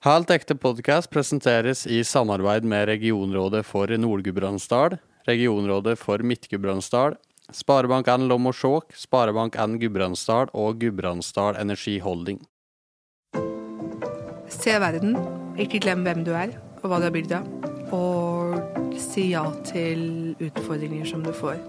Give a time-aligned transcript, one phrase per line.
[0.00, 4.94] Helt ekte podkast presenteres i samarbeid med regionrådet for Nord-Gudbrandsdal,
[5.28, 7.18] regionrådet for Midt-Gudbrandsdal,
[7.52, 12.40] Sparebank1 Lom og Skjåk, Sparebank1 Gudbrandsdal og Gudbrandsdal Energiholding.
[14.48, 15.18] Se verden,
[15.60, 17.52] ikke glem hvem du er og hva du er bygd av.
[17.92, 21.60] Og si ja til utfordringer som du får.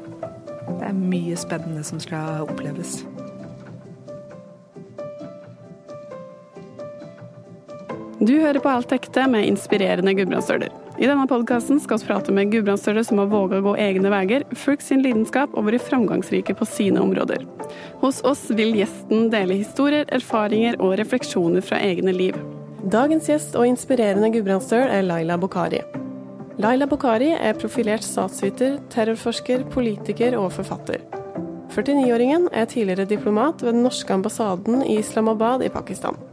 [0.77, 3.01] Det er mye spennende som skal oppleves.
[8.21, 10.69] Du hører på Alt ekte med inspirerende gudbrandsdøler.
[11.01, 14.45] I denne podkasten skal vi prate med gudbrandsdøler som har våga å gå egne veier,
[14.53, 17.41] fulgt sin lidenskap og vært framgangsrike på sine områder.
[18.03, 22.37] Hos oss vil gjesten dele historier, erfaringer og refleksjoner fra egne liv.
[22.93, 25.81] Dagens gjest og inspirerende gudbrandsdøl er Laila Bokhari.
[26.61, 31.01] Laila Bokhari er profilert statsviter, terrorforsker, politiker og forfatter.
[31.73, 36.27] 49-åringen er tidligere diplomat ved den norske ambassaden i Islamabad i Pakistan.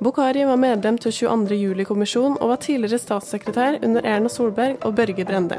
[0.00, 1.56] Bokhari var medlem til 22.
[1.60, 5.58] juli-kommisjonen og var tidligere statssekretær under Erna Solberg og Børge Brende.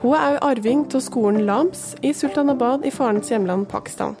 [0.00, 4.16] Hun er også arving til skolen Lams i Sultanabad i farens hjemland Pakistan.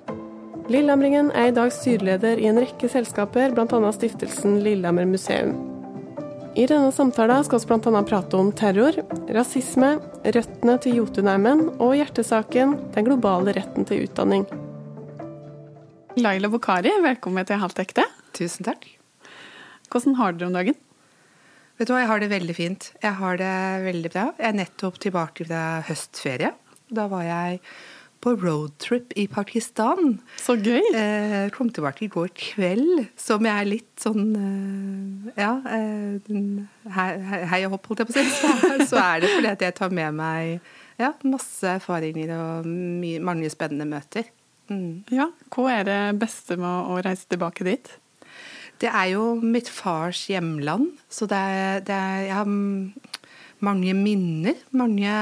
[0.68, 3.80] Lillehamringen er i dag styreleder i en rekke selskaper, bl.a.
[3.96, 5.56] stiftelsen Lillehammer museum.
[6.52, 8.04] I denne samtalen skal vi bl.a.
[8.04, 9.00] prate om terror,
[9.32, 9.94] rasisme,
[10.36, 14.44] røttene til Jotunheimen og hjertesaken den globale retten til utdanning.
[16.20, 18.10] Laila Bokhari, velkommen til Halvt ekte.
[18.36, 18.99] Tusen takk.
[19.90, 20.80] Hvordan har dere om dagen?
[21.80, 22.90] Vet du hva, Jeg har det veldig fint.
[23.02, 23.54] Jeg har det
[23.86, 24.26] veldig bra.
[24.38, 26.52] Jeg er nettopp tilbake fra høstferie.
[26.90, 27.62] Da var jeg
[28.20, 30.18] på roadtrip i Pakistan.
[30.36, 30.82] Så gøy!
[30.92, 36.20] Eh, kom tilbake i går kveld, som jeg er litt sånn eh, Ja, eh,
[37.48, 38.26] hei og hopp, holdt jeg på å si.
[38.90, 40.68] Så er det fordi at jeg tar med meg
[41.00, 42.68] ja, masse erfaringer og
[43.24, 44.28] mange spennende møter.
[44.70, 45.08] Mm.
[45.10, 47.88] Ja, Hva er det beste med å reise tilbake dit?
[48.80, 52.48] Det er jo mitt fars hjemland, så det er, det er Jeg har
[53.60, 54.56] mange minner.
[54.72, 55.12] Mange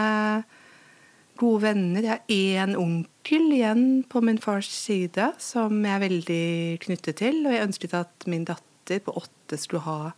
[1.38, 2.02] gode venner.
[2.02, 6.44] Jeg har én onkel igjen på min fars side som jeg er veldig
[6.86, 7.44] knyttet til.
[7.46, 10.12] Og jeg ønsket at min datter på åtte skulle ha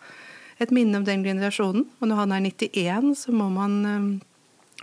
[0.60, 1.86] et minne om den generasjonen.
[2.00, 4.10] Og når han er 91, så må man um,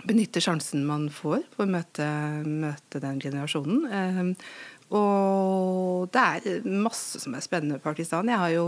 [0.06, 2.06] benytte sjansen man får for å møte,
[2.46, 4.34] møte den generasjonen.
[4.94, 8.30] Og det er masse som er spennende med Pakistan.
[8.30, 8.66] Jeg har jo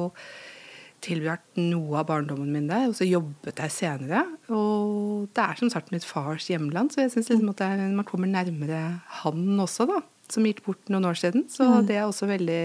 [1.01, 4.25] tilbrakt noe av barndommen min der, og så jobbet jeg senere.
[4.53, 7.65] Og det er som sagt mitt fars hjemland, så jeg syns liksom at
[7.97, 10.01] man kommer nærmere han også, da.
[10.31, 11.49] Som gikk bort noen år siden.
[11.51, 11.87] Så mm.
[11.89, 12.65] det er også veldig,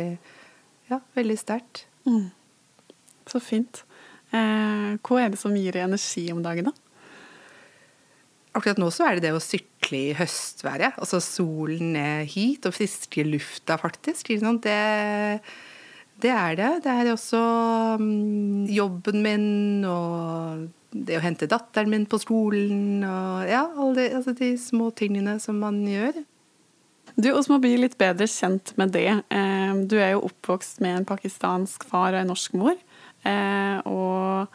[0.92, 1.86] ja, veldig sterkt.
[2.06, 2.28] Mm.
[3.32, 3.82] Så fint.
[4.36, 6.76] Eh, hva er det som gir deg energi om dagen, da?
[8.56, 10.98] Akkurat nå så er det det å sykle i høstværet.
[10.98, 14.32] Altså solen ned hit, og friske lufta, faktisk.
[14.32, 14.80] Det,
[16.24, 16.72] det er det.
[16.86, 17.42] Det er også
[18.00, 24.32] um, jobben min og det å hente datteren min på skolen og ja, alle altså
[24.38, 26.22] de små tingene som man gjør.
[27.16, 29.10] Du, oss må bli litt bedre kjent med det.
[29.32, 32.76] Eh, du er jo oppvokst med en pakistansk far og en norsk mor.
[33.28, 34.52] Eh, og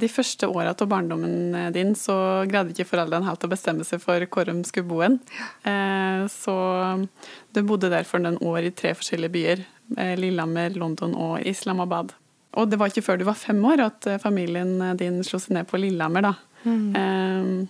[0.00, 2.16] de første åra av barndommen eh, din så
[2.48, 5.18] greide ikke foreldrene helt å bestemme seg for hvor de skulle bo hen.
[5.66, 6.56] Eh, så
[7.52, 9.64] du bodde derfor noen år i tre forskjellige byer.
[10.18, 12.10] Lillehammer, London og Islamabad.
[12.58, 15.68] Og det var ikke før du var fem år at familien din slo seg ned
[15.70, 16.26] på Lillehammer.
[16.26, 16.32] da.
[16.66, 17.68] Mm.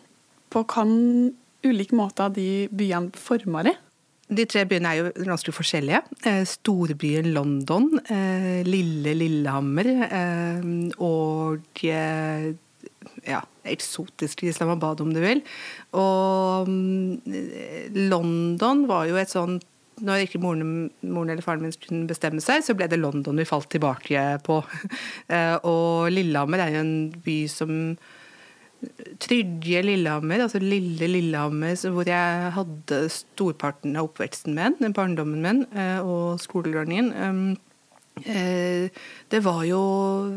[0.49, 1.35] På hvilken
[1.67, 3.77] ulike måter de byene forma deg?
[4.27, 6.01] De tre byene er jo ganske forskjellige.
[6.27, 10.67] Eh, storbyen London, eh, lille Lillehammer eh,
[10.99, 15.45] og ja, eksotisk Islamabad, om du vil.
[15.95, 17.23] Og mm,
[18.11, 19.67] London var jo et sånt
[19.97, 23.47] når ikke moren, moren, eller faren min kunne bestemme seg, så ble det London vi
[23.49, 24.59] falt tilbake på.
[25.73, 27.79] og Lillehammer er jo en by som
[29.23, 36.01] Trygge Lillehammer, altså lille Lillehammer, hvor jeg hadde storparten av oppveksten min, barndommen min eh,
[36.05, 37.13] og skolegangen.
[38.25, 38.89] Eh,
[39.29, 39.81] det var jo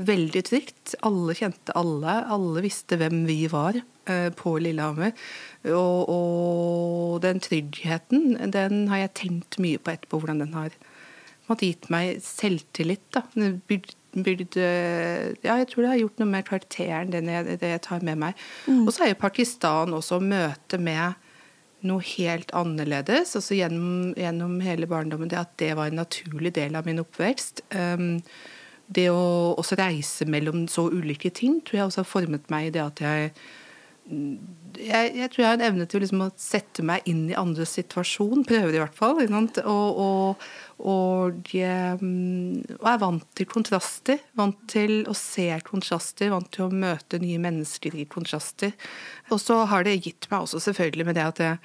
[0.07, 0.95] veldig trygt.
[1.07, 2.17] Alle kjente alle.
[2.31, 5.13] Alle visste hvem vi var eh, på Lillehammer.
[5.71, 10.75] Og, og den tryggheten, den har jeg tenkt mye på etterpå, hvordan den har
[11.59, 13.07] gitt meg selvtillit.
[13.15, 13.23] da,
[14.13, 14.57] Bygd bygd
[15.45, 18.45] Ja, jeg tror det har gjort noe med karakteren, jeg, det jeg tar med meg.
[18.67, 18.85] Mm.
[18.85, 21.17] Og så er jo Pakistan også møte med
[21.87, 23.35] noe helt annerledes.
[23.35, 27.63] altså gjennom, gjennom, hele barndommen, det at det var en naturlig del av min oppvekst.
[27.71, 28.19] Um,
[28.89, 32.71] det å også reise mellom så ulike ting tror jeg også har formet meg i
[32.73, 33.33] det at jeg
[34.09, 37.75] jeg, jeg, tror jeg har en evne til liksom å sette meg inn i andres
[37.77, 38.45] situasjon.
[38.47, 39.19] Prøver i hvert fall.
[39.19, 40.47] Og, og,
[40.79, 44.21] og, jeg, og, er vant til kontraster.
[44.39, 46.31] Vant til å se kontraster.
[46.31, 48.75] Vant til å møte nye mennesker i kontraster.
[49.29, 51.61] Og så har det gitt meg også selvfølgelig med det at jeg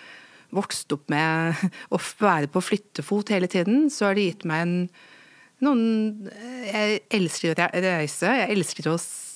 [0.55, 1.65] vokste opp med
[1.95, 4.79] å være på flyttefot hele tiden, så har det gitt meg en
[5.65, 6.27] noen
[6.67, 8.33] Jeg elsker å reise.
[8.41, 9.34] Jeg elsker å se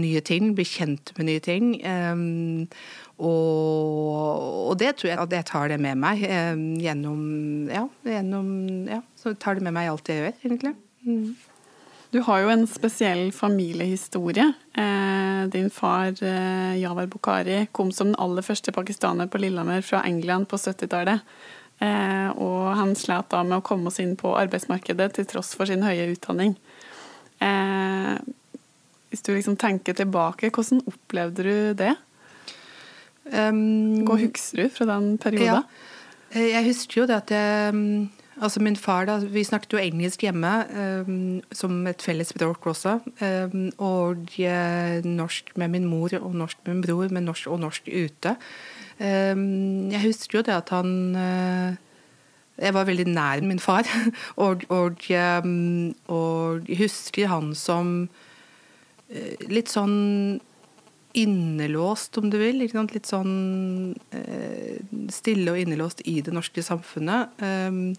[0.00, 1.72] nye ting, bli kjent med nye ting.
[1.86, 2.66] Um,
[3.18, 7.20] og, og, det tror jeg at jeg tar det med meg um, gjennom
[7.70, 8.48] ja, gjennom
[8.90, 10.74] ja, så tar det med meg i alt jeg gjør, egentlig.
[11.06, 11.34] Mm.
[12.14, 14.46] Du har jo en spesiell familiehistorie.
[14.78, 20.04] Eh, din far eh, Javar Bukhari kom som den aller første pakistaner på Lillehammer fra
[20.06, 21.24] England på 70-tallet.
[21.82, 25.66] Eh, og han slet da med å komme oss inn på arbeidsmarkedet til tross for
[25.66, 26.54] sin høye utdanning.
[27.42, 28.14] Eh,
[29.14, 31.94] hvis du liksom tenker tilbake, hvordan opplevde du det?
[33.30, 35.62] Um, Hva husker du fra den perioden?
[35.62, 37.76] Ja, jeg husker jo det at jeg,
[38.42, 40.50] altså min far da, Vi snakket jo engelsk hjemme
[41.06, 42.98] um, som et felles språk også.
[43.22, 44.34] Um, og
[45.06, 48.36] norsk med min mor og norsk med min bror, men norsk og norsk ute.
[48.98, 51.80] jeg husker jo det at han uh,
[52.58, 53.86] jeg var veldig nær min far,
[54.36, 55.00] og, og,
[56.08, 58.08] og jeg husker han som
[59.50, 60.40] litt sånn
[61.14, 62.58] innelåst, om du vil.
[62.60, 64.82] Litt sånn eh,
[65.14, 67.36] stille og innelåst i det norske samfunnet.
[67.44, 67.94] Ehm,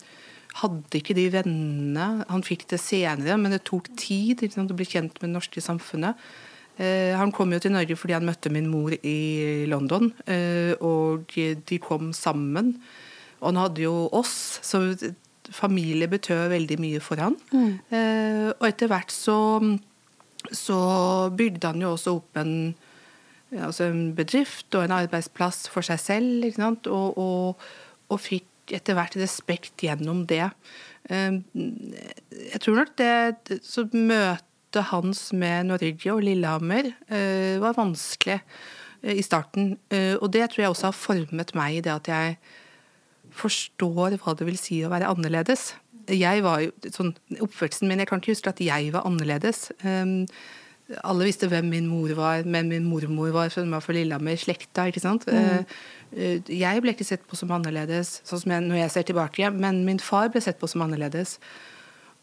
[0.55, 5.17] hadde ikke de vennene Han fikk det senere, men det tok tid å bli kjent
[5.19, 6.19] med det norske samfunnet.
[6.77, 10.11] Eh, han kom jo til Norge fordi han møtte min mor i London,
[10.83, 12.75] og de kom sammen.
[13.39, 14.95] Og han hadde jo oss, så
[15.55, 17.35] familie betød veldig mye for han.
[17.53, 17.79] Mm.
[18.57, 19.35] Og etter hvert så
[20.53, 20.79] så
[21.35, 22.73] bygde han jo også opp en,
[23.55, 26.47] altså en bedrift og en arbeidsplass for seg selv.
[26.59, 27.63] Og, og,
[28.09, 30.49] og, fikk etter hvert respekt gjennom det.
[31.13, 38.39] Ehm, jeg tror nok det Så møtet hans med Norge og Lillehammer eh, var vanskelig
[39.03, 39.77] eh, i starten.
[39.93, 42.37] Eh, og det tror jeg også har formet meg i det at jeg
[43.35, 45.73] forstår hva det vil si å være annerledes
[46.11, 49.69] jeg var jo, sånn, Oppførselen min Jeg kan ikke huske at jeg var annerledes.
[49.83, 50.25] Um,
[51.01, 54.85] alle visste hvem min mor var, men min mormor var, for var fra Lillehammer, slekta.
[54.89, 55.25] ikke sant?
[55.25, 55.65] Mm.
[56.13, 59.53] Uh, jeg ble ikke sett på som annerledes sånn som jeg, når jeg ser tilbake,
[59.55, 61.39] men min far ble sett på som annerledes.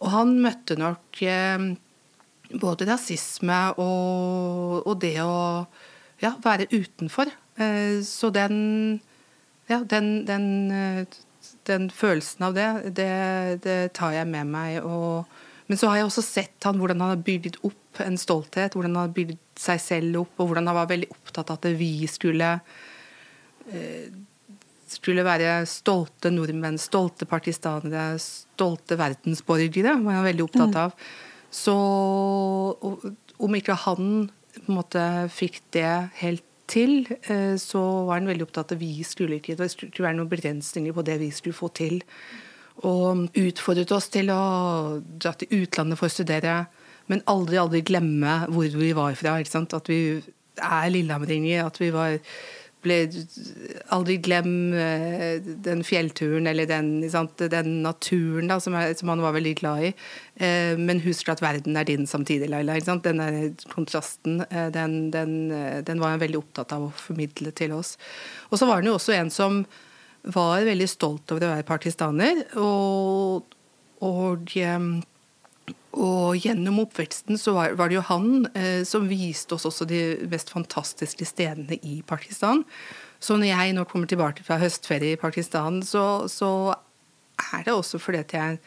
[0.03, 1.71] Og han møtte nok uh,
[2.63, 5.67] både rasisme og, og det å
[6.23, 7.33] ja, være utenfor.
[7.59, 9.01] Uh, så den
[9.71, 10.47] ja, den, den
[11.69, 12.69] den følelsen av det,
[12.99, 13.13] det,
[13.65, 14.81] det tar jeg med meg.
[14.85, 15.29] Og,
[15.69, 18.97] men så har jeg også sett han, hvordan han har bygd opp en stolthet, hvordan
[18.97, 21.95] han har bygd seg selv opp, og hvordan han var veldig opptatt av at vi
[22.11, 22.55] skulle
[23.71, 24.13] eh,
[24.93, 29.97] skulle være stolte nordmenn, stolte partistanere, stolte verdensborgere.
[30.03, 30.81] var han veldig opptatt mm.
[30.83, 30.97] av.
[31.53, 31.77] Så
[33.43, 38.47] om ikke han på en måte fikk det helt til, eh, så var han veldig
[38.47, 41.57] opptatt av at vi skulle ikke Det skulle være noen begrensninger på det vi skulle
[41.57, 42.03] få til.
[42.89, 46.67] Og utfordret oss til å dra til utlandet for å studere,
[47.09, 49.37] men aldri, aldri glemme hvor vi var fra.
[49.39, 50.23] At vi
[50.57, 51.67] er lillehammeringer.
[51.67, 52.19] At vi var
[52.83, 52.97] ble
[53.95, 56.91] Aldri glem eh, den fjellturen eller den,
[57.53, 59.93] den naturen da, som, er, som, han var veldig glad i.
[60.43, 62.79] Eh, men husk at verden er din samtidig, Laila.
[62.83, 65.37] Den kontrasten eh, den, den,
[65.87, 67.95] den, var han veldig opptatt av å formidle til oss.
[68.51, 69.63] Og så var han jo også en som
[70.23, 72.45] var veldig stolt over å være partistaner.
[72.63, 73.57] Og,
[74.03, 74.57] og
[75.93, 80.03] og gjennom oppveksten så var, var det jo han eh, som viste oss også de
[80.33, 82.65] mest fantastiske stedene i Pakistan.
[83.23, 86.73] Så når jeg nå kommer tilbake fra høstferie i Pakistan, så, så
[87.53, 88.63] er det også fordi at jeg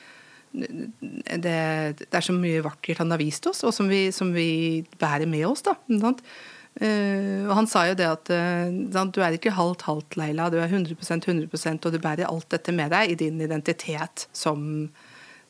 [0.56, 1.56] det,
[2.00, 5.28] det, er så mye vakkert han har vist oss, og som vi, som vi bærer
[5.28, 5.66] med oss.
[5.66, 10.48] da, uh, og Han sa jo det at uh, du er ikke halvt-halvt, Leila.
[10.50, 14.88] Du er 100% 100% og du bærer alt dette med deg i din identitet som,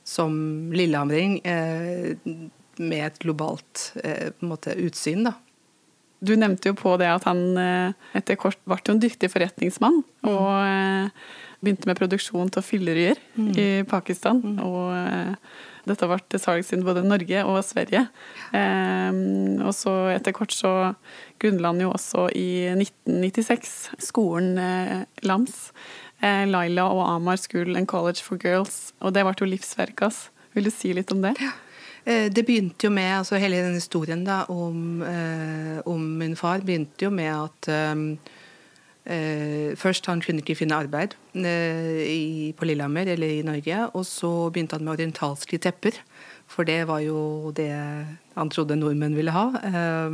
[0.05, 0.35] som
[0.73, 2.13] lillehamring eh,
[2.77, 5.25] med et globalt eh, måte, utsyn.
[5.25, 5.33] da.
[6.25, 10.03] Du nevnte jo på det at han eh, etter kort ble en dyktig forretningsmann.
[10.25, 10.29] Mm.
[10.29, 11.15] Og
[11.65, 13.53] begynte med produksjon av fylleryer mm.
[13.57, 14.43] i Pakistan.
[14.43, 14.59] Mm.
[14.61, 18.03] Og dette ble til salgs i både Norge og Sverige.
[18.53, 20.73] Og så etter kort så
[21.41, 23.73] grunnla han jo også i 1996
[24.11, 24.59] skolen
[25.25, 25.57] LAMS
[26.21, 28.93] Laila og Amar School and College for Girls.
[28.99, 30.21] Og det ble jo livsverket hans.
[30.55, 31.35] Vil du si litt om det?
[31.43, 31.51] Ja.
[32.05, 36.61] Eh, det begynte jo med, altså Hele den historien da, om, eh, om, min far
[36.61, 38.05] begynte jo med at eh,
[39.05, 43.89] eh Først han kunne ikke finne arbeid eh, i, på Lillehammer eller i Norge.
[43.93, 45.97] Og så begynte han med orientalske tepper.
[46.47, 47.73] For det var jo det
[48.35, 49.49] han trodde nordmenn ville ha.
[49.65, 50.11] Eh,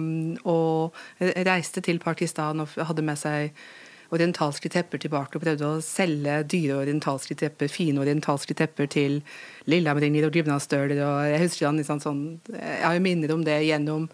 [0.48, 3.52] og reiste til Pakistan og hadde med seg
[4.12, 9.22] orientalske tepper tilbake og prøvde å selge dyre orientalske tepper, fine orientalske tepper til
[9.72, 11.00] lillehammeringer og gymnasstøler.
[11.06, 14.10] Og jeg husker han liksom sånn Jeg har jo minner om det gjennom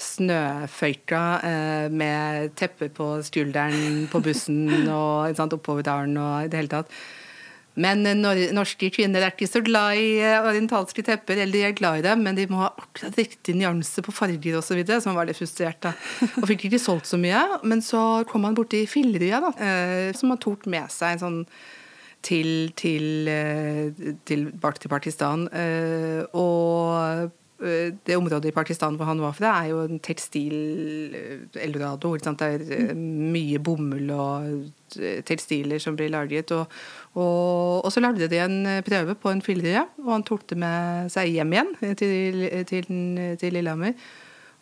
[0.00, 6.62] snøføyka eh, med tepper på skulderen på bussen og sant, oppover dalen og i det
[6.62, 7.00] hele tatt.
[7.78, 11.38] Men norske kvinner er ikke så glad i eh, orientalske tepper.
[11.38, 14.58] Eller de er glad i dem, men de må ha akkurat riktig nyanse på farger
[14.58, 14.80] osv.
[14.82, 15.80] Så, han var litt frustrert.
[15.86, 15.94] da.
[16.40, 17.44] Og fikk ikke solgt så mye.
[17.62, 21.44] Men så kom han borti Fillerøya, da, eh, som han tok med seg sånn
[22.26, 23.30] til, til,
[24.28, 25.46] til, til Pakistan.
[26.36, 27.30] Og
[27.60, 32.14] det området i Pakistan hvor han var fra, er jo en tekstil-eldorado.
[32.16, 34.70] Det er mye bomull og
[35.28, 36.52] tekstiler som blir laget.
[36.56, 36.64] Og,
[37.14, 40.58] og, og, så lagde de en eh, prøve på en fyllerøye, og han tok det
[40.60, 42.90] med seg hjem igjen til, til,
[43.40, 43.94] til Lillehammer.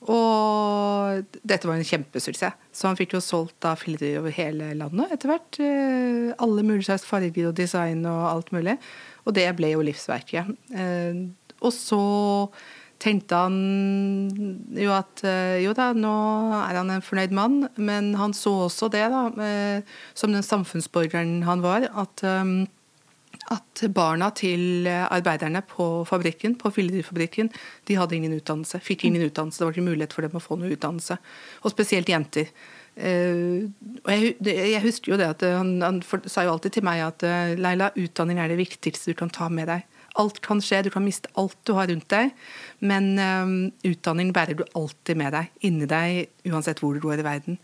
[0.06, 2.54] Og dette var en kjempesuksess.
[2.70, 5.58] Så han fikk jo solgt da fillerier over hele landet etter hvert.
[5.58, 8.78] Eh, alle mulige slags farger og design og alt mulig.
[9.26, 10.54] Og det ble jo livsverket.
[10.70, 11.24] Eh,
[11.58, 12.02] og så
[13.02, 13.58] tenkte han
[14.74, 16.14] jo at eh, jo da, nå
[16.58, 21.42] er han en fornøyd mann, men han så også det, da, eh, som den samfunnsborgeren
[21.46, 22.54] han var, at, eh,
[23.54, 27.52] at barna til arbeiderne på fabrikken, på fyllerifabrikken,
[27.88, 28.82] de hadde ingen utdannelse.
[28.84, 29.62] Fikk ingen utdannelse.
[29.62, 31.16] Det var ikke mulighet for dem å få noe utdannelse.
[31.62, 32.50] Og spesielt jenter.
[32.98, 37.24] og jeg, jeg, husker jo det at han, han sa jo alltid til meg at
[37.56, 39.86] Leila, utdanning er det viktigste du kan ta med deg.
[40.18, 42.32] Alt kan skje, du kan miste alt du har rundt deg.
[42.80, 43.54] Men um,
[43.86, 47.60] utdanning bærer du alltid med deg, inni deg, uansett hvor du går i verden.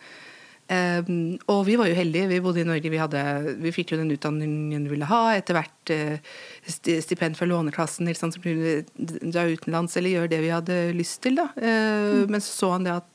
[0.64, 2.30] Um, og vi var jo heldige.
[2.30, 2.92] Vi bodde i Norge.
[2.92, 3.22] Vi, hadde,
[3.60, 5.22] vi fikk jo den utdanningen vi ville ha.
[5.36, 10.54] Etter hvert uh, stipend fra Lånekassen liksom, som kunne dra utenlands eller gjøre det vi
[10.54, 11.36] hadde lyst til.
[11.40, 11.50] Da.
[11.58, 12.32] Uh, mm.
[12.32, 13.10] Men så så han det at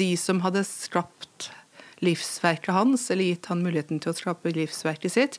[0.00, 1.50] de som hadde skapt
[2.04, 5.38] livsverket hans, eller gitt han muligheten til å skape livsverket sitt.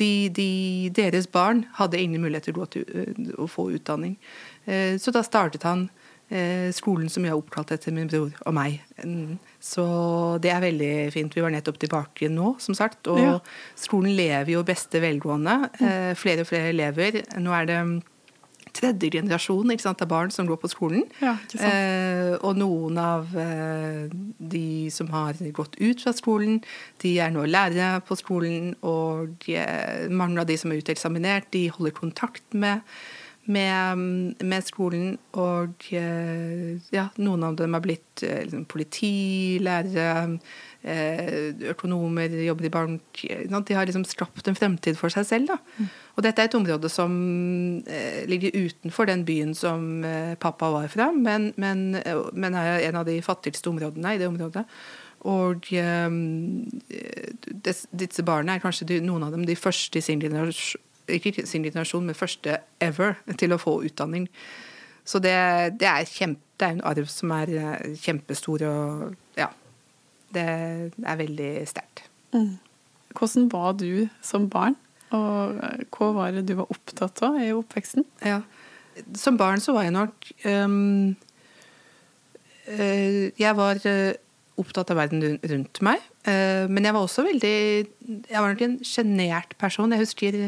[0.00, 0.48] De, de,
[0.96, 4.16] deres barn hadde ingen mulighet til å, til eh, å få utdanning.
[4.64, 5.86] Eh, så da startet han
[6.28, 8.80] eh, skolen som jeg har oppkalt etter min bror og meg.
[9.62, 9.86] Så
[10.42, 11.36] det er veldig fint.
[11.36, 13.06] Vi var nettopp tilbake nå, som sagt.
[13.12, 13.38] Og ja.
[13.78, 15.62] skolen lever jo beste velgående.
[16.18, 17.22] Flere og flere elever.
[17.42, 17.80] Nå er det
[18.76, 21.04] tredje generasjon ikke sant, av barn som går på skolen.
[21.22, 24.06] Ja, eh, og noen av eh,
[24.38, 26.60] de som har gått ut fra skolen,
[27.02, 28.74] de er nå lærere på skolen.
[28.86, 29.60] Og de,
[30.12, 32.84] mange av de som er uteksaminert, de holder kontakt med,
[33.50, 34.04] med,
[34.44, 35.16] med skolen.
[35.38, 39.16] Og eh, ja, noen av dem har blitt eh, liksom, politi,
[39.64, 40.38] lærere
[40.86, 43.22] økonomer, jobber i bank
[43.66, 45.50] De har liksom skapt en fremtid for seg selv.
[45.50, 45.56] Da.
[45.78, 45.88] Mm.
[46.16, 47.16] Og dette er et område som
[47.86, 51.98] eh, ligger utenfor den byen som eh, pappa var fra, men, men,
[52.32, 54.64] men, er en av de fattigste områdene i det området.
[55.26, 55.66] Og
[57.96, 61.64] disse barna er kanskje de, noen av dem de første i sin generasjon, ikke sin
[61.66, 64.28] generasjon, men første ever til å få utdanning.
[65.06, 65.34] Så det,
[65.80, 67.52] det er, kjempe, det er en arv som er
[68.02, 68.62] kjempestor.
[68.66, 69.50] og ja,
[70.34, 72.06] det er veldig sterkt.
[72.34, 72.56] Mm.
[73.16, 74.76] Hvordan var du som barn,
[75.14, 75.60] og
[75.94, 78.06] hva var det du var opptatt av i oppveksten?
[78.26, 78.40] Ja.
[79.16, 81.16] Som barn så var jeg nok um,
[82.72, 84.16] uh, Jeg var uh,
[84.56, 86.00] opptatt av verden rundt meg.
[86.26, 89.92] Uh, men jeg var også veldig Jeg var nok en sjenert person.
[89.92, 90.40] Jeg husker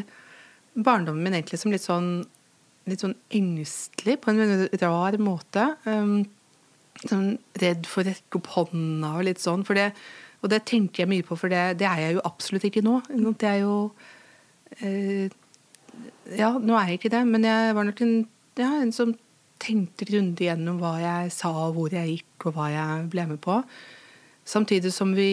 [0.75, 2.11] barndommen min egentlig som litt sånn
[2.89, 5.65] litt sånn engstelig på en rar måte.
[5.85, 6.23] Um,
[7.05, 9.65] sånn redd for å rekke opp hånda og litt sånn.
[9.77, 9.91] Det,
[10.43, 12.99] og det tenker jeg mye på, for det, det, er jeg jo absolutt ikke nå.
[13.39, 13.77] Det er jo
[14.81, 15.29] eh,
[16.39, 18.19] Ja, nå er jeg ikke det, men jeg var nok en,
[18.61, 19.15] ja, en som
[19.59, 23.63] tenkte grundig gjennom hva jeg sa, hvor jeg gikk, og hva jeg ble med på.
[24.49, 25.33] Samtidig som vi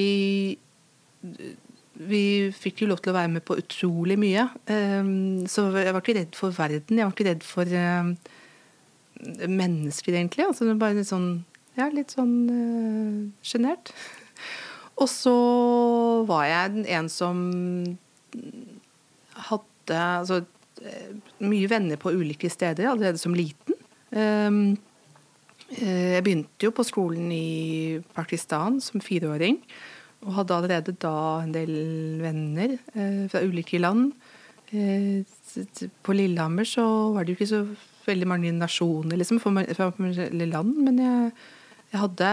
[1.96, 4.48] vi fikk jo lov til å være med på utrolig mye.
[4.68, 7.00] Um, så jeg var ikke redd for verden.
[7.00, 8.10] Jeg var ikke redd for um,
[9.48, 10.48] mennesker, egentlig.
[10.48, 11.30] Altså, det var bare en sånn
[11.78, 13.92] ja, litt sånn sjenert.
[13.92, 14.22] Uh,
[15.04, 15.38] og så
[16.30, 17.46] var jeg en som
[19.50, 20.42] hadde altså,
[20.82, 23.76] eh, mye venner på ulike steder allerede som liten.
[24.16, 24.78] Um,
[25.66, 29.60] jeg begynte jo på skolen i Pakistan som fireåring.
[30.26, 31.74] Og hadde allerede da en del
[32.22, 34.14] venner eh, fra ulike land.
[34.72, 35.26] Eh,
[36.06, 37.62] på Lillehammer så var det jo ikke så
[38.06, 39.92] veldig mange nasjoner, liksom, fra fra
[40.46, 40.74] land.
[40.86, 41.32] Men jeg,
[41.96, 42.32] jeg, hadde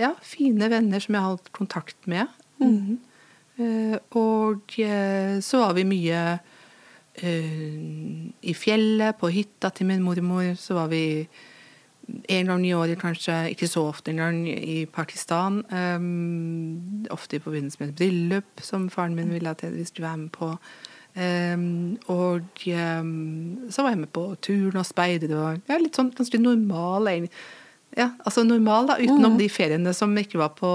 [0.00, 2.30] ja, fine venner som jeg holdt kontakt med.
[2.62, 2.96] Mm.
[3.56, 6.22] Uh, og uh, så var vi mye
[7.22, 7.74] uh,
[8.40, 10.54] i fjellet, på hytta til min mormor.
[10.60, 11.04] Så var vi
[12.06, 15.62] en gang i året, kanskje ikke så ofte engang, i Pakistan.
[15.70, 20.24] Um, ofte i forbindelse med et bryllup som faren min ville at jeg skulle være
[20.24, 20.52] med på.
[21.16, 22.44] Um, og
[23.00, 27.08] um, så var jeg med på turn og speider og ja, litt sånn ganske normal,
[27.96, 29.38] ja, altså normal, da, utenom mm.
[29.40, 30.72] de feriene som ikke var på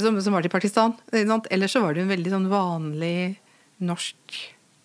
[0.00, 0.94] som, som, var til Pakistan.
[1.12, 3.40] Ellers så var det en veldig sånn vanlig
[3.84, 4.38] norsk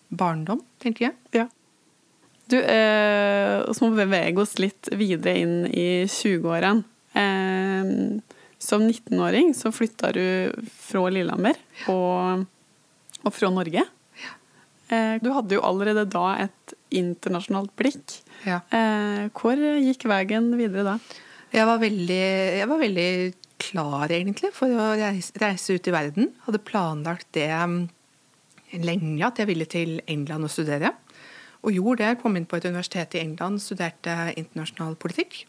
[0.08, 1.16] barndom, tenker jeg.
[1.36, 1.46] Ja.
[2.46, 6.84] Du, eh, så må vi bevege oss litt videre inn i 20-årene.
[7.16, 7.92] Eh,
[8.62, 11.58] som 19-åring så flytta du fra Lillehammer
[11.92, 12.46] og,
[13.22, 13.84] og fra Norge.
[14.88, 18.20] Eh, du hadde jo allerede da et internasjonalt blikk.
[18.46, 18.60] Ja.
[18.70, 20.96] Eh, hvor gikk veien videre da?
[21.54, 22.22] Jeg var veldig,
[22.60, 23.10] jeg var veldig
[23.62, 26.30] klar, egentlig, for å reise, reise, ut i verden.
[26.46, 27.80] Hadde planlagt det mm,
[28.84, 30.92] lenge, at jeg ville til England og studere.
[31.66, 32.20] Og gjorde det.
[32.20, 35.42] Kom inn på et universitet i England, studerte internasjonal politikk.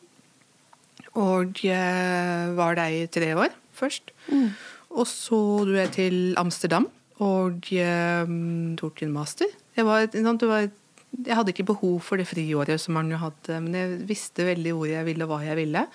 [1.18, 4.14] Og eh, var der i tre år først.
[4.32, 4.52] Mm.
[4.98, 6.88] Og så dro jeg til Amsterdam
[7.24, 9.50] og um, tok en master.
[9.76, 10.68] Det var, var,
[11.16, 14.76] jeg, hadde ikke behov for det friåret som man jo hadde, men jeg visste veldig
[14.76, 15.86] hvor jeg ville, og hva jeg ville.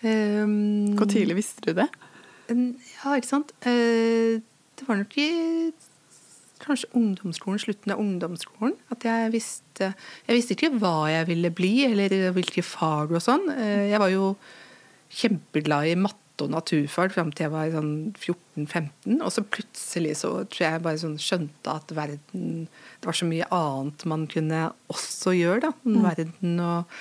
[0.00, 1.86] Um, Hvor tidlig visste du det?
[2.48, 3.52] Ja, ikke sant.
[3.66, 5.28] Uh, det var nok i
[6.60, 9.92] kanskje ungdomsskolen, slutten av ungdomsskolen, at jeg visste
[10.28, 13.46] Jeg visste ikke hva jeg ville bli, eller hvilke fag og sånn.
[13.52, 14.34] Uh, jeg var jo
[15.10, 19.18] kjempeglad i matte og naturfag fram til jeg var sånn 14-15.
[19.20, 23.48] Og så plutselig så tror jeg bare sånn skjønte at verden Det var så mye
[23.54, 25.72] annet man kunne også gjøre, da.
[25.84, 26.00] Mm.
[26.06, 26.96] Verden og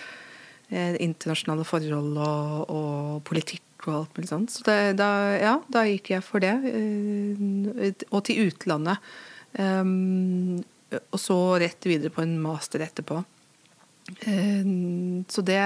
[0.69, 4.53] eh, internasjonale forhold og, og, politikk og alt mulig sånt.
[4.53, 6.55] Så det, da, ja, da gikk jeg for det.
[6.69, 9.11] Eh, og til utlandet.
[9.57, 10.59] Um,
[11.09, 13.21] og så rett videre på en master etterpå.
[14.25, 15.61] Um, så det,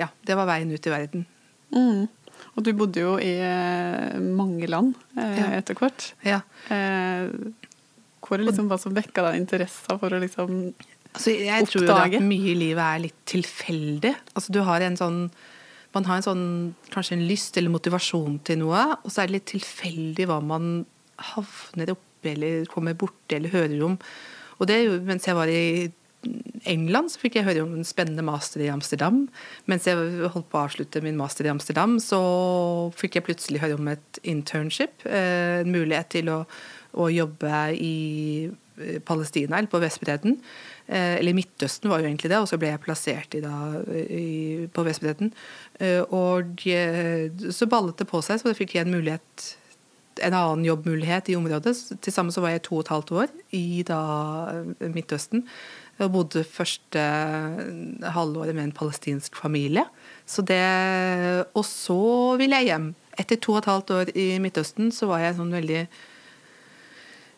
[0.00, 1.26] ja, det var veien ut i verden.
[1.72, 2.08] Mm.
[2.52, 5.46] Og du bodde jo i eh, mange land eh, ja.
[5.56, 6.10] etter hvert.
[6.26, 6.42] Ja.
[6.72, 7.30] Eh,
[8.22, 11.72] hvor er liksom hva som vekka deg interessa for å liksom altså, jeg oppdage?
[11.72, 14.12] tror jo at mye i livet er litt tilfeldig.
[14.34, 15.24] Altså, du har en sånn
[15.92, 16.44] man har en sånn,
[16.92, 20.86] kanskje en lyst eller motivasjon til noe, og så er det litt tilfeldig hva man
[21.32, 23.98] havner oppi eller kommer borti eller hører om.
[24.56, 25.90] Og det er jo mens jeg var i
[26.68, 29.24] England så fikk jeg høre om en spennende master i Amsterdam.
[29.70, 29.98] Mens jeg
[30.32, 32.20] holdt på å avslutte min master i Amsterdam, så
[32.98, 35.02] fikk jeg plutselig høre om et internship.
[35.06, 36.42] Eh, en mulighet til å,
[36.94, 37.96] å jobbe i
[38.46, 40.38] eh, Palestina, eller på Vestbredden.
[40.86, 43.56] Eh, eller Midtøsten var jo egentlig det, og så ble jeg plassert i da,
[43.90, 45.34] i, på Vestbredden.
[46.14, 46.62] Og
[47.50, 49.50] så ballet det på seg, så da fikk jeg en mulighet
[50.20, 51.72] en annen jobbmulighet i området.
[52.04, 54.00] Til sammen så var jeg to og et halvt år i da
[54.92, 55.46] Midtøsten.
[56.00, 57.02] Jeg bodde første
[58.14, 59.84] halvåret med en palestinsk familie.
[60.26, 60.62] Så det,
[61.54, 62.00] og så
[62.40, 62.88] ville jeg hjem.
[63.20, 65.84] Etter to og et halvt år i Midtøsten så var jeg sånn veldig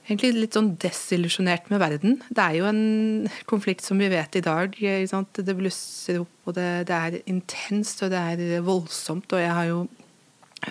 [0.05, 2.19] Egentlig litt sånn desillusjonert med verden.
[2.29, 4.75] Det er jo en konflikt som vi vet i dag.
[4.77, 9.33] Det blusser opp, og det, det er intenst og det er voldsomt.
[9.33, 9.79] Og jeg har jo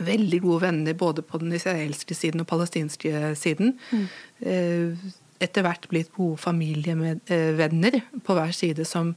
[0.06, 3.74] veldig gode venner både på den israelske siden og palestinske siden.
[3.90, 4.06] Mm.
[5.44, 9.14] Eh, etter hvert blitt gode familievenner på hver side som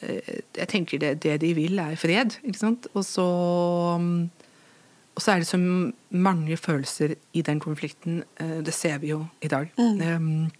[0.00, 2.38] eh, Jeg tenker det, det de vil, er fred.
[2.42, 2.88] ikke sant?
[2.94, 3.26] Og så,
[5.14, 5.60] og så er det så
[6.10, 8.22] mange følelser i den konflikten.
[8.40, 9.70] Eh, det ser vi jo i dag.
[9.78, 10.50] Mm.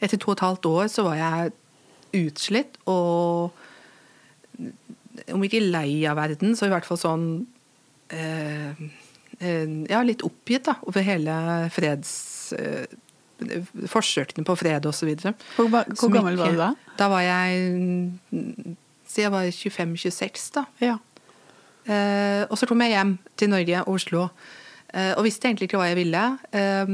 [0.00, 1.52] Etter to og et halvt år så var jeg
[2.18, 3.52] utslitt og
[5.34, 7.26] om ikke lei av verden, så i hvert fall sånn
[8.14, 8.78] eh,
[9.90, 11.34] Ja, litt oppgitt da, over hele
[11.74, 12.54] freds
[13.88, 15.10] forsøkene på fred osv.
[15.56, 16.70] Hvor, hvor gammel var du da?
[16.98, 17.50] Da var jeg
[19.08, 20.64] Så jeg var 25-26, da.
[20.84, 20.96] Ja.
[21.88, 24.28] Eh, og så kom jeg hjem til Norge og Oslo.
[24.92, 26.24] Eh, og visste egentlig ikke hva jeg ville.
[26.52, 26.86] Eh,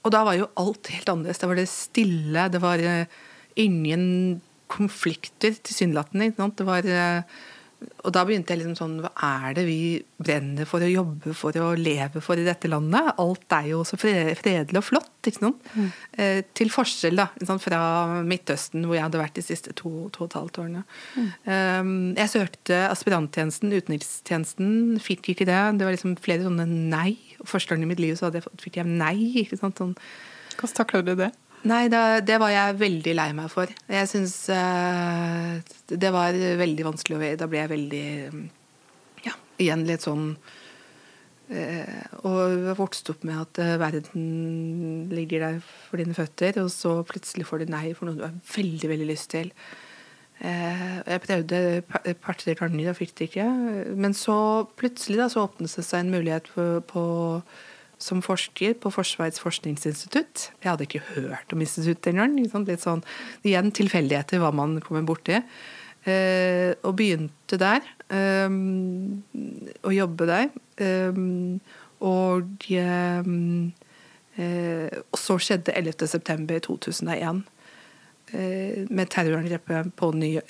[0.00, 1.40] og da var jo alt helt annerledes.
[1.42, 2.48] Det var det stille.
[2.50, 3.06] Det var eh,
[3.60, 4.04] ingen
[4.70, 6.32] konflikter, tilsynelatende.
[6.56, 7.22] Det var eh,
[7.80, 9.10] og da begynte jeg liksom sånn Hva
[9.44, 9.80] er det vi
[10.20, 13.12] brenner for å jobbe for å leve for i dette landet?
[13.20, 15.10] Alt er jo så fredelig og flott.
[15.24, 15.70] ikke sant?
[15.74, 15.88] Mm.
[16.20, 17.80] Eh, til forskjell da, liksom fra
[18.26, 20.84] Midtøsten, hvor jeg hadde vært de siste to, to og et halvt årene.
[21.16, 21.28] Mm.
[21.48, 24.72] Um, jeg søkte aspiranttjenesten, utenrikstjenesten,
[25.04, 25.60] fikk ikke det.
[25.80, 27.14] Det var liksom flere sånne nei.
[27.44, 29.16] Første gangen i mitt liv så jeg, fikk jeg nei.
[29.44, 29.80] ikke sant?
[29.80, 29.96] Sånn.
[30.56, 31.32] Hvordan takla du det?
[31.68, 33.68] Nei, det, det var jeg veldig lei meg for.
[33.90, 38.06] Jeg syns uh, det var veldig vanskelig å Da ble jeg veldig
[39.26, 40.30] Ja, igjen litt sånn
[41.52, 46.96] uh, Og vokste opp med at uh, verden ligger der for dine føtter, og så
[47.04, 49.52] plutselig får du nei for noe du har veldig, veldig lyst til.
[50.40, 51.58] Jeg prøvde
[52.08, 53.44] et par-tre ganger og fikk det ikke.
[54.00, 57.02] Men så plutselig da, så åpnet det seg en mulighet på, på
[58.00, 60.48] som forsker på Forsvarets forskningsinstitutt.
[60.62, 62.38] Jeg hadde ikke hørt om instituttet engang.
[62.40, 63.04] Litt sånn,
[63.46, 65.42] igjen tilfeldigheter hva man kommer borti.
[66.08, 67.84] Eh, og begynte der.
[68.08, 68.48] Eh,
[69.84, 70.48] å jobbe der.
[70.80, 71.22] Eh,
[72.00, 73.30] og, eh,
[74.96, 77.44] og så skjedde 11.9.2001.
[78.32, 79.98] Eh, med terrorangrepet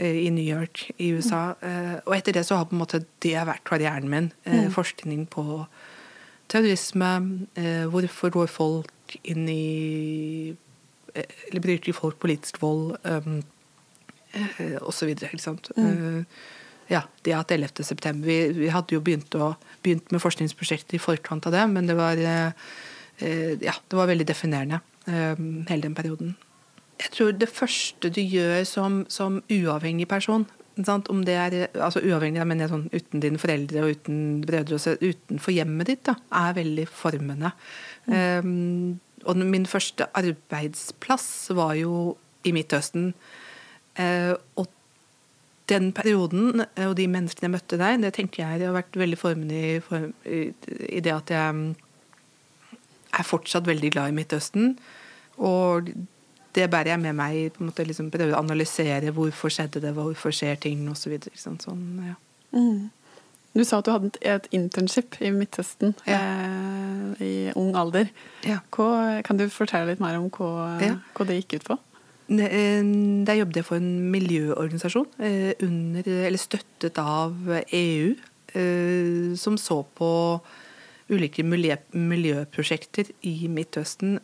[0.04, 1.54] i New York i USA.
[1.64, 4.30] Eh, og etter det så har på en måte det vært karrieren min.
[4.44, 4.68] Mm.
[4.74, 5.64] Forskning på
[6.50, 7.10] terrorisme,
[7.58, 10.54] eh, hvorfor går folk inn i
[11.14, 13.40] eh, Eller bruker folk politisk vold, um,
[14.30, 15.10] så osv.
[15.10, 15.72] Ikke sant.
[15.76, 16.26] Mm.
[16.90, 17.82] Ja, det at 11.
[17.82, 21.86] september vi, vi, hadde jo begynt, å, begynt med forskningsprosjekter i forkant av det, men
[21.90, 26.36] det var, ja, det var veldig definerende um, hele den perioden.
[27.00, 30.46] Jeg tror det første du gjør som, som uavhengig person,
[30.78, 35.54] om det er altså uavhengig, men sånn, uten dine foreldre og uten brødre og utenfor
[35.54, 37.52] hjemmet ditt, da, er veldig formende.
[38.06, 38.14] Mm.
[38.16, 42.16] Um, og min første arbeidsplass var jo
[42.48, 43.12] i Midtøsten.
[43.98, 44.70] Uh, og
[45.70, 49.58] den perioden og de menneskene jeg møtte der, det tenker jeg har vært veldig formende
[49.58, 50.48] i, form, i,
[50.88, 51.74] i det at jeg
[53.18, 54.74] er fortsatt veldig glad i Midtøsten.
[55.38, 55.92] Og
[56.54, 57.52] det bærer jeg med meg.
[57.54, 61.18] på en måte liksom Prøve å analysere hvorfor skjedde det, hvorfor skjer ting osv.
[61.34, 62.16] Så sånn, ja.
[62.56, 62.88] Mm.
[63.50, 66.18] Du sa at du hadde et internship i Midtøsten ja.
[66.20, 68.10] eh, i ung alder.
[68.46, 68.60] Ja.
[68.74, 70.98] Hva, kan du fortelle litt mer om hva, ja.
[71.16, 71.78] hva det gikk ut på?
[72.30, 72.84] Eh,
[73.26, 77.34] der jobbet jeg for en miljøorganisasjon eh, under, eller støttet av
[77.74, 78.12] EU,
[78.54, 80.12] eh, som så på
[81.10, 84.20] ulike miljø, miljøprosjekter i Midtøsten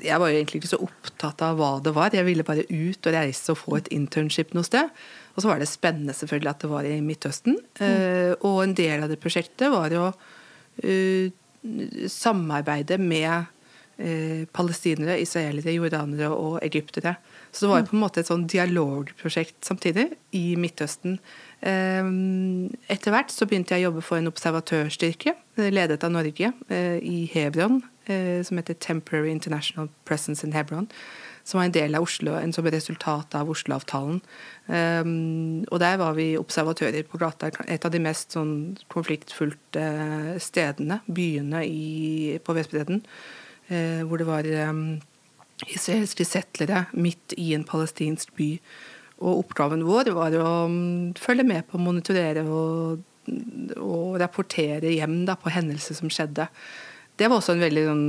[0.00, 2.14] jeg var jo egentlig ikke så opptatt av hva det var.
[2.14, 4.88] Jeg ville bare ut og reise og få et internship noe sted.
[5.34, 7.58] Og så var det spennende selvfølgelig at det var i Midtøsten.
[7.78, 8.40] Mm.
[8.48, 11.26] og en del av det prosjektet var å uh,
[12.10, 13.50] samarbeide med
[14.00, 17.18] uh, palestinere, israelere, jordanere og egyptere.
[17.52, 21.16] Så det var på en måte et sånn dialogprosjekt samtidig i Midtøsten.
[21.58, 25.32] Etter hvert så begynte jeg å jobbe for en observatørstyrke
[25.72, 27.97] ledet av Norge i Hebron Eh,
[28.44, 30.88] som heter Temporary International Presence in Hebron.
[31.48, 34.18] Som var en del av Oslo, en som resultat av Oslo-avtalen.
[34.66, 37.48] Um, og der var vi observatører på gata.
[37.64, 39.84] Et av de mest sånn, konfliktfullte
[40.44, 43.00] stedene, byene i, på Vestbredden.
[43.70, 44.98] Uh, hvor det var um,
[45.66, 48.50] israelske settlere midt i en palestinsk by.
[49.24, 53.00] Og oppgaven vår var å um, følge med på, monitorere og,
[53.80, 56.50] og rapportere hjem da, på hendelser som skjedde
[57.18, 58.08] det var også en veldig sånn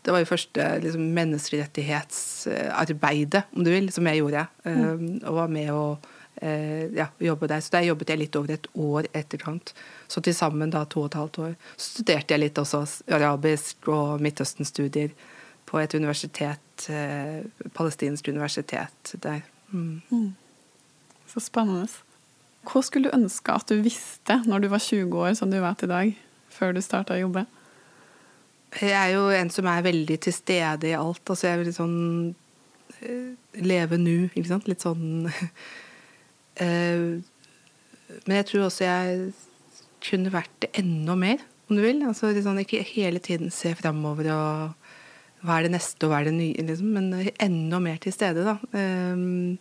[0.00, 4.46] det var jo første liksom, menneskerettighetsarbeidet, om du vil, som jeg gjorde.
[4.64, 4.80] Mm.
[4.80, 7.60] Um, og var med å uh, ja, jobbe der.
[7.60, 9.66] Så der jobbet jeg litt over et år etterkant.
[10.08, 11.52] Så til sammen da to og et halvt år.
[11.76, 12.80] Så studerte jeg litt også
[13.12, 15.10] arabisk og Midtøsten-studier
[15.68, 17.40] på et universitet, uh,
[17.76, 19.40] palestinsk universitet der.
[19.68, 20.00] Mm.
[20.08, 20.32] Mm.
[21.28, 21.92] Så spennende.
[22.64, 25.82] Hva skulle du ønske at du visste når du var 20 år, som du vet
[25.84, 26.06] i dag,
[26.52, 27.44] før du starta å jobbe?
[28.78, 31.22] Jeg er jo en som er veldig til stede i alt.
[31.26, 31.98] Altså jeg er veldig sånn
[33.02, 33.30] uh,
[33.66, 34.68] Leve nu, ikke sant.
[34.70, 35.46] Litt sånn uh,
[38.26, 39.30] Men jeg tror også jeg
[40.02, 42.02] kunne vært det enda mer, om du vil.
[42.06, 46.28] Altså sånn, Ikke hele tiden se framover og hva er det neste og hva er
[46.28, 48.58] det nye, liksom, men enda mer til stede, da.
[48.76, 49.56] Um,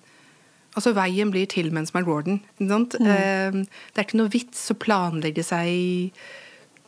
[0.76, 2.42] altså Veien blir til mens man går den.
[2.58, 2.98] Ikke sant?
[3.00, 3.64] Mm.
[3.64, 6.20] Det er ikke noe vits å planlegge seg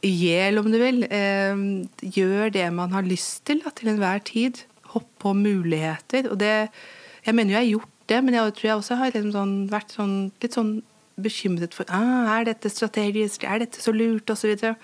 [0.01, 1.03] i hjel, om du vil.
[1.05, 1.61] Eh,
[2.01, 4.63] gjør det man har lyst til da, til enhver tid.
[4.93, 6.29] Hopp på muligheter.
[6.31, 6.69] Og det
[7.21, 9.69] Jeg mener jo jeg har gjort det, men jeg tror jeg også har liksom sånn,
[9.69, 10.71] vært sånn, litt sånn
[11.21, 14.75] bekymret for ah, er dette strategisk, er dette så lurt, Og så videre.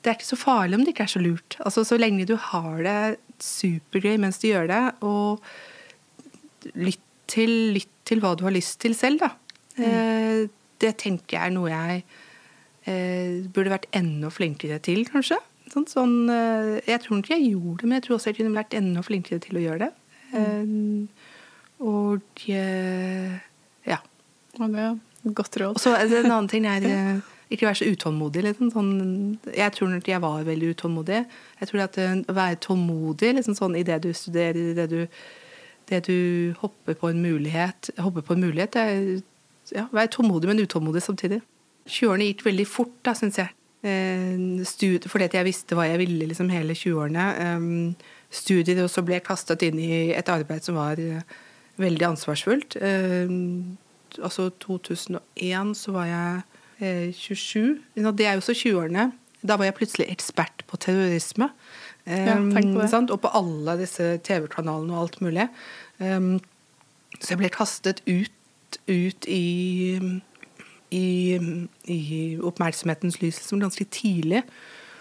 [0.00, 1.58] Det er ikke så farlig om det ikke er så lurt.
[1.60, 5.44] Altså Så lenge du har det supergøy mens du gjør det, og
[6.74, 9.30] lytt til, lytt til hva du har lyst til selv, da.
[9.76, 9.84] Mm.
[9.84, 10.48] Eh,
[10.80, 12.04] det tenker jeg er noe jeg
[12.90, 15.38] eh, burde vært enda flinkere til, kanskje.
[15.70, 18.58] Sånn, sånn, eh, jeg tror ikke jeg gjorde det, men jeg tror også jeg kunne
[18.58, 19.92] vært enda flinkere til å gjøre det.
[20.30, 21.08] Mm.
[21.82, 23.38] og eh,
[23.82, 23.96] ja.
[24.60, 25.74] Og det er godt råd.
[25.74, 26.86] Og så En annen ting er
[27.50, 28.44] ikke være så utålmodig.
[28.46, 28.70] Liksom.
[28.74, 28.90] Sånn,
[29.50, 31.20] jeg tror nok jeg var veldig utålmodig.
[31.60, 34.86] Jeg tror at eh, å være tålmodig liksom sånn, i det du studerer, i det
[34.92, 35.00] du,
[35.90, 36.18] det du
[36.60, 41.40] hopper på en mulighet Hopper på en mulighet, er ja, være tålmodig, men utålmodig samtidig.
[41.88, 43.54] 20-årene gikk veldig fort, da, syns jeg.
[43.80, 47.28] Fordi fordi jeg visste hva jeg ville liksom hele 20-årene.
[47.44, 51.22] Eh, studier, og så ble jeg kastet inn i et arbeid som var eh,
[51.82, 52.78] veldig ansvarsfullt.
[52.78, 53.34] Eh,
[54.22, 56.42] altså 2001 så var jeg
[56.78, 57.80] eh, 27.
[58.14, 59.10] Det er jo så 20-årene.
[59.40, 61.50] Da var jeg plutselig ekspert på terrorisme.
[62.10, 65.44] Ja, på og på alle disse TV-kanalene og alt mulig.
[66.00, 70.00] så jeg ble kastet ut, ut i,
[70.94, 71.38] i,
[71.90, 71.98] i
[72.42, 74.42] oppmerksomhetens lys liksom ganske tidlig.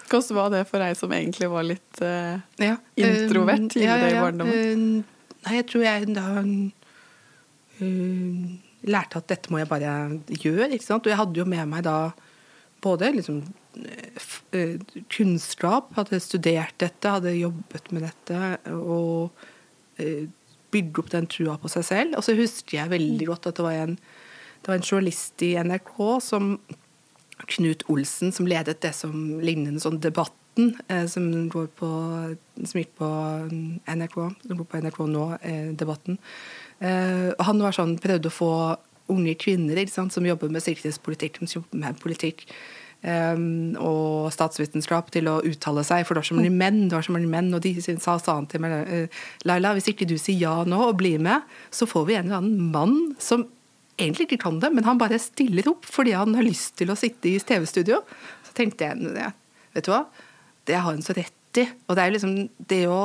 [0.09, 4.15] Hvordan var det for deg som egentlig var litt uh, ja, introvert tidligere ja, ja,
[4.15, 5.03] i barndommen?
[5.45, 8.47] Nei, jeg tror jeg da uh,
[8.89, 9.93] lærte at dette må jeg bare
[10.33, 10.71] gjøre.
[10.73, 11.05] ikke sant?
[11.05, 11.99] Og jeg hadde jo med meg da
[12.83, 14.75] både liksom uh,
[15.11, 19.45] kunnskap, hadde studert dette, hadde jobbet med dette og
[19.99, 20.25] uh,
[20.73, 22.17] bygd opp den trua på seg selv.
[22.17, 23.97] Og så husker jeg veldig godt at det var en,
[24.61, 26.53] det var en journalist i NRK som
[27.47, 31.89] Knut Olsen som ledet det som lignende sånn Debatten, eh, som, går på,
[32.63, 33.09] som gikk på
[33.87, 36.19] NRK, som går på NRK nå, eh, Debatten.
[36.79, 38.51] Eh, han var sånn, prøvde å få
[39.09, 42.43] unge kvinner sant, som jobber med sikkerhetspolitikk, som jobber med politikk
[43.01, 43.39] eh,
[43.79, 46.03] og statsvitenskap, til å uttale seg.
[46.05, 48.49] For det var så mange menn, det var så mange menn, og de sa, han
[48.51, 49.15] til meg
[49.47, 52.43] Laila, hvis ikke du sier ja nå og blir med, så får vi en eller
[52.43, 53.47] annen mann som
[53.99, 56.97] egentlig ikke kan det, men han bare stiller opp fordi han har lyst til å
[56.99, 58.01] sitte i TV-studio.
[58.47, 59.31] Så tenkte jeg
[59.75, 60.05] vet du hva,
[60.67, 61.65] det har han så rett i.
[61.87, 62.35] Og det er liksom
[62.71, 63.01] det å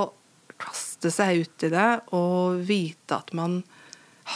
[0.61, 3.63] kaste seg ut i det og vite at man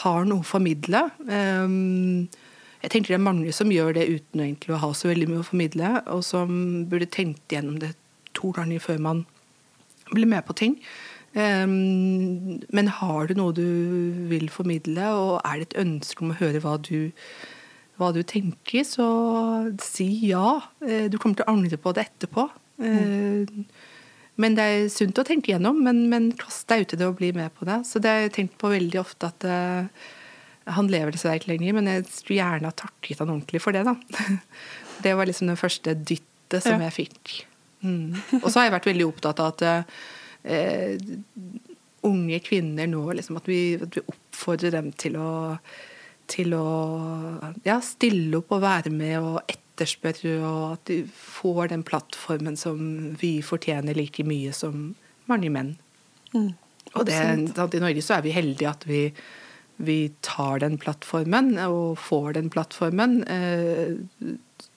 [0.02, 1.06] har noe å formidle.
[1.24, 2.26] Um,
[2.82, 5.42] jeg tenker det er mange som gjør det uten egentlig å ha så veldig mye
[5.42, 6.50] å formidle, og som
[6.90, 7.94] burde tenkt gjennom det
[8.38, 9.24] to ganger før man
[10.12, 10.76] blir med på ting.
[11.38, 13.66] Um, men har du noe du
[14.30, 17.12] vil formidle, og er det et ønske om å høre hva du,
[18.00, 19.06] hva du tenker, så
[19.84, 20.56] si ja.
[20.82, 22.48] Uh, du kommer til å angre på det etterpå.
[22.78, 23.64] Mm.
[24.38, 27.16] men det er sunt å tenke gjennom, men, men kast deg ut i det og
[27.18, 27.80] bli med på det.
[27.88, 30.06] Så det har jeg tenkt på veldig ofte at uh,
[30.78, 33.86] han lever dessverre ikke lenger, men jeg skulle gjerne ha takket han ordentlig for det,
[33.86, 33.96] da.
[35.02, 36.88] Det var liksom det første dyttet som ja.
[36.88, 37.34] jeg fikk.
[37.86, 38.16] Mm.
[38.40, 39.62] Og så har jeg vært veldig opptatt av at
[40.44, 40.98] eh,
[42.06, 45.30] unge kvinner nå, liksom, at, vi, at, vi, oppfordrer dem til å,
[46.30, 46.68] til å
[47.66, 52.80] ja, stille opp og være med og etterspørre, og at de får den plattformen som
[53.20, 54.92] vi fortjener like mye som
[55.30, 55.74] mange menn.
[56.34, 56.54] Mm,
[56.94, 59.06] og det, I Norge så er vi heldige at vi
[59.78, 63.20] vi tar den plattformen og får den plattformen.
[63.30, 63.94] Eh,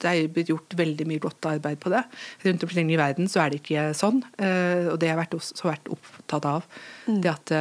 [0.02, 2.02] det er blitt gjort veldig mye godt arbeid på det.
[2.46, 4.22] Rundt omkring i verden så er det ikke sånn.
[4.36, 6.66] Eh, og det har jeg også vært opptatt av.
[7.06, 7.20] Mm.
[7.24, 7.54] Det at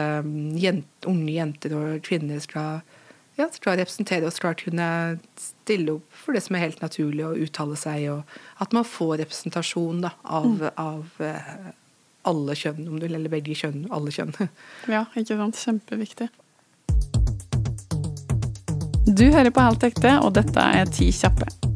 [0.61, 2.81] jent, unge jenter og kvinner skal,
[3.39, 4.87] ja, skal representere og skal kunne
[5.39, 8.07] stille opp for det som er helt naturlig, å uttale seg.
[8.13, 10.67] Og at man får representasjon da, av, mm.
[10.81, 11.71] av uh,
[12.29, 13.85] alle kjønn, om du eller begge kjønn.
[13.93, 14.35] Alle kjønn.
[14.95, 15.59] ja, ikke sant.
[15.61, 16.29] Kjempeviktig.
[19.11, 21.70] Du hører på Helt ekte, og dette er Ti kjappe.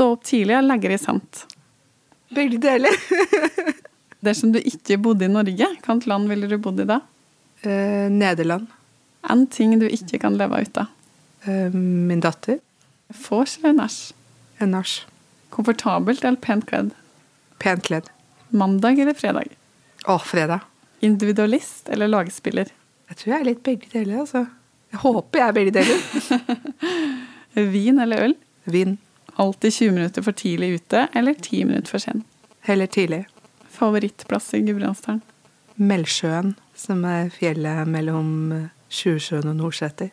[0.00, 1.42] Stå opp tidlig og legge deg sent.
[2.32, 2.94] Begge deler.
[4.24, 6.96] Dersom du ikke bodde i Norge, hvilket land ville du bodd i da?
[7.60, 8.70] Eh, Nederland.
[9.28, 10.88] En ting du ikke kan leve ut av?
[11.44, 12.62] Eh, min datter.
[13.26, 13.98] Vors eller nach?
[14.64, 14.94] Nach.
[15.52, 16.96] Komfortabelt eller pent kledd?
[17.60, 18.08] Pent kledd.
[18.56, 19.52] Mandag eller fredag?
[20.08, 20.64] Å, fredag.
[21.04, 22.72] Individualist eller lagspiller?
[23.12, 24.46] Jeg tror jeg er litt begge deler, altså.
[24.96, 26.90] Jeg håper jeg er begge deler.
[27.76, 28.38] Vin eller øl?
[28.64, 28.96] Vin.
[29.40, 32.24] Alltid 20 minutter for tidlig ute eller 10 minutter for sen?
[32.60, 33.24] Heller tidlig.
[33.68, 35.22] Favorittplass i Gudbrandsdalen?
[35.80, 38.26] Meldsjøen, som er fjellet mellom
[38.92, 40.10] Sjusjøen og Nordseter.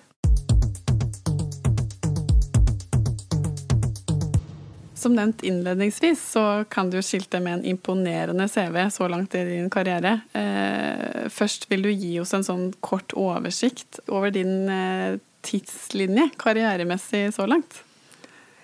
[4.96, 9.68] Som nevnt innledningsvis, så kan du skilte med en imponerende CV så langt i din
[9.68, 10.22] karriere.
[10.32, 17.26] Eh, først vil du gi oss en sånn kort oversikt over din eh, tidslinje karrieremessig
[17.36, 17.82] så langt?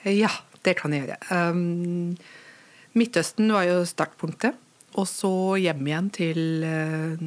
[0.04, 0.32] Ja,
[0.66, 1.20] det kan jeg gjøre.
[1.32, 2.14] Um,
[2.94, 4.60] Midtøsten var jo startpunktet.
[4.94, 7.24] Og så hjem igjen til uh,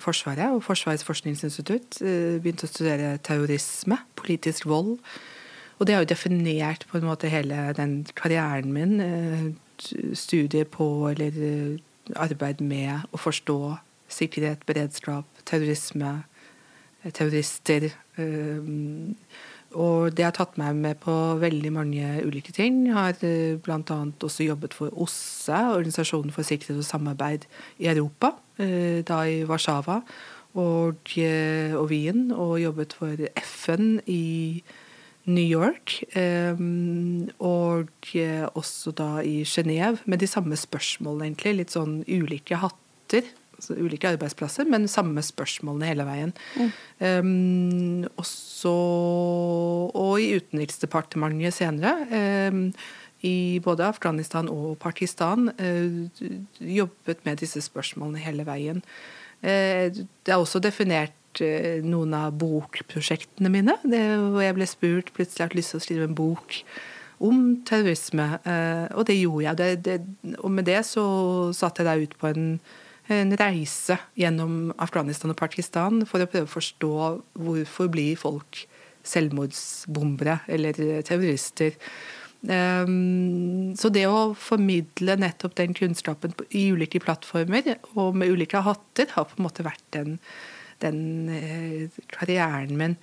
[0.00, 2.00] Forsvaret og Forsvarets forskningsinstitutt.
[2.00, 4.96] Uh, begynte å studere terrorisme, politisk vold
[5.82, 9.00] og det har jo definert på en måte hele den karrieren min.
[9.02, 9.52] Uh,
[10.14, 11.78] studier på eller eh,
[12.14, 13.56] arbeid med å forstå
[14.12, 16.22] sikkerhet, beredskap, terrorisme,
[17.10, 17.88] terrorister.
[18.14, 19.16] terrorister.
[19.74, 22.84] Og det har tatt meg med på veldig mange ulike ting.
[22.88, 23.98] Jeg har uh, bl.a.
[24.22, 27.48] også jobbet for OSSE, Organisasjonen for sikkerhet og samarbeid
[27.82, 30.02] i Europa, uh, da i Warszawa
[30.52, 34.62] og, uh, og, Wien, og jobbet for FN i
[35.24, 36.00] New York.
[37.38, 38.16] Og
[38.58, 41.54] også da i Genéve, med de samme spørsmålene, egentlig.
[41.60, 43.28] Litt sånn ulike hatter
[43.62, 46.34] altså ulike arbeidsplasser, men samme spørsmålene hele veien.
[46.58, 46.72] Mm.
[46.98, 48.74] Um, også,
[49.94, 52.50] og i Utenriksdepartementet senere.
[52.50, 52.72] Um,
[53.22, 56.22] i både Afghanistan og Pakistan uh,
[56.58, 58.82] jobbet med disse spørsmålene hele veien.
[59.42, 63.78] Uh, det er også definert uh, noen av bokprosjektene mine.
[63.86, 66.58] Det, hvor jeg ble spurt plutselig har lyst til å skrive en bok
[67.22, 68.24] om terrorisme.
[68.98, 69.58] og det gjorde jeg.
[69.58, 71.04] Det, det, og med det så
[71.54, 72.48] satte jeg deg ut på en
[73.20, 76.96] en reise gjennom Afghanistan og Pakistan for å prøve å forstå
[77.44, 78.64] hvorfor blir folk
[79.06, 81.78] selvmordsbombere eller terrorister.
[82.42, 89.06] Um, så det å formidle nettopp den kunnskapen i ulike plattformer og med ulike hatter
[89.14, 90.18] har på en måte vært den,
[90.82, 92.98] den uh, karrieren min.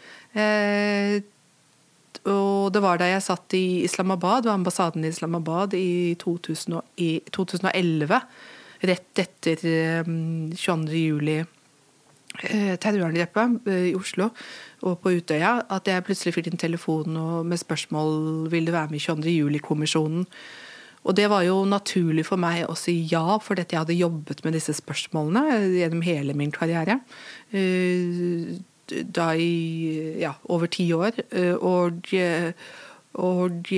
[2.28, 8.20] Og det var da jeg satt i Islamabad, ved ambassaden i Islamabad i 2011
[8.86, 10.06] rett etter 22.
[10.06, 14.30] Um, juli eh, terrorangrepet eh, i Oslo
[14.88, 19.02] og på Utøya, at jeg plutselig fikk en telefon med spørsmål vil du være med
[19.02, 19.36] i 22.
[19.36, 20.26] juli-kommisjonen.
[21.08, 24.44] Og det var jo naturlig for meg å si ja, for dette jeg hadde jobbet
[24.44, 27.00] med disse spørsmålene gjennom hele min karriere.
[27.52, 28.56] Eh,
[28.90, 31.20] da i ja, over ti år.
[31.62, 32.10] Og,
[33.14, 33.74] og, og,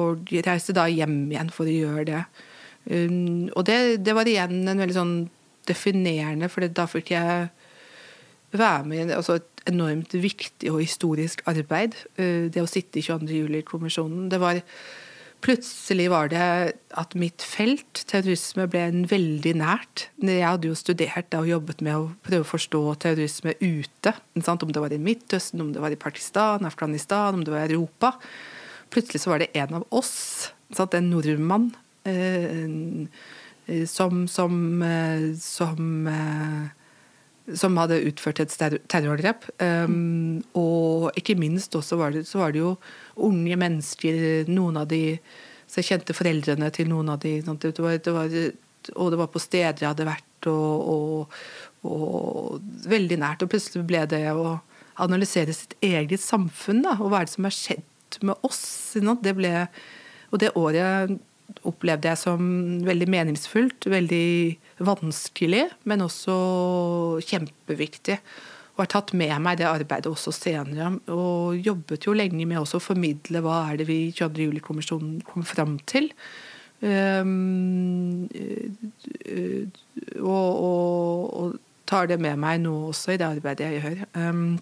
[0.00, 2.22] og reiste da hjem igjen for å gjøre det.
[2.88, 5.16] Um, og det, det, var igjen en veldig sånn
[5.68, 7.50] definerende, for da fikk jeg
[8.56, 11.98] være med i altså et enormt viktig og historisk arbeid.
[12.18, 13.30] Uh, det å sitte i 22.
[13.44, 14.28] juli-kommisjonen.
[14.32, 14.64] Det var
[15.40, 16.46] Plutselig var det
[17.00, 20.10] at mitt felt, terrorisme, ble en veldig nært.
[20.20, 24.12] Jeg hadde jo studert og jobbet med å prøve å forstå terrorisme ute.
[24.36, 27.72] Om det var i Midtøsten, om det var i Pakistan, Afghanistan, om det var i
[27.72, 28.12] Europa.
[28.92, 31.70] Plutselig så var det en av oss, en nordmann,
[33.86, 36.08] som, som, eh, som,
[37.54, 38.54] som hadde utført et
[38.90, 39.46] terrorangrep.
[39.62, 42.74] Um, og ikke minst også var det, så var det jo
[43.28, 45.20] unge mennesker, noen av de
[45.70, 48.32] Så jeg kjente foreldrene til noen av de det var, det var,
[48.96, 51.36] Og det var på steder jeg hadde vært, og, og,
[51.84, 52.60] og,
[52.90, 53.44] veldig nært.
[53.44, 54.58] Og plutselig ble det å
[54.98, 58.96] analysere sitt eget samfunn, da, og hva er det som har skjedd med oss.
[58.98, 59.68] Det ble,
[60.32, 61.20] og det året
[61.66, 62.44] opplevde jeg som
[62.86, 66.36] veldig meningsfullt, veldig vanskelig, men også
[67.26, 68.20] kjempeviktig.
[68.76, 70.94] Og har tatt med meg det arbeidet også senere.
[71.12, 74.46] Og jobbet jo lenge med å formidle hva er det vi 22.
[74.46, 76.08] juli-kommisjonen kom fram til.
[76.80, 78.24] Um,
[80.16, 81.58] og, og, og,
[81.90, 84.02] tar det med meg nå også i det arbeidet jeg gjør.
[84.14, 84.54] Um,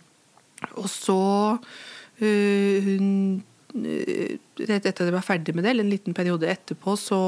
[0.81, 1.20] og så
[1.61, 3.12] uh, hun
[3.74, 7.20] rett etter at jeg var ferdig med det, eller en liten periode etterpå, så,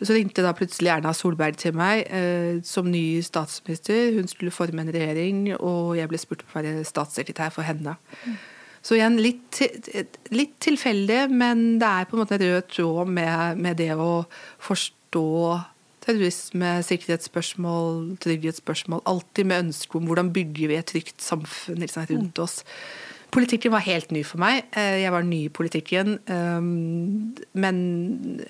[0.00, 4.14] så ringte da plutselig Erna Solberg til meg eh, som ny statsminister.
[4.16, 7.96] Hun skulle forme en regjering, og jeg ble spurt om å være statssekretær for henne.
[8.24, 8.38] Mm.
[8.80, 9.60] Så igjen litt,
[10.32, 14.22] litt, tilfeldig, men det er på en måte en rød tråd med, med det å
[14.64, 15.26] forstå
[16.00, 19.02] terrorisme, sikkerhetsspørsmål, trygghetsspørsmål.
[19.10, 22.62] Alltid med ønske om hvordan bygger vi et trygt samfunn liksom, rundt oss.
[23.30, 24.64] Politikken var helt ny for meg.
[24.74, 26.18] Eh, jeg var ny i politikken.
[26.26, 26.60] Eh,
[27.62, 27.76] men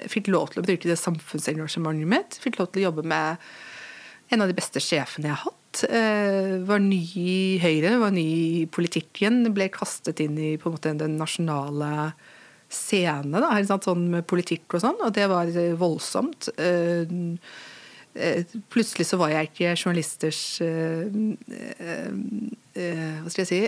[0.09, 2.39] fikk lov til å bruke det samfunnsengasjementet mitt.
[2.41, 3.51] Fikk lov til å jobbe med
[4.31, 5.85] en av de beste sjefene jeg har hatt.
[5.91, 8.27] Eh, var ny i Høyre, var ny
[8.63, 9.43] i politikken.
[9.55, 12.13] Ble kastet inn i måte den nasjonale
[12.71, 16.53] scene, da, sånn med politikk og sånn, og det var voldsomt.
[18.73, 21.07] Plutselig så var jeg ikke journalisters eh,
[21.87, 22.11] eh,
[23.23, 23.61] hva skal jeg si,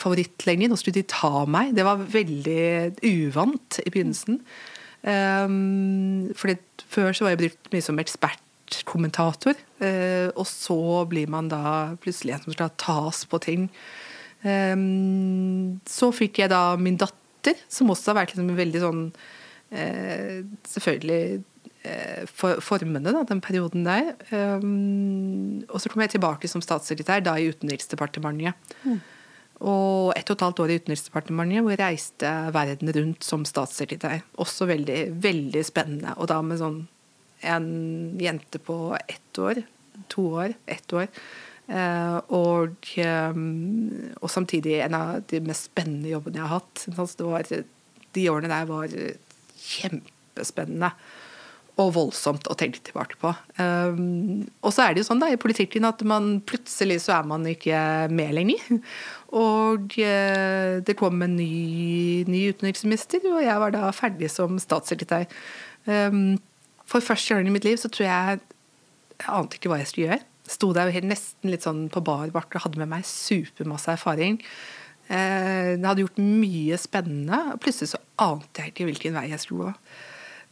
[0.00, 0.70] favoritt lenger.
[0.70, 1.74] Nå skulle de ta meg.
[1.76, 2.62] Det var veldig
[3.06, 4.40] uvant i begynnelsen.
[5.00, 6.54] Fordi
[6.90, 9.58] før så var jeg brukt mye som ekspertkommentator,
[10.36, 10.78] og så
[11.10, 11.62] blir man da
[12.00, 13.68] plutselig en som skal tas på ting.
[14.40, 19.04] Så fikk jeg da min datter, som også har vært liksom veldig sånn
[19.70, 21.49] Selvfølgelig Eh,
[22.28, 24.12] for, formene, da, den perioden der.
[24.30, 28.76] Um, og så kom jeg tilbake som statssekretær, da i Utenriksdepartementet.
[28.84, 29.00] Mm.
[29.60, 34.22] Og ett og et halvt år i Utenriksdepartementet, hvor jeg reiste verden rundt som statssekretær.
[34.40, 36.16] Også veldig, veldig spennende.
[36.16, 36.82] Og da med sånn
[37.40, 37.70] en
[38.20, 39.62] jente på ett år,
[40.12, 41.08] to år, ett år.
[41.70, 42.88] Uh, og,
[43.30, 46.84] um, og, samtidig en av de mest spennende jobbene jeg har hatt.
[47.20, 47.52] Var,
[48.16, 48.96] de årene der var
[49.60, 50.90] kjempespennende
[51.80, 53.32] og voldsomt å tenke tilbake på.
[53.56, 57.28] Um, og så er det jo sånn da i politikken at man plutselig så er
[57.30, 57.80] man ikke
[58.12, 58.80] med lenger.
[59.30, 65.28] Og uh, det kom en ny, ny, utenriksminister, og jeg var da ferdig som statssekretær.
[65.86, 66.34] Um,
[66.90, 68.40] for første gang i mitt liv så tror jeg
[69.20, 70.26] jeg ante ikke hva jeg skulle gjøre.
[70.50, 74.40] Sto der helt nesten litt sånn på bar bakke hadde med meg supermasse erfaring.
[75.10, 79.44] Uh, jeg hadde gjort mye spennende, og plutselig så ante jeg ikke hvilken vei jeg
[79.46, 80.08] skulle gå.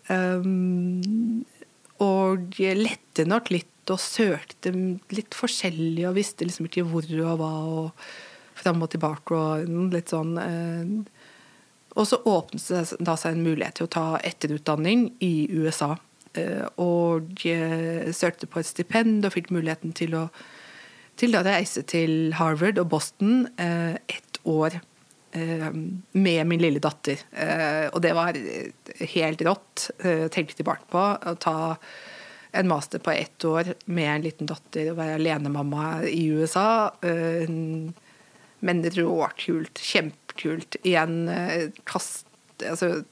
[0.08, 1.44] Um,
[2.00, 4.70] og lette nok litt og søkte
[5.12, 8.02] litt forskjellig og visste liksom ikke hvor og hva og
[8.58, 10.36] fram og tilbake og litt sånn.
[10.38, 11.24] Uh,
[11.98, 15.96] og så åpnet det da seg en mulighet til å ta etterutdanning i USA.
[16.36, 17.42] Uh, og
[18.14, 20.28] søkte på et stipend og fikk muligheten til å,
[21.18, 24.97] til da reise til Harvard og Boston ett år Eh,
[26.12, 27.20] med min lille datter.
[27.32, 28.38] Eh, og det var
[29.14, 29.90] helt rått.
[30.04, 31.58] Eh, tenke tilbake på å ta
[32.58, 36.90] en master på ett år med en liten datter og være alenemamma i USA.
[37.04, 39.78] Men råkult.
[39.78, 40.80] Kjempekult.
[40.82, 41.28] Igjen
[41.84, 42.24] kast
[42.66, 43.04] Altså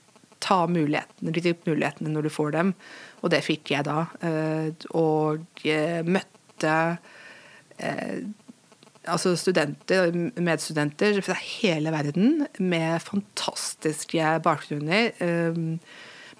[0.43, 2.72] ta mulighetene, gripe mulighetene når du får dem.
[3.22, 4.09] Og det fikk jeg da.
[4.99, 5.62] Og
[6.09, 6.72] møtte
[9.07, 10.11] altså studenter,
[10.43, 15.13] medstudenter fra hele verden med fantastiske bakgrunner.
[15.21, 15.79] Um,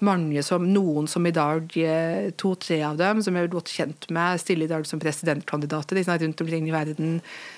[0.05, 4.05] mange som, Noen som i dag, eh, to-tre av dem, som jeg er godt kjent
[4.13, 7.15] med, stiller i dag som presidentkandidater liksom, rundt omkring i verden.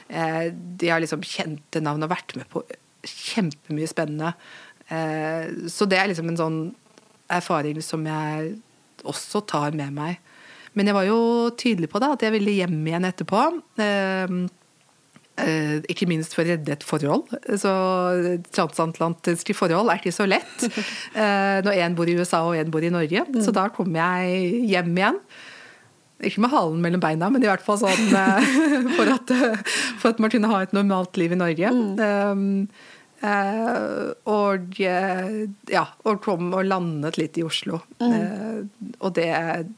[0.07, 2.63] Eh, de har liksom kjente navn og vært med på
[3.03, 4.31] kjempemye spennende.
[4.87, 6.61] Eh, så det er liksom en sånn
[7.29, 8.55] erfaring som jeg
[9.03, 10.23] også tar med meg.
[10.77, 11.19] Men jeg var jo
[11.59, 13.43] tydelig på det, at jeg ville hjem igjen etterpå.
[15.45, 17.29] Eh, ikke minst for å redde et forhold.
[17.59, 17.71] Så
[18.55, 22.83] transatlantiske forhold er ikke så lett eh, når én bor i USA og én bor
[22.85, 23.25] i Norge.
[23.29, 23.39] Mm.
[23.45, 25.19] Så da kom jeg hjem igjen.
[26.25, 28.55] Ikke med halen mellom beina, men i hvert fall sånn eh,
[28.97, 29.35] for at,
[30.01, 31.75] for at man kunne ha et normalt liv i Norge.
[31.75, 32.63] Mm.
[33.19, 37.81] Uh, og ja, og kom og landet litt i Oslo.
[37.99, 38.13] Mm.
[38.15, 39.27] Uh, og det,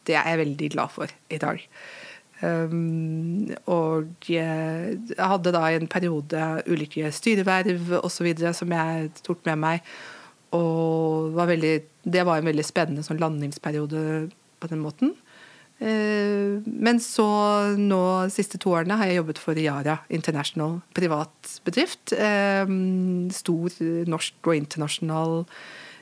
[0.06, 1.64] det, er jeg veldig glad for i dag.
[2.42, 8.32] Um, og jeg hadde da i en periode ulike styreverv osv.
[8.58, 9.92] som jeg tok med meg.
[10.58, 14.06] Og var veldig, det var en veldig spennende sånn landingsperiode
[14.62, 15.14] på den måten.
[15.82, 17.28] Uh, men så
[17.78, 18.02] nå
[18.34, 22.14] siste to årene har jeg jobbet for Yara International, privat bedrift.
[22.18, 23.80] Um, stor
[24.10, 25.56] norsk og internasjonal uh,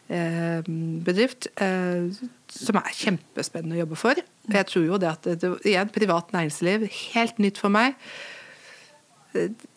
[0.10, 1.48] bedrift.
[1.62, 2.10] Uh,
[2.50, 4.20] som er kjempespennende å jobbe for.
[4.50, 7.98] Jeg tror jo det at det, igjen, privat næringsliv, helt nytt for meg.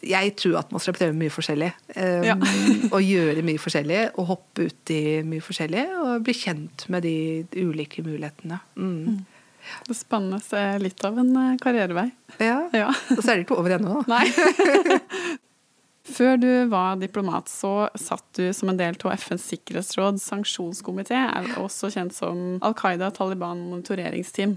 [0.01, 1.69] Jeg tror at man skal prøve mye forskjellig.
[1.93, 2.37] Um, ja.
[2.95, 4.01] og gjøre mye forskjellig.
[4.17, 5.85] Og hoppe ut i mye forskjellig.
[6.01, 7.17] Og bli kjent med de,
[7.61, 8.63] ulike mulighetene.
[8.77, 8.97] Mm.
[8.97, 9.23] mm.
[9.87, 12.09] Det spennende er litt av en eh, karrierevei.
[12.43, 12.65] Ja.
[12.75, 12.89] ja.
[13.15, 14.01] Og så er det ikke over ennå.
[14.11, 14.25] Nei.
[16.03, 21.21] Før du var diplomat, så satt du som en del av FNs sikkerhetsråds sanksjonskomité,
[21.63, 24.57] også kjent som Al Qaida Taliban monitoreringsteam.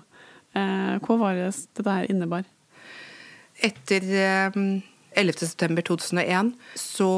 [0.58, 2.48] Eh, hva var det dette her innebar?
[3.64, 4.02] Etter
[5.14, 7.12] 11.9.2001 eh, så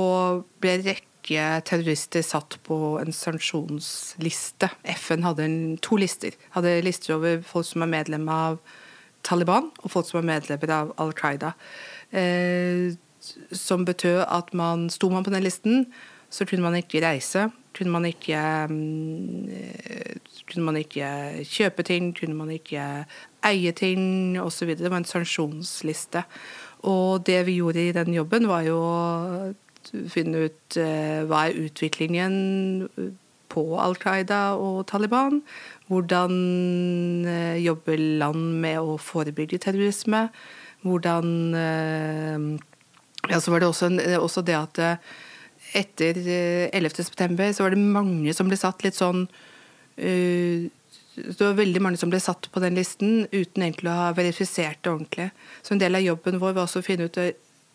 [0.60, 4.70] ble en rekke terrorister satt på en sanksjonsliste.
[5.08, 5.48] FN hadde
[5.84, 6.36] to lister.
[6.56, 8.60] Hadde lister over folk som er medlem av
[9.28, 11.56] Taliban, og folk som er medlemmer av Al Qaida.
[12.12, 12.96] Eh,
[13.52, 15.88] som betød at man sto man på den listen,
[16.30, 17.50] så kunne man ikke reise.
[17.78, 19.50] Kunne man ikke, mm,
[20.50, 21.08] kunne man ikke
[21.46, 23.06] kjøpe ting, kunne man ikke
[23.46, 24.74] eie ting osv.
[24.76, 26.24] Det var en sanksjonsliste.
[26.90, 29.54] Og det vi gjorde i den jobben, var jo å
[30.12, 32.88] finne ut uh, hva er utviklingen
[33.48, 35.42] på Al Qaida og Taliban.
[35.88, 36.34] Hvordan
[37.30, 40.28] uh, jobber land med å forebygge terrorisme.
[40.86, 41.30] Hvordan
[43.30, 45.14] ja, så var det også, også det at eh,
[45.78, 46.20] etter
[46.72, 47.04] 11.9.
[47.04, 50.68] september så var det mange som ble satt litt sånn uh,
[51.18, 54.80] Det var veldig mange som ble satt på den listen uten egentlig å ha verifisert
[54.86, 55.30] det ordentlig.
[55.66, 57.20] Så en del av jobben vår var også å finne ut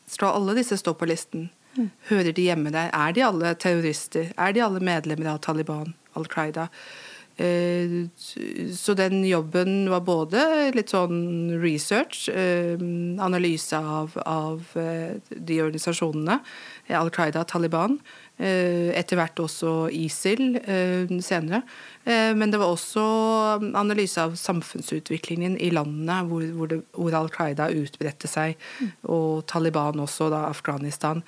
[0.08, 1.50] Skal alle disse stå på listen?
[1.76, 1.88] Mm.
[2.10, 2.92] Hører de hjemme der?
[2.92, 4.32] Er de alle terrorister?
[4.36, 5.94] Er de alle medlemmer av Taliban?
[6.16, 6.68] Al Qaida?
[7.42, 8.08] Eh,
[8.74, 10.42] så den jobben var både
[10.76, 12.78] litt sånn research, eh,
[13.24, 16.38] analyse av, av eh, de organisasjonene,
[16.92, 17.98] Al Qaida, Taliban,
[18.42, 20.56] etter hvert også ISIL
[21.22, 21.60] senere.
[22.02, 23.04] Men det var også
[23.78, 28.58] analyse av samfunnsutviklingen i landene hvor, hvor, hvor Al Qaida utbredte seg,
[29.06, 31.22] og Taliban også, da Afghanistan.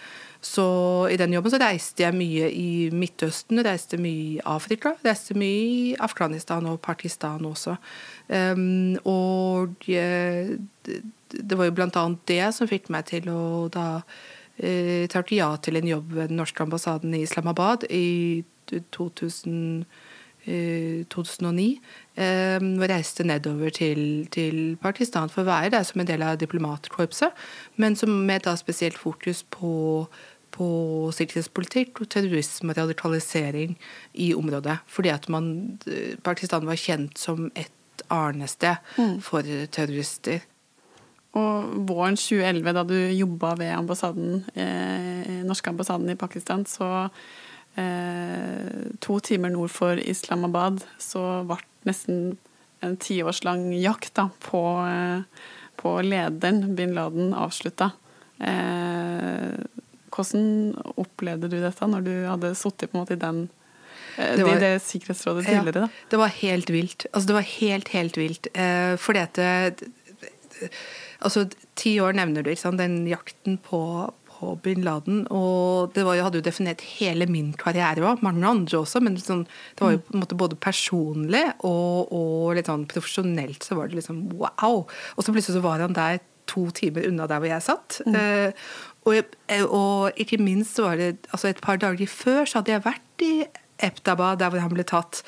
[0.45, 0.65] Så
[1.09, 5.61] i den jobben så reiste jeg mye i Midtøsten, reiste mye i Afrika, reiste mye
[5.65, 7.79] i Afghanistan og Pakistan også.
[8.29, 13.89] Um, og jeg, det var jo blant annet det som fikk meg til å da
[14.61, 19.87] eh, takke ja til en jobb ved den norske ambassaden i Islamabad i 2000.
[20.45, 21.81] 2009
[22.21, 26.37] eh, og reiste nedover til, til, Pakistan for å være der som en del av
[26.37, 27.33] diplomatkorpset,
[27.81, 30.05] men som med da spesielt fokus på
[30.55, 30.67] på
[31.15, 33.75] sikkerhetspolitikk og terrorisme og radikalisering
[34.15, 34.79] i området.
[34.87, 35.79] Fordi at man,
[36.23, 37.73] Pakistan var kjent som et
[38.13, 39.19] arnested mm.
[39.25, 40.45] for terrorister.
[41.35, 47.09] Og våren 2011, da du jobba ved ambassaden, eh, norske ambassaden i Pakistan, så
[47.75, 52.37] eh, to timer nord for Islamabad, så ble nesten
[52.85, 55.51] en tiårslang jakt da, på, eh,
[55.81, 57.91] på lederen bin Laden avslutta.
[58.39, 59.59] Eh,
[60.15, 63.45] hvordan opplevde du dette når du hadde sittet i den
[64.17, 65.89] eh, det, var, det Sikkerhetsrådet tidligere?
[65.91, 67.07] Ja, det var helt vilt.
[67.13, 68.51] Altså, det var helt, helt vilt.
[68.55, 69.93] Eh, fordi at det,
[71.25, 71.47] Altså,
[71.79, 73.81] ti år nevner du, den jakten på,
[74.29, 75.25] på bin Laden.
[75.33, 79.01] Og det var, jeg hadde jo definert hele min karriere òg, mange andre også.
[79.05, 83.65] Men sånn, det var jo på en måte både personlig og, og litt sånn profesjonelt
[83.67, 84.85] så var det liksom wow.
[84.85, 88.01] Og så plutselig så var han der to timer unna der hvor jeg satt.
[88.05, 88.19] Mm.
[88.21, 89.37] Uh, og,
[89.69, 93.35] og, ikke minst var det altså et par dager før så hadde jeg vært i
[93.83, 95.21] Eptaba, der hvor han ble tatt.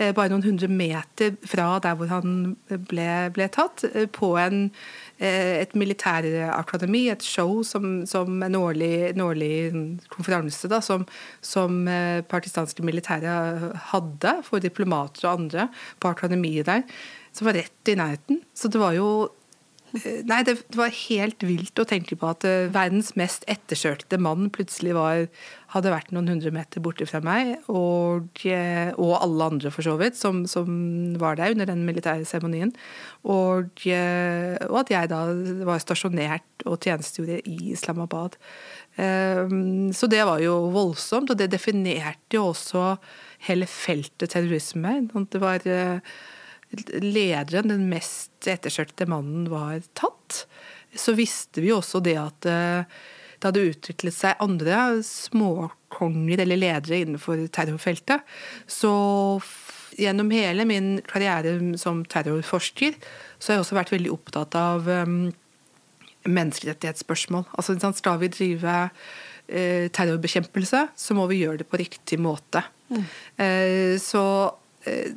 [0.00, 2.54] Eh, bare noen hundre meter fra der hvor han
[2.88, 3.84] ble, ble tatt.
[3.92, 4.70] Eh, på en,
[5.20, 9.52] eh, et militærakademi, et show som, som en, årlig, en, årlig,
[10.08, 11.04] konferanse da, som,
[11.44, 11.84] som
[12.30, 15.68] partistanske militære hadde for diplomater og andre
[16.00, 16.86] på akademiet der.
[17.36, 18.40] Som var rett i nærheten.
[18.56, 19.39] Så det var jo Eh,
[20.28, 24.94] nei, det, var helt vilt å tenke på at uh, verdens mest ettersøkte mann plutselig
[24.96, 25.26] var,
[25.74, 29.96] hadde vært noen hundre meter borte fra meg, og, uh, og alle andre for så
[30.00, 30.70] vidt, som, som,
[31.20, 32.72] var der under den militære seremonien.
[33.26, 35.20] Og, og, at jeg da
[35.68, 38.36] var stasjonert og tjenestegjorde i Islamabad.
[38.96, 42.94] så det var jo voldsomt, og det definerte jo også
[43.48, 44.96] hele feltet terrorisme.
[45.32, 45.64] Det var
[47.02, 50.44] lederen, den mest ettersøkte mannen, var tatt,
[50.96, 53.00] så visste vi også det at eh,
[53.40, 58.26] det hadde utviklet seg andre småkonger eller ledere innenfor terrorfeltet.
[58.68, 58.92] Så
[59.96, 62.98] gjennom hele min karriere som terrorforsker
[63.38, 65.30] så har jeg også vært veldig opptatt av um,
[66.28, 67.46] menneskerettighetsspørsmål.
[67.56, 72.62] Altså, skal vi drive uh, terrorbekjempelse, så må vi gjøre det på riktig måte.
[72.92, 73.08] Mm.
[73.40, 75.10] Uh, så uh,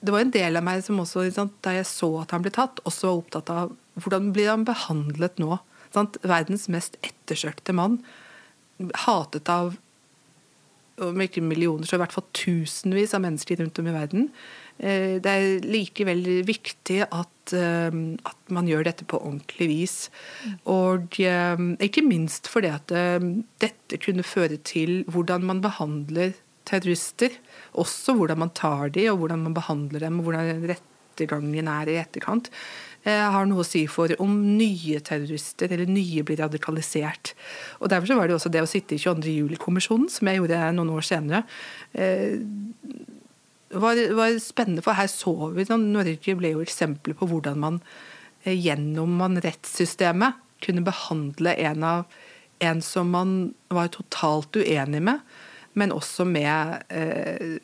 [0.00, 1.26] det var en del av meg som også,
[1.64, 5.40] da jeg så at han ble tatt, også var opptatt av hvordan blir han behandlet
[5.42, 5.58] nå.
[5.94, 6.20] Sant?
[6.22, 7.98] Verdens mest ettersøkte mann.
[9.06, 9.76] Hatet av
[11.02, 14.24] om ikke millioner, så i hvert fall tusenvis av mennesker rundt om i verden.
[14.78, 19.96] Eh, det er likevel viktig at, eh, at man gjør dette på ordentlig vis.
[20.66, 22.94] Og eh, ikke minst fordi at
[23.62, 26.34] dette kunne føre til hvordan man behandler
[26.68, 27.34] terrorister.
[27.78, 31.98] Også hvordan man tar dem, og hvordan man behandler dem, og hvordan rettergangen er i
[32.02, 32.52] etterkant.
[33.06, 37.32] Eh, har noe å si for om nye terrorister eller nye blir radikalisert.
[37.78, 39.30] Og Derfor så var det også det å sitte i 22.
[39.36, 41.44] juli-kommisjonen, som jeg gjorde noen år senere,
[41.94, 42.40] eh,
[43.70, 44.82] var, var spennende.
[44.82, 47.80] For her så vi Norge ble jo eksempler på hvordan man
[48.44, 52.18] eh, gjennom man rettssystemet kunne behandle en, av,
[52.58, 53.36] en som man
[53.70, 55.22] var totalt uenig med,
[55.78, 57.58] men også med eh,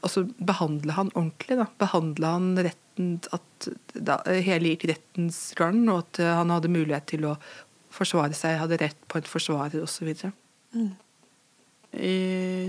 [0.00, 1.58] altså Behandle han ordentlig.
[1.60, 7.08] da, Behandle han retten at da, hele gikk rettens gang, og at han hadde mulighet
[7.10, 7.36] til å
[7.94, 10.10] forsvare seg, hadde rett på en forsvarer osv.
[10.74, 10.94] Mm.
[11.94, 12.16] I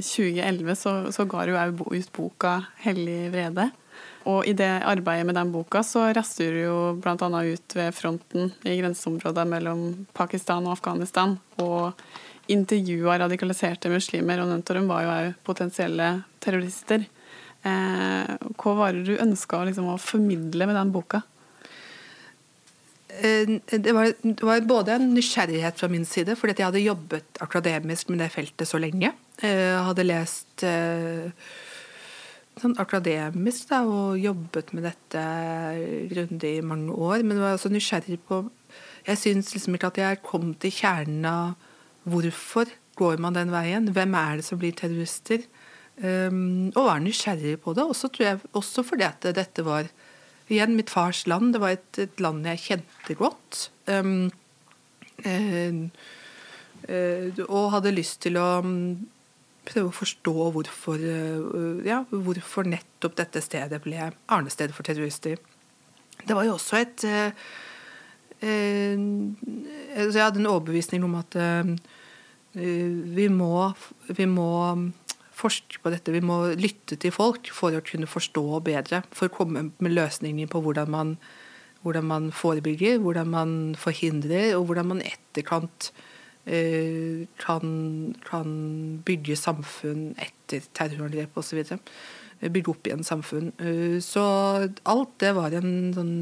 [0.06, 3.72] 2011 så, så ga du òg ut boka 'Hellig vrede'.
[4.26, 7.30] Og i det arbeidet med den boka så raster du jo bl.a.
[7.46, 11.38] ut ved fronten i grenseområdet mellom Pakistan og Afghanistan.
[11.62, 11.94] Og
[12.52, 16.10] intervjua radikaliserte muslimer, og Nentorum var jo òg potensielle
[16.44, 17.06] terrorister.
[17.66, 21.24] Eh, hva var det du ønska liksom, å formidle med den boka?
[23.10, 27.42] Eh, det var, det var, både en nysgjerrighet fra min side, fordi jeg hadde jobbet
[27.42, 29.16] akademisk med det feltet så lenge.
[29.42, 30.68] Eh, jeg hadde lest
[32.56, 35.24] sånn akademisk da, og jobbet med dette
[36.14, 37.26] grundig i mange år.
[37.26, 38.46] Men var også nysgjerrig på
[39.06, 41.65] Jeg syns liksom ikke at jeg kom til kjernen av
[42.06, 43.92] hvorfor går man den veien.
[43.94, 45.44] Hvem er det som blir terrorister?
[45.96, 47.86] Um, og var nysgjerrig på det.
[47.88, 49.88] Også, jeg, også fordi at dette var
[50.52, 51.54] igjen mitt fars land.
[51.56, 53.70] Det var et, et land jeg kjente godt.
[53.88, 54.28] Um,
[55.24, 55.80] uh,
[56.90, 59.08] uh, og hadde lyst til å um,
[59.66, 65.40] prøve å forstå hvorfor, uh, ja, hvorfor nettopp dette stedet ble arnested for terrorister.
[66.26, 67.04] Det var jo også et
[68.46, 71.36] Jeg hadde en overbevisning om at
[72.56, 73.74] vi må,
[74.08, 74.52] vi må
[75.36, 76.14] forske på dette.
[76.16, 79.04] Vi må lytte til folk for å kunne forstå bedre.
[79.16, 81.16] For å komme med løsninger på hvordan man,
[81.84, 85.92] hvordan man forebygger, hvordan man forhindrer, og hvordan man etterkant
[86.46, 87.66] eh, kan,
[88.28, 88.52] kan,
[89.06, 91.64] bygge samfunn etter terrorangrep osv.
[92.46, 93.52] Bygge opp igjen samfunn.
[93.60, 94.26] Eh, så
[94.64, 96.20] alt det var en sånn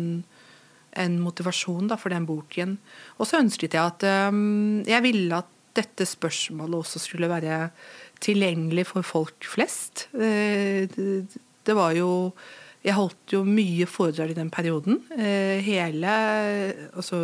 [0.94, 2.76] en motivasjon da, for den boken.
[3.18, 5.48] Og så ønsket jeg at jeg ville at
[5.78, 7.70] dette spørsmålet også skulle være
[8.24, 10.08] tilgjengelig for folk flest.
[10.14, 12.34] Eh, det var jo
[12.84, 14.98] Jeg holdt jo mye foredrag i den perioden.
[15.16, 16.12] Eh, hele
[16.92, 17.16] altså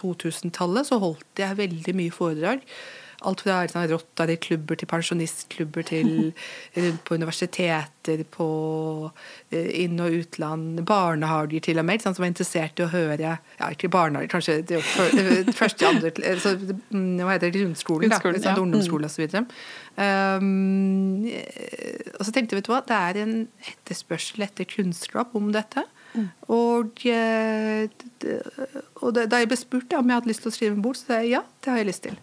[0.00, 2.62] 2000-tallet så holdt jeg veldig mye foredrag
[3.28, 6.10] Alt fra sånn, Rotary-klubber til pensjonistklubber til
[6.76, 8.48] rundt på universiteter, på
[9.52, 13.36] eh, inn- og utland, barnehager til og med, sånn, som var interessert i å høre
[13.36, 17.62] Ja, ikke barnehager, kanskje det eh, første, andre så, mm, Hva heter det?
[17.62, 18.20] Grunnskolen, da.
[18.22, 18.56] Sånn, ja.
[18.58, 19.42] Ungdomsskole osv.
[19.92, 21.26] Um,
[22.16, 23.34] og så tenkte vi, hva, det er en
[23.70, 25.84] etterspørsel etter kunnskap om dette.
[26.12, 26.28] Mm.
[26.52, 27.88] Og, eh,
[29.00, 31.08] og da jeg ble spurt om jeg hadde lyst til å skrive en bok, så
[31.08, 32.18] sa jeg ja, det har jeg lyst til.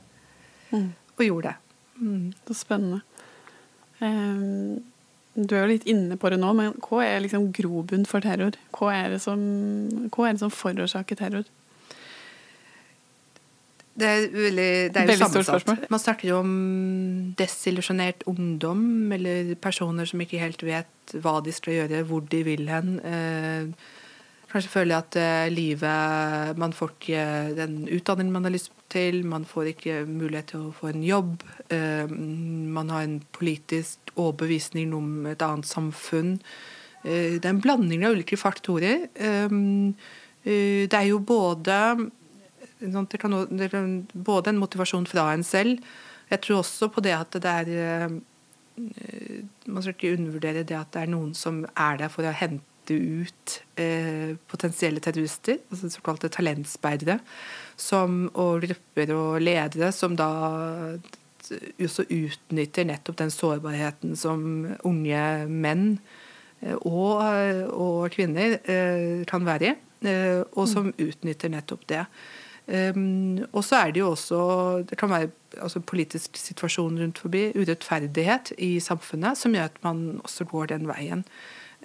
[0.72, 0.90] Mm.
[1.18, 1.56] Og gjorde det.
[2.00, 2.34] Mm.
[2.48, 3.02] Så spennende.
[4.00, 4.80] Um,
[5.36, 8.58] du er jo litt inne på det nå, men hva er liksom grobunn for terror?
[8.76, 9.40] Hva er det som,
[10.12, 11.48] hva er det som forårsaker terror?
[14.00, 15.90] Det er, veldig, det er jo sammensatt.
[15.92, 16.52] Man snakker jo om
[17.40, 22.70] desillusjonert ungdom, eller personer som ikke helt vet hva de skal gjøre, hvor de vil
[22.72, 22.94] hen.
[23.04, 23.90] Eh,
[24.50, 27.24] Kanskje føler jeg at uh, livet Man får ikke
[27.60, 29.22] den utdanningen man har lyst til.
[29.26, 31.44] Man får ikke mulighet til å få en jobb.
[31.70, 36.40] Uh, man har en politisk overbevisning om et annet samfunn.
[37.00, 39.06] Det er en blanding av ulike faktorer.
[40.44, 41.78] det er jo både
[43.22, 45.80] kan, det kan, både en motivasjon fra en selv.
[46.28, 48.10] Jeg tror også på det at det er
[49.64, 52.68] Man skal ikke undervurdere det at det er noen som er der for å hente
[52.90, 57.20] hente ut eh, potensielle terrorister, altså såkalte talentspeidere,
[58.34, 60.30] og grupper og ledere som da
[61.80, 66.00] også utnytter nettopp den sårbarheten som unge menn
[66.62, 67.24] eh, og,
[67.74, 69.76] og, kvinner eh, kan være i,
[70.08, 72.06] eh, og som utnytter nettopp det.
[72.70, 77.48] Um, og så er det jo også Det kan være altså, politisk situasjon rundt forbi,
[77.58, 81.24] urettferdighet i samfunnet, som gjør at man også går den veien.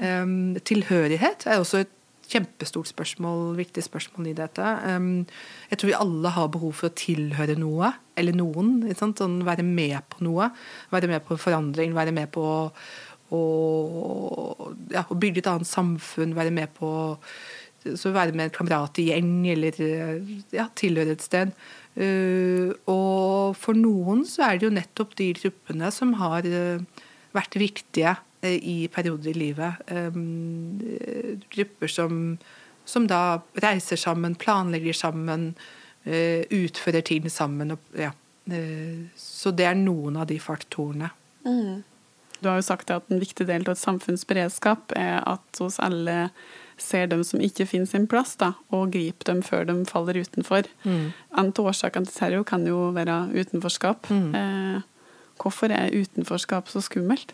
[0.00, 1.92] Um, tilhørighet er også et
[2.30, 4.70] kjempestort spørsmål, viktig spørsmål i dette.
[4.88, 5.26] Um,
[5.70, 8.78] jeg tror vi alle har behov for å tilhøre noe, eller noen.
[8.98, 10.50] Sånn, være med på noe.
[10.94, 12.46] Være med på forandring, være med på
[13.34, 13.42] å,
[14.94, 16.94] ja, bygge et annet samfunn, være med på
[17.84, 19.80] så være med en kamerat i gjeng, eller
[20.54, 21.50] ja, tilhøre et sted.
[21.94, 27.02] Uh, og for noen så er det jo nettopp de gruppene som har uh,
[27.36, 28.16] vært viktige
[28.50, 29.94] i perioder i livet.
[31.54, 32.36] Grupper som,
[32.84, 35.54] som da reiser sammen, planlegger sammen,
[36.04, 37.76] eh, utfører ting sammen.
[37.98, 38.12] Ja.
[38.50, 41.10] Eh, så det er noen av de faktorene.
[41.44, 41.82] Mm.
[42.40, 45.78] Du har jo sagt at en viktig del av et samfunns beredskap er at hos
[45.80, 46.28] alle
[46.80, 50.68] ser dem som ikke finner sin plass, da, og griper dem før de faller utenfor.
[50.82, 51.12] Mm.
[51.38, 54.10] En av årsakene til terror kan jo være utenforskap.
[54.10, 54.34] Mm.
[54.34, 57.32] Eh, hvorfor er utenforskap så skummelt?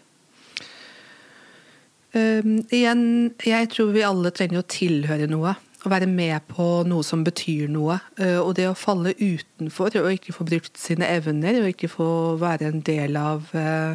[2.11, 3.03] Um, igjen,
[3.47, 5.55] jeg tror vi alle trenger å tilhøre noe.
[5.81, 8.01] Å være med på noe som betyr noe.
[8.19, 12.11] Uh, og det å falle utenfor og ikke få brukt sine evner, og ikke få
[12.41, 13.95] være en del av uh,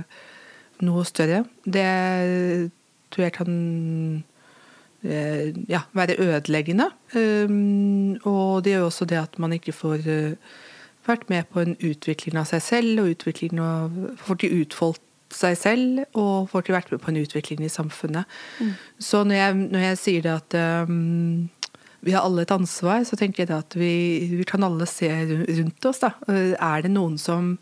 [0.86, 1.89] noe større, det
[3.11, 3.51] tror jeg kan
[5.03, 6.88] uh, ja, være ødeleggende.
[7.18, 10.07] Um, og det gjør også det at man ikke får
[11.05, 13.91] vært med på en utvikling av seg selv, og utvikling av,
[14.24, 15.03] får utfoldt
[15.34, 18.30] seg selv og får ikke vært med på en utvikling i samfunnet.
[18.60, 18.74] Mm.
[19.02, 20.58] Så når jeg, når jeg, sier det at
[20.90, 21.48] um,
[22.06, 23.96] vi har alle et ansvar, så tenker jeg at vi,
[24.38, 26.04] vi kan alle se rundt oss.
[26.04, 26.14] Da.
[26.30, 27.56] Er det noen som,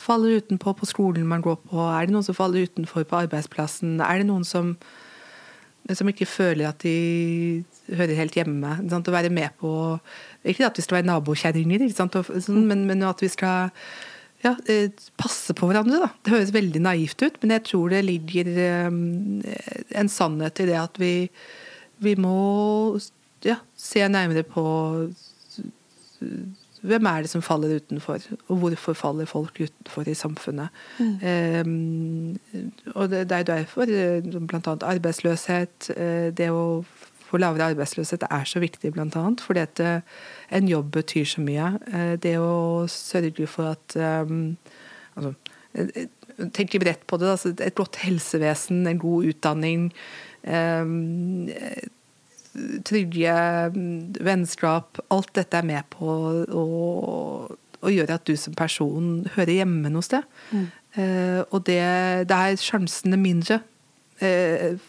[0.00, 1.84] faller utenpå på skolen man går på?
[1.84, 3.98] Er det noen som faller utenfor på arbeidsplassen?
[4.00, 4.72] Er det noen som,
[5.92, 8.78] som ikke føler at de hører helt hjemme?
[8.80, 9.72] Å være med på
[10.44, 13.68] Ikke at vi skal være nabokjerringer, sånn, men, men, at vi skal
[14.44, 16.00] ja, eh, passe på hverandre.
[16.04, 16.10] Da.
[16.24, 18.52] Det høres veldig naivt ut, men jeg tror det ligger
[18.88, 19.42] um,
[19.90, 21.14] en sannhet i det at vi,
[22.00, 22.98] vi må
[23.44, 24.64] ja, se nærmere på
[26.80, 30.68] hvem er det som faller utenfor, og hvorfor faller folk utenfor i samfunnet.
[30.98, 31.66] Mm.
[31.66, 32.64] Um,
[32.94, 34.76] og det, det er derfor eh, bl.a.
[34.94, 36.82] arbeidsløshet, eh, det å
[37.30, 39.24] få lavere arbeidsløshet er så viktig, bl.a.
[39.40, 40.00] fordi at eh,
[40.58, 41.72] en jobb betyr så mye.
[42.22, 44.56] Det å sørge for at um,
[45.14, 45.34] altså,
[46.56, 47.28] Tenk bredt på det.
[47.28, 49.90] Altså, et godt helsevesen, en god utdanning.
[52.88, 53.34] Trygge
[53.74, 56.64] mm, vennskap Alt dette er med på å,
[57.52, 60.24] å gjøre at du som person hører hjemme noe sted.
[60.50, 60.66] Mm.
[61.52, 61.82] Og det,
[62.32, 63.60] det er sjansene mindre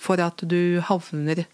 [0.02, 1.46] for at du havner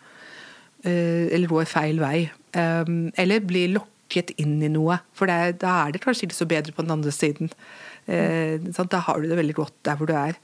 [0.85, 2.29] eller går feil vei.
[2.55, 4.99] Um, eller blir lokket inn i noe.
[5.17, 7.51] For det, da er det kanskje ikke så bedre på den andre siden.
[7.51, 8.71] Mm.
[8.87, 10.37] Da har du det veldig godt der hvor du er.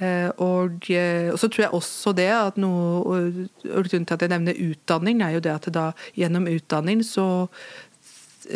[0.00, 4.22] Eh, og, eh, og, så tror jeg også det at noe og Grunnen til at
[4.24, 7.50] jeg nevner utdanning, er jo det at da gjennom utdanning så,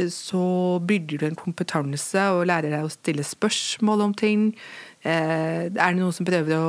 [0.08, 0.44] så
[0.80, 4.48] bygger du en kompetanse og lærer deg å stille spørsmål om ting.
[5.04, 6.68] Eh, er det noen som prøver å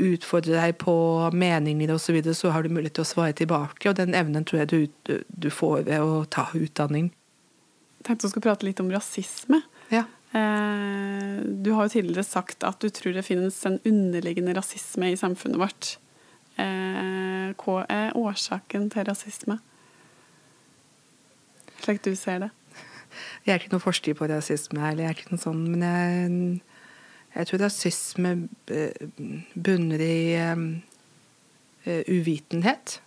[0.00, 0.94] utfordre deg på
[1.36, 3.90] meninger osv., så, videre, så har du mulighet til å svare tilbake.
[3.90, 7.10] Og den evnen tror jeg du, du får ved å ta utdanning.
[8.00, 9.60] Jeg tenkte vi skulle prate litt om rasisme.
[9.92, 10.06] Ja.
[10.32, 15.18] Eh, du har jo tidligere sagt at du tror det finnes en underliggende rasisme i
[15.20, 15.92] samfunnet vårt.
[16.56, 19.58] Eh, hva er årsaken til rasisme,
[21.82, 22.50] slik du ser det?
[23.44, 26.60] Jeg er ikke noen forsker på rasisme, eller jeg er ikke noe sånn, men jeg,
[27.34, 28.34] jeg tror rasisme
[29.54, 30.16] bunner i
[30.52, 30.66] um,
[31.86, 33.00] uvitenhet.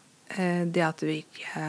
[0.74, 1.66] Det at vi ikke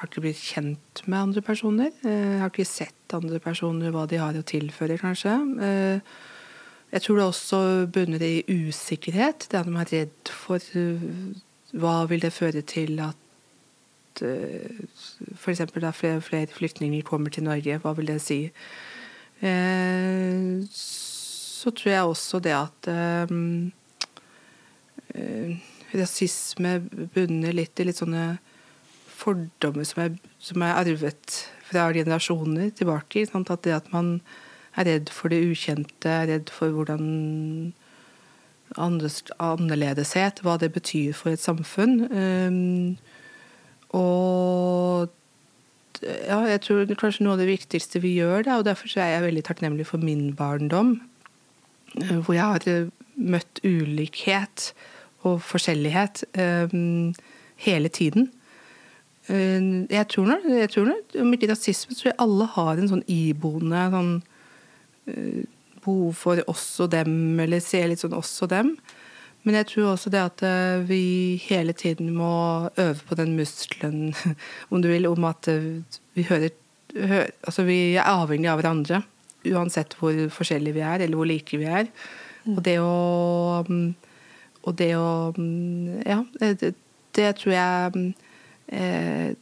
[0.00, 1.92] har ikke blitt kjent med andre personer.
[2.08, 5.34] Eh, har ikke sett andre personer, hva de har å tilføre, kanskje.
[5.60, 6.00] Eh,
[6.94, 7.58] jeg tror det også
[7.92, 9.50] bunner i usikkerhet.
[9.50, 11.04] Det at man er redd for eh,
[11.76, 13.16] hva vil det føre til at
[14.20, 15.60] f.eks.
[15.80, 17.78] da flere flyktninger kommer til Norge.
[17.84, 18.40] Hva vil det si?
[19.40, 22.88] Så tror jeg også det at
[25.96, 26.74] rasisme
[27.14, 28.24] bunner litt i litt sånne
[29.20, 33.26] fordommer som er, som er arvet fra generasjoner tilbake.
[33.28, 33.52] Sant?
[33.52, 34.18] At det at man
[34.78, 37.72] er redd for det ukjente, er redd for hvordan
[38.78, 41.96] andres, annerledeshet, hva det betyr for et samfunn.
[42.10, 42.98] Um,
[43.96, 45.10] og
[46.02, 49.26] ja, jeg tror kanskje noe av det viktigste vi gjør, da, og derfor er jeg
[49.26, 50.94] veldig takknemlig for min barndom,
[52.00, 54.70] eh, hvor jeg har eh, møtt ulikhet
[55.28, 56.22] og forskjellighet
[56.72, 57.10] um,
[57.60, 58.30] hele tiden.
[59.28, 63.02] Jeg tror nok, jeg tror nok om ikke rasisme, tror jeg alle har en sånn
[63.12, 64.08] iboende sånn,
[65.12, 65.42] uh,
[65.84, 67.12] behov for oss og dem,
[67.44, 68.72] eller se litt sånn oss og dem.
[69.42, 74.14] Men jeg tror også det at uh, vi hele tiden må øve på den muskelen,
[74.70, 75.80] om du vil, om at uh,
[76.18, 76.52] vi hører,
[76.94, 79.02] hø, Altså vi er avhengig av hverandre.
[79.48, 81.88] Uansett hvor forskjellige vi er, eller hvor like vi er.
[82.44, 82.56] Mm.
[82.56, 83.94] Og det å um,
[84.68, 86.74] Og det å um, Ja, det,
[87.16, 88.12] det tror jeg
[88.70, 89.32] Eh,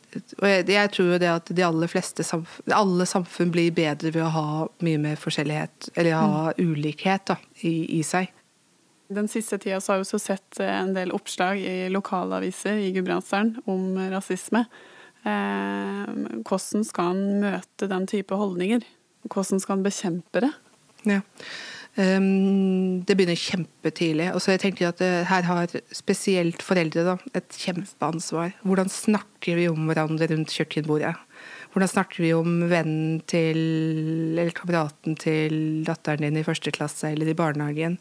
[0.40, 4.12] og jeg, jeg, tror jo det at de aller fleste samfunn, alle samfunn blir bedre
[4.14, 4.46] ved å ha
[4.84, 6.62] mye mer forskjellighet, eller ha mm.
[6.64, 8.30] ulikhet da, i, i, seg.
[9.08, 13.56] Den siste tida har vi også sett eh, en del oppslag i lokalaviser i Gudbrandsdalen
[13.70, 14.66] om rasisme.
[15.24, 16.04] Eh,
[16.44, 18.84] hvordan skal en møte den type holdninger?
[19.28, 20.52] Hvordan skal en bekjempe det?
[21.08, 21.22] Ja.
[21.98, 24.28] Um, det begynner kjempetidlig.
[24.30, 28.52] Og så jeg tenker at det, her har spesielt foreldre da, et kjempeansvar.
[28.62, 31.16] Hvordan snakker vi om hverandre rundt kjøkkenbordet?
[31.72, 33.58] Hvordan snakker vi om vennen til
[34.38, 37.98] eller kameraten til datteren din i første klasse eller i barnehagen?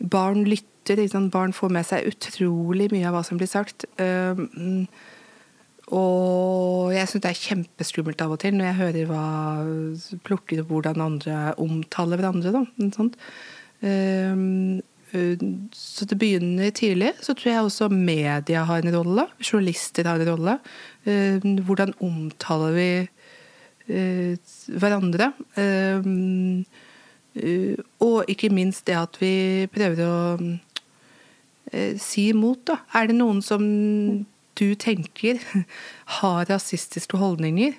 [0.00, 0.96] Barn lytter.
[0.96, 1.28] Liksom.
[1.30, 3.84] Barn får med seg utrolig mye av hva som blir sagt.
[4.00, 4.86] Um,
[5.90, 9.24] og jeg syns det er kjempeskummelt av og til når jeg hører hva
[10.26, 12.62] plukker hvordan andre omtaler hverandre.
[13.82, 14.78] Um,
[15.74, 17.14] så det begynner tidlig.
[17.22, 19.26] Så tror jeg også media har en rolle.
[19.42, 20.58] Journalister har en rolle.
[21.06, 22.90] Um, hvordan omtaler vi
[23.90, 25.32] uh, hverandre?
[25.58, 26.62] Um,
[28.02, 32.64] og ikke minst det at vi prøver å uh, si imot.
[32.72, 32.80] Da.
[32.98, 33.62] Er det noen som
[34.60, 35.38] du tenker
[36.20, 37.78] har rasistiske holdninger,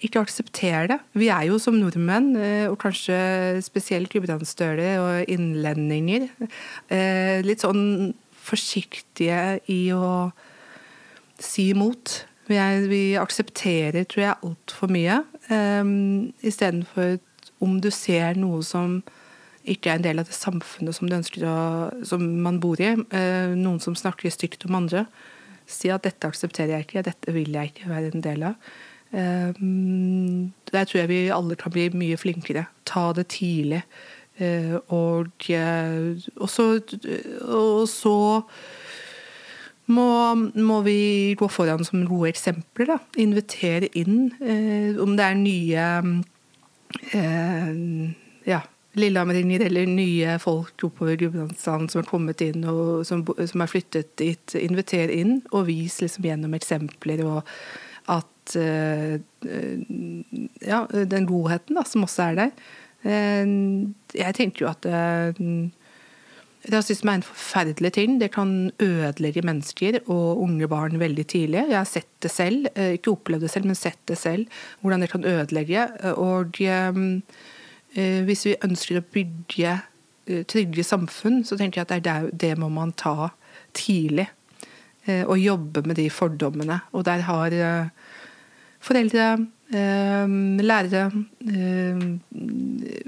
[0.00, 0.96] ikke aksepter det.
[1.12, 6.28] Vi er jo som nordmenn, eh, og kanskje spesielt gudbrandsdøler og innlendinger,
[6.88, 10.30] eh, litt sånn forsiktige i å
[11.40, 12.22] si imot.
[12.48, 15.20] Vi, er, vi aksepterer, tror jeg, altfor mye.
[15.52, 17.20] Um, Istedenfor
[17.60, 19.00] om du ser noe som
[19.68, 21.56] ikke er en del av det samfunnet som, å,
[22.06, 25.04] som man bor i, uh, noen som snakker stygt om andre,
[25.70, 28.70] si at 'dette aksepterer jeg ikke', 'dette vil jeg ikke være en del av'.
[29.10, 32.66] Um, der tror jeg vi alle kan bli mye flinkere.
[32.86, 33.82] Ta det tidlig.
[34.40, 35.26] Uh, og,
[36.40, 36.80] og, så,
[37.42, 38.16] og så
[39.90, 42.94] må, må, vi gå foran som gode eksempler.
[42.94, 42.98] Da.
[43.20, 45.86] Invitere inn eh, om det er nye
[47.12, 47.70] eh,
[48.48, 48.60] ja,
[48.92, 54.16] det, eller nye folk oppover Gudbrandsdalen som har kommet inn og som, som har flyttet
[54.18, 54.56] dit.
[54.58, 57.42] Inviter inn og vis liksom gjennom eksempler og
[58.10, 59.20] at eh,
[60.66, 62.50] Ja, den godheten da, som også er der.
[63.06, 63.46] Eh,
[64.18, 64.90] jeg tenker jo at
[66.68, 68.18] Rasisme er en forferdelig ting.
[68.20, 71.62] Det kan ødelegge mennesker og unge barn veldig tidlig.
[71.70, 74.46] Jeg har sett det selv, eh, ikke opplevd det selv, men sett det selv,
[74.80, 75.86] hvordan det kan ødelegge.
[76.20, 76.60] Og
[76.94, 77.22] um,
[77.96, 79.78] hvis vi ønsker å bygge
[80.46, 83.32] trygge samfunn, så tenker jeg at det, er det, må man ta
[83.74, 84.28] tidlig.
[85.08, 86.76] Og jobbe med de fordommene.
[86.92, 87.56] Og der har
[88.78, 89.46] foreldre,
[90.62, 91.10] lærere,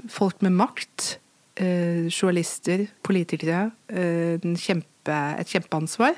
[0.09, 1.22] folk med makt eh,
[1.55, 6.17] journalister, politikere, eh, kjempe, et kjempeansvar.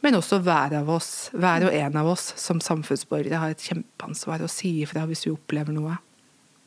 [0.00, 4.40] Men også hver av oss, hver og en av oss som samfunnsborgere har et kjempeansvar
[4.40, 5.98] å si ifra hvis vi opplever noe.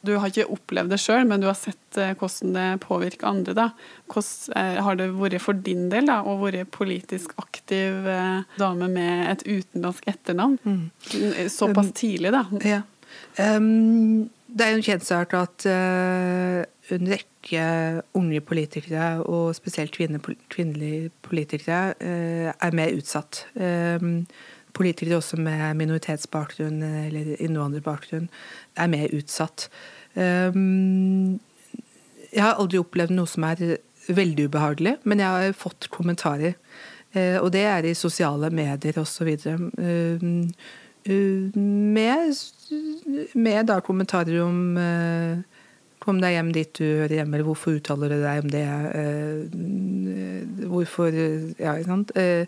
[0.04, 3.56] Du har ikke opplevd det sjøl, men du har sett eh, hvordan det påvirker andre.
[3.56, 3.70] Da.
[4.12, 8.90] Hvordan eh, har det vært for din del da, å være politisk aktiv eh, dame
[8.92, 10.60] med et utenlandsk etternavn?
[10.68, 11.48] Mm.
[11.48, 12.44] Såpass um, tidlig, da.
[12.68, 12.82] Ja.
[13.40, 16.60] Um, det er jo en kjensgjerning at uh,
[16.92, 17.66] en rekke
[18.18, 19.96] unge politikere, og spesielt
[20.50, 23.46] kvinnelige politikere, uh, er mer utsatt.
[23.56, 24.26] Um,
[24.74, 28.30] politikere også med minoritetsbakgrunn eller innvandrerbakgrunn
[28.76, 29.70] er mer utsatt.
[30.16, 31.40] Um,
[32.34, 33.78] jeg har aldri opplevd noe som er
[34.10, 36.58] veldig ubehagelig, men jeg har fått kommentarer.
[37.14, 39.30] Og det er i sosiale medier osv.
[41.06, 42.40] Med,
[43.38, 44.58] med da kommentarer om
[46.04, 48.64] Kom deg hjem dit du hører hjemme, eller hvorfor uttaler du deg om det?
[49.00, 52.12] Eh, hvorfor Ja, ikke sant.
[52.20, 52.46] Eh,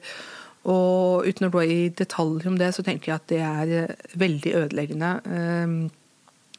[0.66, 4.54] og uten å gå i detaljer om det, så tenker jeg at det er veldig
[4.64, 5.12] ødeleggende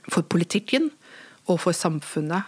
[0.07, 0.93] for politikken
[1.51, 2.47] og for samfunnet.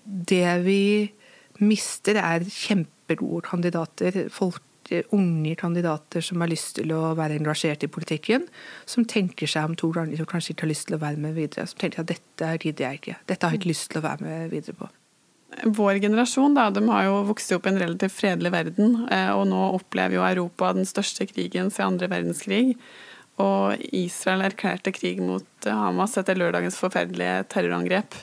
[0.00, 1.12] Det vi
[1.60, 4.30] mister, er kjempegode kandidater.
[4.32, 4.64] Folk
[5.16, 8.48] unge kandidater som har lyst til å være engasjert i politikken,
[8.86, 11.38] som tenker seg om to ganger og kanskje ikke har lyst til å være med
[11.38, 11.66] videre.
[11.70, 13.16] Som tenker at dette gidder jeg ikke.
[13.30, 14.90] Dette har jeg ikke lyst til å være med videre på.
[15.62, 19.46] Vår generasjon da, de har jo vokst opp i en relativt fredelig verden, eh, og
[19.50, 22.74] nå opplever jo Europa den største krigen siden andre verdenskrig.
[23.42, 28.18] Og Israel erklærte krig mot Hamas etter lørdagens forferdelige terrorangrep.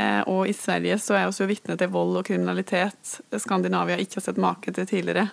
[0.00, 4.20] Eh, og i Sverige så er vi også vitne til vold og kriminalitet Skandinavia ikke
[4.20, 5.28] har sett make til tidligere.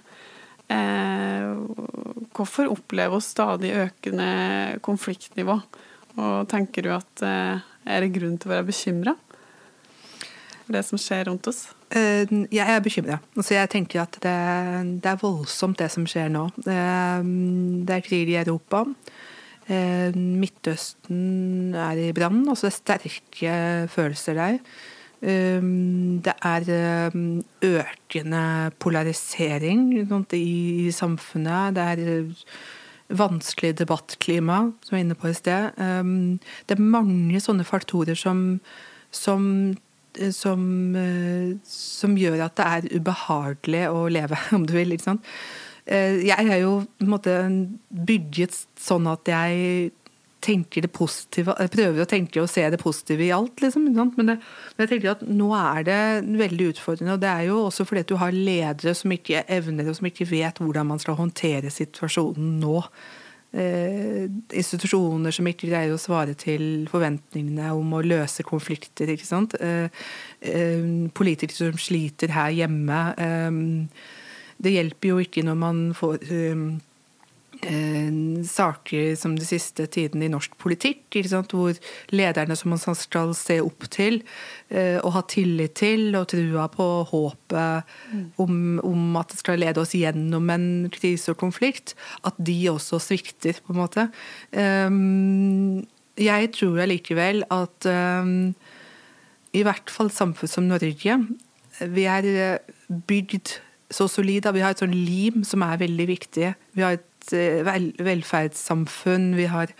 [0.68, 1.48] Eh,
[2.36, 4.28] hvorfor opplever vi stadig økende
[4.84, 5.56] konfliktnivå?
[6.18, 9.14] Og tenker du at eh, er det grunn til å være bekymra
[10.66, 11.70] for det som skjer rundt oss?
[11.96, 13.22] Eh, jeg er bekymra.
[13.38, 14.36] Altså jeg tenker at det,
[15.00, 16.50] det, er voldsomt, det som skjer nå.
[16.66, 18.84] Det, er krig i Europa.
[19.68, 22.46] Midtøsten er i brann.
[22.48, 23.56] Altså det er sterke
[23.92, 24.60] følelser der.
[25.22, 29.90] Ehm, det er ehm, økende polarisering
[30.34, 31.76] i samfunnet.
[31.76, 32.46] Det er eh,
[33.10, 35.72] vanskelig debattklima, som jeg var inne på i sted.
[35.82, 38.60] Ehm, det er mange sånne faktorer som,
[39.12, 39.76] som,
[40.20, 44.94] eh, som, eh, som gjør at det er ubehagelig å leve, om du vil.
[45.88, 47.34] Jeg er jo på en måte
[47.90, 49.92] bygget sånn at jeg
[50.44, 53.88] tenker det positive, jeg prøver å tenke og se det positive i alt, liksom.
[53.90, 56.02] Men, det, men, jeg tenker at nå er det
[56.40, 57.16] veldig utfordrende.
[57.18, 60.10] Og det er jo også fordi at du har ledere som ikke evner og som
[60.10, 62.82] ikke vet hvordan man skal håndtere situasjonen nå.
[63.58, 64.28] Eh,
[64.60, 69.10] institusjoner som ikke greier å svare til forventningene om å løse konflikter.
[69.10, 69.56] ikke sant?
[69.60, 69.90] Eh,
[70.42, 73.02] eh, politikere som sliter her hjemme.
[73.18, 73.62] Eh,
[74.58, 76.62] det hjelper jo ikke når man får eh,
[78.48, 81.18] saker som de siste tiden i norsk politikk,
[81.52, 81.78] hvor
[82.14, 84.22] lederne som man skal se opp til
[84.70, 89.82] eh, og ha tillit til og trua på håpet om, om, at det skal lede
[89.82, 94.08] oss gjennom en krise og konflikt, at de også svikter, på en måte.
[94.52, 95.86] Um,
[96.18, 97.86] jeg tror allikevel at
[99.58, 101.18] i hvert fall samfunn som Norge,
[101.94, 103.58] vi er eh, bygd
[103.94, 104.48] så solid.
[104.54, 106.54] Vi har et sånn lim som er veldig viktig.
[106.76, 109.32] Vi har et vel velferdssamfunn.
[109.38, 109.74] Vi har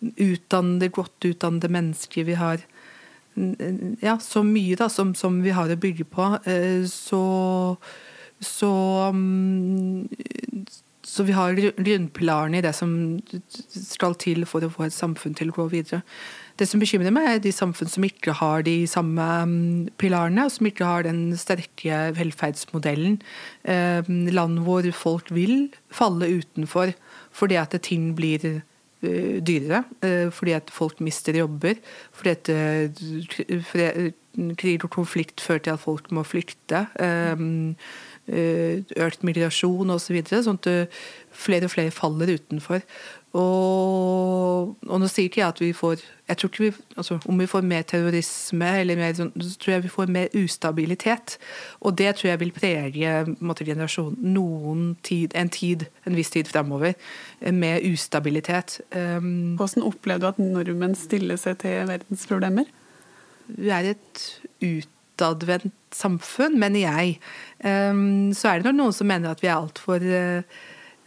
[0.00, 2.24] utdannede, godt utdannede mennesker.
[2.24, 2.64] Vi har
[4.02, 6.32] ja, så mye da, som, som, vi har å bygge på.
[6.46, 7.24] Uh, så
[8.40, 8.72] så
[9.12, 10.08] um,
[11.10, 12.92] så vi har grunnpilarene i det som
[13.66, 16.02] skal til for å få et samfunn til å gå videre.
[16.60, 20.52] Det som bekymrer meg, er de samfunn som ikke har de samme mm, pilarene, og
[20.52, 23.16] som ikke har den sterke velferdsmodellen.
[23.64, 26.92] Eh, land hvor folk vil falle utenfor
[27.32, 29.86] fordi at ting blir eh, dyrere.
[30.04, 31.80] Eh, fordi at folk mister jobber.
[32.12, 32.52] Fordi at
[34.60, 36.84] krig og konflikt fører til at folk må flykte.
[38.28, 40.04] Økt migrasjon osv.
[40.04, 41.00] Så videre, sånn at
[41.34, 42.84] flere og flere faller utenfor.
[43.30, 47.38] Og, og, nå sier ikke jeg at vi får jeg tror ikke vi, altså, Om
[47.38, 51.36] vi får mer terrorisme, eller mer, sånn, så tror jeg vi får mer ustabilitet.
[51.80, 56.50] Og det tror jeg vil prege måtte, generasjonen noen tid, en tid, en viss tid
[56.50, 56.94] framover.
[57.42, 58.78] Med ustabilitet.
[58.94, 62.70] Um, Hvordan opplevde du at nordmenn stiller seg til verdens problemer?
[63.50, 64.24] Vi er et
[64.62, 67.16] utadvendt samfunn, mener jeg.
[67.64, 70.04] Um, så er det noen som mener at vi er alt for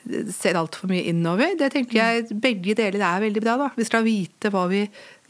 [0.03, 1.53] ser altfor mye innover.
[1.59, 3.55] Det tenker jeg Begge deler er veldig bra.
[3.61, 3.69] da.
[3.77, 4.81] Vi skal vite hva vi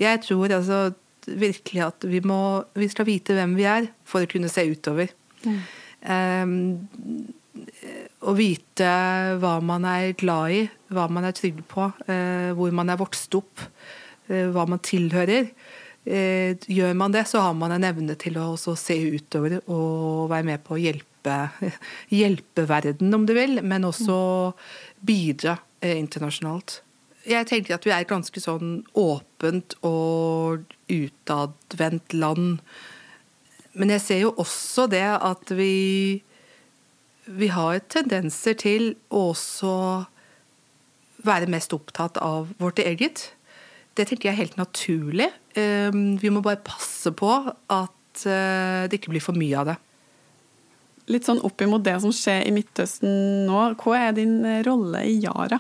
[0.01, 0.79] Jeg tror altså
[1.27, 5.13] virkelig at vi må Vi skal vite hvem vi er for å kunne se utover.
[5.45, 5.59] Mm.
[6.03, 6.55] Um,
[8.23, 8.89] å vite
[9.39, 13.35] hva man er glad i, hva man er trygg på, uh, hvor man er vokst
[13.37, 13.61] opp,
[14.31, 15.51] uh, hva man tilhører.
[16.03, 20.47] Uh, gjør man det, så har man en evne til å se utover og være
[20.49, 21.37] med på å hjelpe,
[22.21, 24.17] hjelpe verden, om du vil, men også
[24.99, 26.81] bidra eh, internasjonalt.
[27.23, 32.59] Jeg tenker at vi er et ganske sånn åpent og utadvendt land.
[33.79, 36.19] Men jeg ser jo også det at vi,
[37.31, 39.71] vi har tendenser til å også
[41.23, 43.29] være mest opptatt av vårt eget.
[43.93, 45.29] Det tenker jeg er helt naturlig.
[45.59, 49.79] Ehm, vi må bare passe på at eh, det ikke blir for mye av det
[51.11, 55.03] litt sånn opp imot det som skjer i Midtøsten nå, hva er din eh, rolle
[55.09, 55.59] i Yara?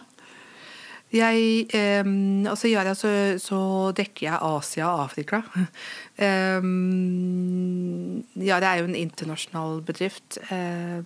[1.13, 2.07] Jeg, eh,
[2.49, 3.09] altså I Yara så,
[3.41, 3.59] så,
[3.93, 5.43] dekker jeg Asia og Afrika.
[6.27, 6.69] eh,
[8.47, 11.03] Yara er jo en internasjonal bedrift eh,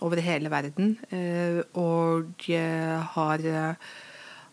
[0.00, 0.96] over hele verden.
[1.12, 2.48] Eh, og
[3.16, 3.46] har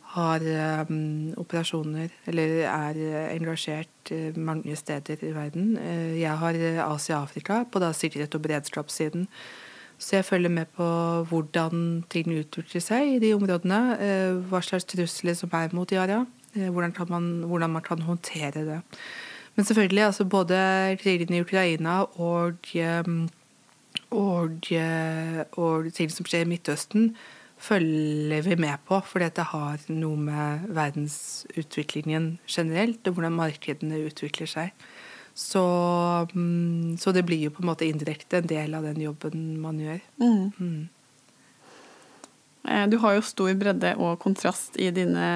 [0.09, 0.43] har
[0.89, 2.99] um, operasjoner, eller er
[3.35, 5.75] engasjert uh, mange steder i verden.
[6.17, 6.57] Jeg har
[6.87, 9.27] Asia-Afrika på da sikkerhet- og beredskapssiden.
[9.99, 10.85] Så jeg følger med på
[11.29, 13.79] hvordan ting utvikler seg i de områdene.
[14.47, 16.21] Hva slags trusler som er mot Yara.
[16.53, 18.79] Hvordan, man, hvordan, man, kan håndtere det.
[19.55, 22.55] Men selvfølgelig, altså både krigen i Ukraina og,
[24.09, 24.71] og,
[25.51, 27.11] og ting som skjer i Midtøsten,
[27.59, 34.49] følger vi med på, fordi det har noe med verdensutviklingen generelt, og hvordan markedene utvikler
[34.49, 34.85] seg.
[35.39, 35.63] Så,
[36.33, 39.79] mm, så, det blir jo på en måte indirekte en del av den jobben man
[39.79, 39.99] gjør.
[40.19, 40.47] Mm.
[40.59, 40.87] Mm.
[42.67, 45.27] Eh, du har jo stor bredde og kontrast i dine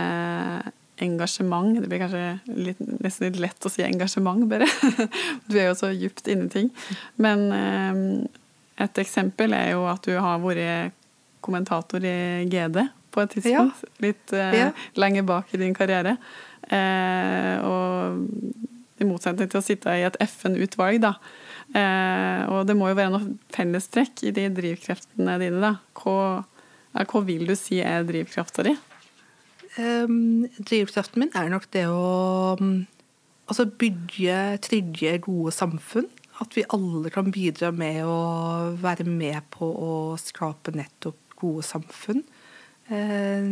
[1.03, 1.77] engasjement.
[1.79, 2.25] Det blir kanskje
[2.67, 4.67] litt, nesten litt lett å si engasjement, bare.
[5.47, 6.73] Du er jo så djupt inni ting.
[7.15, 8.03] Men eh,
[8.83, 10.99] et eksempel er jo at du har vært
[11.43, 12.81] kommentator i GD
[13.13, 13.83] på et tidspunkt.
[13.83, 13.93] Ja.
[14.07, 14.69] Litt eh, ja.
[14.99, 16.17] lenger bak i din karriere.
[16.67, 21.15] Eh, og i motsetning til å sitte i et FN-utvalg, da.
[21.73, 25.75] Eh, og det må jo være noe fellestrekk i de drivkreftene dine, da.
[25.99, 26.43] Hva,
[26.93, 28.75] hva vil du si er drivkrafta di?
[29.73, 32.83] Um, drivkraften min er nok det å um,
[33.49, 36.09] altså bygge trygge, gode samfunn.
[36.41, 38.17] At vi alle kan bidra med å
[38.81, 39.91] være med på å
[40.21, 42.23] skape nettopp gode samfunn.
[42.91, 43.45] Eh,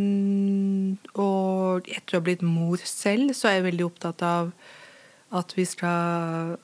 [1.21, 4.51] og etter å ha blitt mor selv, så er jeg veldig opptatt av
[5.31, 6.57] at vi skal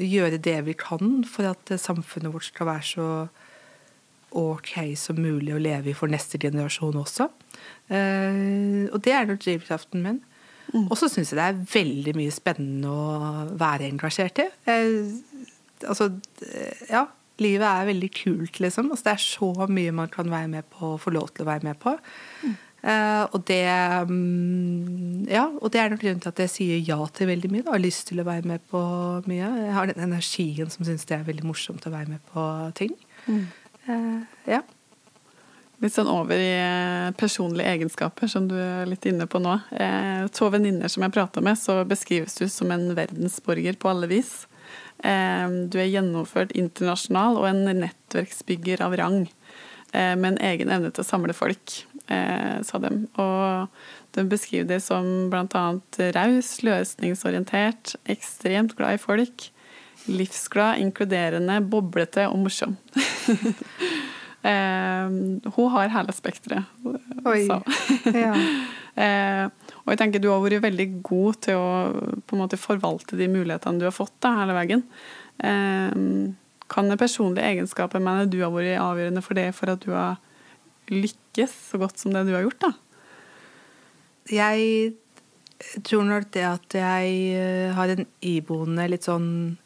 [0.00, 3.10] gjøre det vi kan for at samfunnet vårt skal være så
[4.30, 7.28] ok som mulig å leve i for neste generasjon også.
[7.90, 10.20] Eh, og det er nok drivkraften min.
[10.70, 10.86] Mm.
[10.86, 14.46] Og så syns jeg det er veldig mye spennende å være engasjert i.
[15.82, 16.10] altså,
[16.90, 17.08] ja,
[17.42, 18.90] livet er veldig kult, liksom.
[18.90, 21.50] Altså, det er så mye man kan være med på, og få lov til å
[21.50, 21.96] være med på.
[22.44, 22.58] Mm.
[22.80, 23.60] Uh, og det
[24.08, 27.64] um, Ja, og det er nok grunnen til at jeg sier ja til veldig mye.
[27.66, 27.74] Da.
[27.74, 28.80] har lyst til å være med på
[29.28, 29.52] mye.
[29.66, 32.44] Jeg har den energien som syns det er veldig morsomt å være med på
[32.80, 32.96] ting.
[33.28, 33.48] Mm.
[33.84, 34.62] Uh, ja.
[35.80, 39.54] Litt sånn over i eh, personlige egenskaper, som du er litt inne på nå.
[39.72, 44.10] Eh, to venninner som jeg prata med, så beskrives du som en verdensborger på alle
[44.10, 44.42] vis.
[45.04, 49.22] Eh, du er gjennomført internasjonal og en nettverksbygger av rang.
[49.92, 52.92] Eh, med en egen evne til å samle folk, eh, sa de.
[53.18, 53.68] Og
[54.14, 55.64] de beskriver deg som bl.a.
[56.16, 59.50] raus, løsningsorientert, ekstremt glad i folk,
[60.06, 62.76] livsglad, inkluderende, boblete og morsom.
[64.42, 65.06] Eh,
[65.54, 66.68] hun har hele spekteret.
[67.28, 67.42] Oi.
[68.16, 68.32] Ja.
[69.04, 69.46] eh,
[69.82, 71.72] og jeg tenker du har vært veldig god til å
[72.24, 74.86] på en måte forvalte de mulighetene du har fått da, hele veien.
[75.44, 75.98] Eh,
[76.70, 80.20] kan personlige egenskaper mener du har vært avgjørende for det for at du har
[80.90, 82.64] lykkes så godt som det du har gjort?
[82.64, 82.72] da?
[84.30, 84.94] Jeg
[85.84, 89.58] tror nok det at jeg eh, har en iboende litt sånn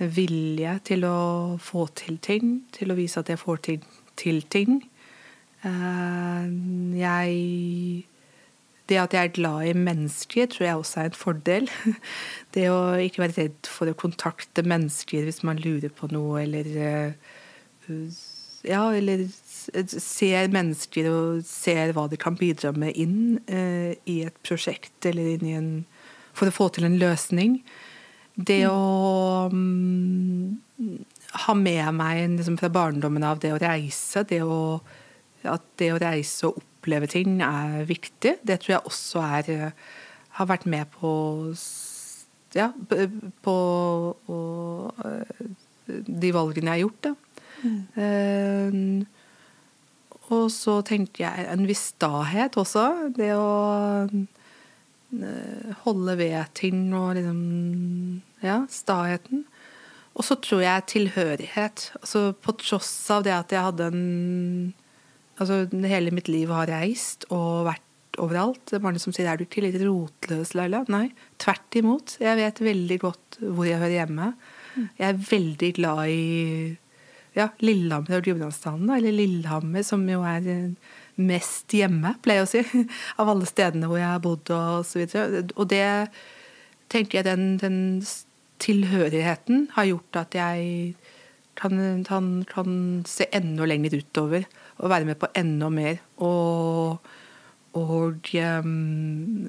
[0.00, 1.16] vilje til å
[1.60, 2.60] få til ting.
[2.74, 3.84] Til å vise at jeg får til,
[4.20, 4.80] til ting.
[5.66, 6.46] Eh,
[7.00, 8.06] jeg
[8.88, 11.68] Det at jeg er glad i mennesker, tror jeg også er en fordel.
[12.54, 16.66] Det å ikke være redd for å kontakte mennesker hvis man lurer på noe, eller
[16.74, 17.12] eh,
[18.66, 19.22] Ja, eller
[19.86, 25.36] ser mennesker og ser hva de kan bidra med inn uh, i et prosjekt eller
[25.36, 25.70] inn i en
[26.36, 27.62] For å få til en løsning.
[28.46, 30.58] Det å um,
[31.46, 34.80] ha med meg liksom, fra barndommen av det å reise, det å,
[35.44, 39.88] at det å reise og oppleve ting er viktig, det tror jeg også er uh,
[40.38, 41.12] har vært med på
[42.56, 42.70] ja,
[43.44, 43.56] på
[44.32, 47.08] og, uh, de valgene jeg har gjort.
[47.08, 47.14] Da.
[47.60, 49.06] Mm.
[50.30, 52.84] Og så tenkte jeg en viss stahet også.
[53.16, 53.50] Det å
[54.06, 57.40] uh, holde ved ting og liksom
[58.44, 59.44] Ja, staheten.
[60.16, 61.90] Og så tror jeg tilhørighet.
[62.00, 64.04] Altså på tross av det at jeg hadde en
[65.40, 68.60] Altså hele mitt liv har reist og vært overalt.
[68.68, 70.84] Det er mange som sier 'er du ikke litt rotløs, Laila'?
[70.92, 72.18] Nei, tvert imot.
[72.20, 74.34] Jeg vet veldig godt hvor jeg hører hjemme.
[74.76, 74.88] Mm.
[74.98, 76.76] Jeg er veldig glad i
[77.34, 80.74] ja, Lillehammer og Gudbrandsdalen, eller Lillehammer, som jo er eh,
[81.16, 82.86] mest hjemme, pleier jeg å si,
[83.20, 85.46] av alle stedene hvor jeg har bodd og så videre.
[85.56, 86.10] Og det
[86.90, 87.78] tenker jeg den, den
[88.60, 90.94] tilhørigheten har gjort at jeg
[91.60, 94.46] kan, kan, kan, se enda lenger utover
[94.80, 96.00] og være med på enda mer.
[96.24, 97.10] Og,
[97.76, 98.32] og
[98.64, 99.48] um,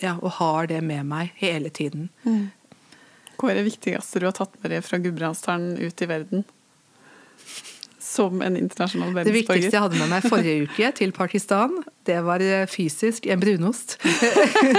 [0.00, 2.08] ja, og har det med meg hele tiden.
[2.24, 2.50] Mm.
[3.36, 6.44] Hva er det viktigste du har tatt med deg fra Gudbrandsdalen ut i verden?
[8.12, 9.32] Som en internasjonal verdensborger?
[9.32, 13.40] Det viktigste jeg hadde med meg forrige uke til Pakistan, det var eh, fysisk en
[13.40, 13.94] brunost.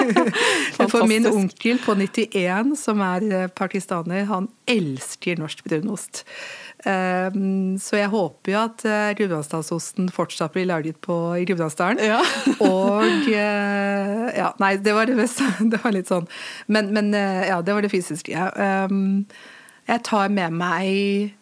[0.92, 6.24] For min onkel på 91, som er eh, pakistaner, han elsker norsk brunost.
[6.86, 12.04] Ehm, så jeg håper jo at uh, Gudbrandsdalsosten fortsatt blir laget på, i Gudbrandsdalen.
[12.04, 12.20] Ja.
[12.70, 15.48] og Ja, nei, det var det beste.
[15.74, 16.28] Det var litt sånn.
[16.68, 18.50] Men, men ja, det var det fysiske.
[18.60, 19.24] Um,
[19.88, 21.34] jeg tar med meg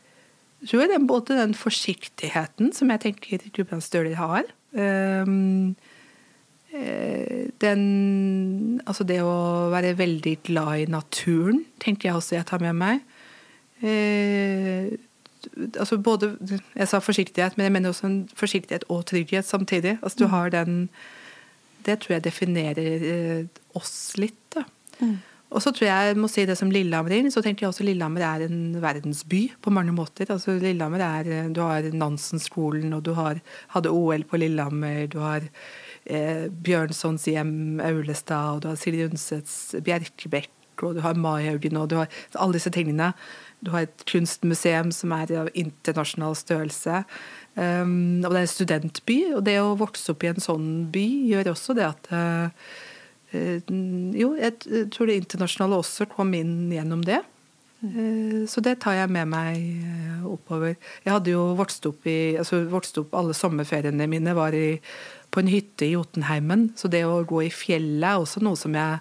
[0.69, 4.43] tror jeg, er både den forsiktigheten som jeg tenker Gudbrandsdøler har.
[4.71, 5.75] Um,
[7.61, 7.81] den
[8.87, 13.01] Altså det å være veldig glad i naturen, tenker jeg også jeg tar med meg.
[13.81, 14.93] Eh,
[15.79, 16.37] altså både,
[16.75, 19.97] Jeg sa forsiktighet, men jeg mener også en forsiktighet og trygghet samtidig.
[20.01, 20.31] Altså du mm.
[20.31, 20.89] har den
[21.85, 24.37] Det tror jeg definerer eh, oss litt.
[24.55, 24.63] da.
[24.99, 25.17] Mm.
[25.51, 28.23] Og så tror jeg jeg må si det som Lillehammer så tenker jeg også Lillehammer
[28.23, 30.29] er en verdensby på mange måter.
[30.31, 33.41] Altså Lillehammer er, Du har Nansen-skolen, og du har,
[33.75, 35.07] hadde OL på Lillehammer.
[35.11, 35.43] Du har
[36.05, 41.89] eh, Bjørnsons hjem, Aulestad, og du har Silje Undsets Bjerkebekk, og du har Maihaugen, og
[41.91, 42.07] du har
[42.39, 43.11] alle disse tingene.
[43.59, 47.03] Du har et kunstmuseum som er av internasjonal størrelse.
[47.59, 49.19] Um, og det er en studentby.
[49.35, 52.71] Og det å vokse opp i en sånn by gjør også det at uh,
[53.31, 57.21] Jo, jeg tror det internasjonale også kom inn gjennom det.
[57.81, 60.75] Uh, så det tar jeg med meg uh, oppover.
[61.05, 64.75] Jeg hadde jo vokst opp i altså vokst opp Alle sommerferiene mine var i,
[65.33, 66.69] på en hytte i Jotunheimen.
[66.77, 68.99] Så det å gå i fjellet er også noe som jeg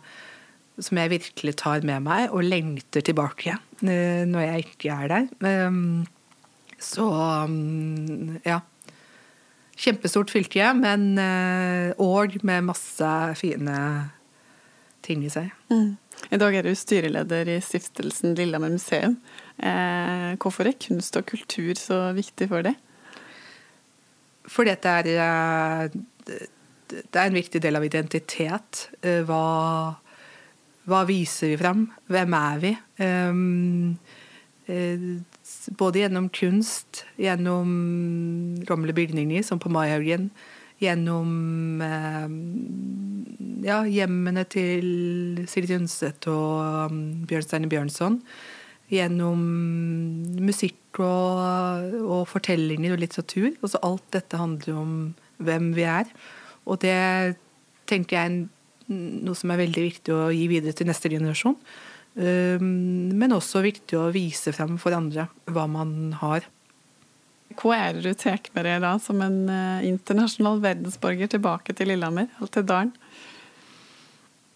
[0.85, 3.55] som jeg virkelig tar med meg og lengter tilbake
[3.85, 5.29] eh, når jeg ikke er der.
[5.47, 6.07] Ehm,
[6.81, 7.07] så
[7.49, 8.61] mm, ja.
[9.81, 13.77] Kjempestort fylke, men eh, og med masse fine
[15.11, 15.51] ting i seg.
[15.73, 15.97] Mm.
[16.31, 19.19] I dag er du styreleder i stiftelsen Lillehammer museum.
[19.59, 22.79] Eh, hvorfor er kunst og kultur så viktig for deg?
[24.51, 26.47] Fordi det er, eh,
[26.91, 28.89] det er en viktig del av identitet.
[29.03, 29.45] Hva
[30.91, 31.85] hva viser vi fram?
[32.11, 32.71] Hvem er vi?
[33.05, 33.99] Um,
[34.71, 34.99] Eh,
[35.79, 37.71] både gjennom kunst, gjennom
[38.69, 40.31] gamle bygninger, som på Maihaugen,
[40.81, 42.29] gjennom eh,
[43.67, 48.21] ja, hjemmene til Sigrid Undset og um, Bjørnstein Bjørnson.
[48.91, 49.43] Gjennom
[50.43, 53.53] musikk og, og, fortellinger og litteratur.
[53.61, 54.97] Altså alt dette handler om
[55.45, 56.11] hvem vi er.
[56.67, 56.97] Og det
[57.91, 58.41] tenker jeg er
[58.91, 61.59] noe som er veldig viktig å gi videre til neste generasjon.
[62.17, 66.49] Um, men også viktig å vise frem for andre hva man har.
[67.59, 71.91] Hva er det du tar med deg da, som en uh, internasjonal verdensborger tilbake til
[71.91, 72.95] Lillehammer, eller til dalen?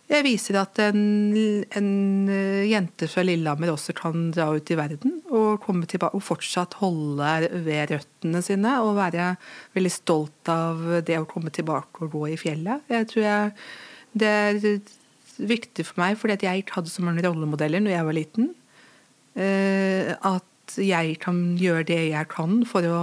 [0.04, 1.00] Jeg viser at en,
[1.34, 1.90] en
[2.28, 7.32] uh, jente fra Lillehammer også kan dra ut i verden og, tilbake, og fortsatt holde
[7.64, 9.32] ved røttene sine og være
[9.76, 12.84] veldig stolt av det å komme tilbake og gå i fjellet.
[12.92, 13.54] Jeg tror jeg,
[14.14, 14.60] det er
[15.40, 18.52] viktig for meg, fordi jeg ikke hadde så mange rollemodeller når jeg var liten.
[19.34, 20.12] Eh,
[20.64, 23.02] at jeg kan gjøre det jeg kan for å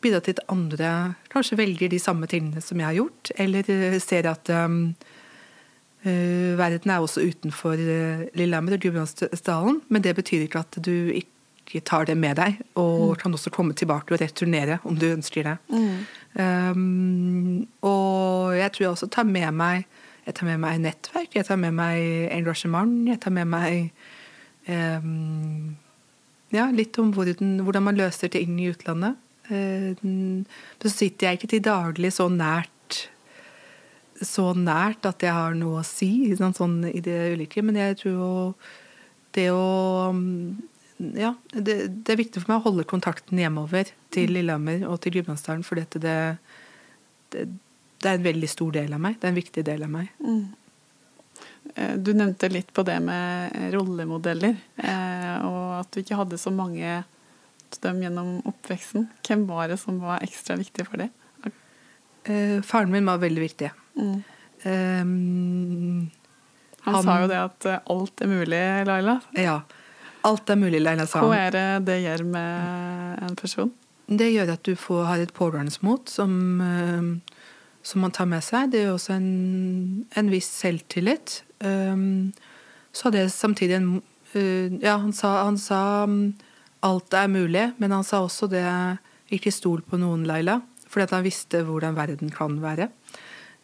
[0.00, 0.92] bidra til at andre
[1.32, 4.94] kanskje velger de samme tingene som jeg har gjort, eller eh, ser at um,
[6.06, 9.82] uh, verden er også utenfor uh, Lillehammer og Gudbrandsdalen.
[9.88, 13.18] Men det betyr ikke at du ikke tar det med deg, og mm.
[13.20, 15.56] kan også komme tilbake og returnere om du ønsker det.
[15.68, 15.98] Mm.
[16.40, 19.84] Um, og jeg tror jeg også tar med meg
[20.26, 23.88] jeg tar med meg nettverk, jeg tar med meg engasjement, jeg tar med meg
[24.68, 25.72] um,
[26.54, 29.18] ja, litt om hvordan, hvordan, man løser ting i utlandet.
[29.50, 30.44] Um,
[30.82, 33.06] så sitter jeg ikke til daglig så nært
[34.20, 37.96] så nært at jeg har noe å si sånn, sånn i det ulike, men jeg
[38.02, 38.32] tror jo
[39.32, 39.62] det å
[41.16, 44.34] ja, det, det, er viktig for meg å holde kontakten hjemover til mm.
[44.36, 46.18] Lillehammer og til Gudbrandsdalen, for dette det,
[47.32, 47.46] det
[48.00, 49.18] det er en veldig stor del av meg.
[49.20, 50.08] Det er en viktig del av meg.
[50.24, 50.44] Mm.
[51.74, 56.52] Eh, du nevnte litt på det med rollemodeller, eh, og at du ikke hadde så
[56.54, 59.06] mange av dem gjennom oppveksten.
[59.26, 61.12] Hvem var det som var ekstra viktig for deg?
[62.24, 63.70] Eh, faren min var veldig viktig.
[63.96, 64.16] Mm.
[64.60, 66.10] Um,
[66.84, 69.20] han, han, sa jo det at alt er mulig, Laila.
[69.38, 69.60] Ja.
[70.26, 71.30] Alt er mulig, Laila sa han.
[71.30, 73.72] Hva er det det gjør med en person?
[74.10, 76.34] Det gjør at du får, har et pågangsmot som
[77.82, 78.72] som man tar med seg.
[78.72, 81.40] Det er jo også en, en viss selvtillit.
[81.64, 82.30] Um,
[82.92, 83.90] så hadde jeg samtidig en
[84.34, 86.32] uh, Ja, han sa, han sa um,
[86.86, 88.64] alt er mulig, men han sa også det
[89.32, 90.60] ikke stol på noen, Laila.
[90.90, 92.90] Fordi at han visste hvordan verden kan være.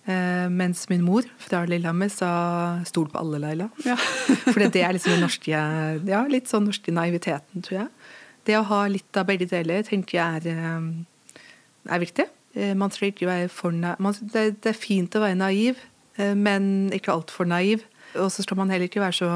[0.07, 2.29] Uh, mens min mor fra Lillehammer sa
[2.87, 3.71] 'stol på alle, Laila'.
[3.85, 3.97] Ja.
[4.53, 5.51] For det er liksom den norske
[6.07, 7.91] ja, litt sånn norske naiviteten, tror jeg.
[8.47, 11.07] Det å ha litt av begge deler tenker jeg er, um,
[11.91, 12.29] er viktig.
[12.57, 14.23] Eh, man skal ikke være for naiv.
[14.33, 15.81] Det er fint å være naiv,
[16.17, 17.85] eh, men ikke altfor naiv.
[18.17, 19.29] Og så skal man heller ikke være så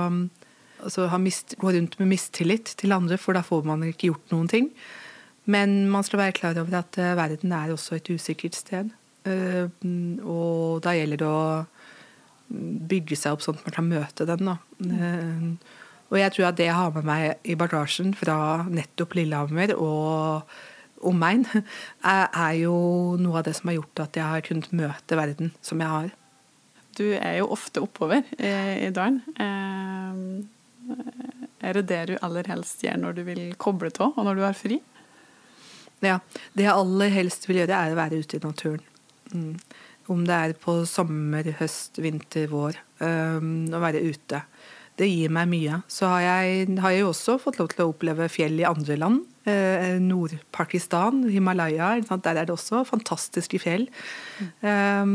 [0.83, 4.49] altså, mist, gå rundt med mistillit til andre, for da får man ikke gjort noen
[4.49, 4.71] ting.
[5.45, 8.91] Men man skal være klar over at eh, verden er også et usikkert sted.
[9.21, 11.67] Og da gjelder det å
[12.89, 14.49] bygge seg opp sånn at man kan møte den.
[14.49, 14.55] Da.
[16.09, 20.49] Og jeg tror at det jeg har med meg i bagasjen fra nettopp Lillehammer og
[21.07, 21.47] omegn,
[22.15, 22.77] er, er jo
[23.21, 26.11] noe av det som har gjort at jeg har kunnet møte verden som jeg har.
[26.99, 28.51] Du er jo ofte oppover i,
[28.87, 29.21] i dalen.
[29.41, 30.17] Eh,
[31.61, 34.45] er det det du aller helst gjør når du vil koble av, og når du
[34.47, 34.81] har fri?
[36.01, 36.19] Ja.
[36.57, 38.85] Det jeg aller helst vil gjøre, er å være ute i naturen.
[39.33, 39.55] Mm.
[40.11, 42.81] Om det er på sommer, høst, vinter, vår.
[43.01, 44.43] Um, å være ute.
[44.99, 45.83] Det gir meg mye.
[45.89, 49.23] Så har jeg, har jeg også fått lov til å oppleve fjell i andre land.
[49.49, 52.01] Eh, Nord-Pakistan, Himalaya.
[52.01, 53.89] Der er det også fantastiske fjell.
[54.63, 55.09] Mm.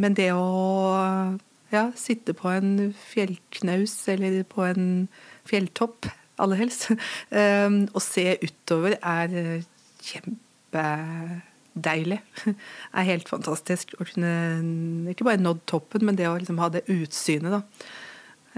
[0.00, 1.36] men det å
[1.72, 5.08] ja, sitte på en fjellknaus eller på en
[5.48, 6.06] fjelltopp,
[6.40, 6.90] aller helst,
[7.94, 9.62] og se utover, er
[10.08, 12.20] kjempedeilig.
[12.44, 12.54] Det
[12.96, 16.88] er helt fantastisk å kunne ikke bare nådd toppen, men det å liksom ha det
[16.88, 17.52] utsynet.
[17.52, 17.60] da.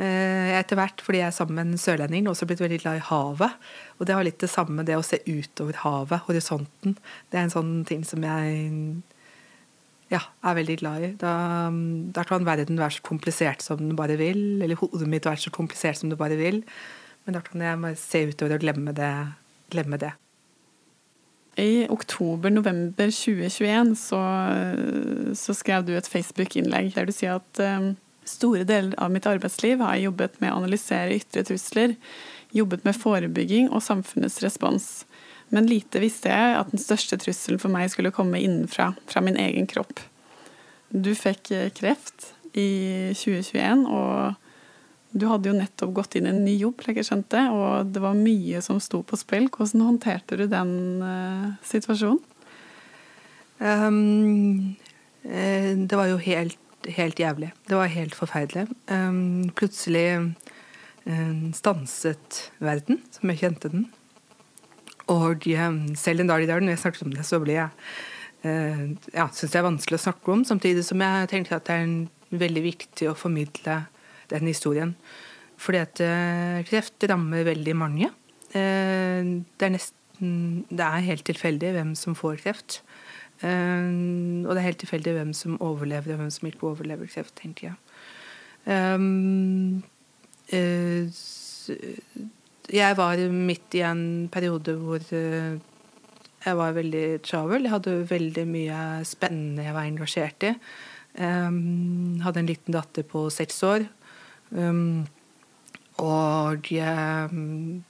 [0.01, 3.07] Eh, etter hvert, fordi jeg er sammen med en sørlending, også blitt veldig glad i
[3.11, 3.57] havet.
[3.99, 6.97] Og det har litt det samme, det å se utover havet, horisonten.
[7.29, 9.03] Det er en sånn ting som jeg
[10.13, 11.13] ja, er veldig glad i.
[11.21, 11.35] Da,
[12.17, 15.53] da kan verden være så komplisert som den bare vil, eller hodet mitt være så
[15.53, 16.63] komplisert som det bare vil.
[17.27, 19.13] Men da kan jeg bare se utover og glemme det.
[19.73, 20.15] Glemme det.
[21.61, 24.23] I oktober-november 2021 så,
[25.37, 27.93] så, skrev du et Facebook-innlegg der du sier at um
[28.29, 31.97] Store deler av mitt arbeidsliv har jeg jobbet med å analysere ytre trusler,
[32.55, 34.91] jobbet med forebygging og samfunnets respons.
[35.53, 39.37] Men lite visste jeg at den største trusselen for meg skulle komme innenfra, fra min
[39.41, 40.01] egen kropp.
[40.93, 44.39] Du fikk kreft i 2021, og
[45.13, 48.17] du hadde jo nettopp gått inn i en ny jobb, jeg skjønte, og det var
[48.17, 49.51] mye som sto på spill.
[49.53, 50.73] Hvordan håndterte du den
[51.05, 52.23] uh, situasjonen?
[53.63, 54.75] Um,
[55.23, 56.59] det var jo helt,
[56.97, 57.53] helt, jævlig.
[57.69, 58.67] Det var helt forferdelig.
[59.59, 60.07] Plutselig
[61.59, 63.87] stanset verden, som jeg kjente den.
[65.11, 65.47] Og
[65.99, 67.71] selv en dag i dag når jeg snakket om det, så ble jeg
[68.43, 72.39] ja, syns det er vanskelig å snakke om, samtidig som jeg tenker at det er
[72.43, 73.83] veldig viktig å formidle
[74.33, 74.95] den historien.
[75.61, 78.11] Fordi at uh, kreft rammer veldig mange.
[78.53, 79.99] Uh, det er nesten
[80.71, 82.83] Det er helt tilfeldig hvem som får kreft.
[83.43, 87.35] Uh, og det er helt tilfeldig hvem som overlever, og hvem som ikke overlever kreft,
[87.41, 87.77] tenker jeg.
[88.67, 89.83] Um,
[92.73, 95.03] jeg var midt i en periode hvor
[96.43, 97.67] jeg var veldig travel.
[97.67, 98.79] Jeg hadde veldig mye
[99.09, 100.53] spennende jeg var engasjert i.
[101.19, 103.85] Um, hadde en liten datter på seks år.
[104.51, 105.07] Um,
[106.03, 107.83] og um,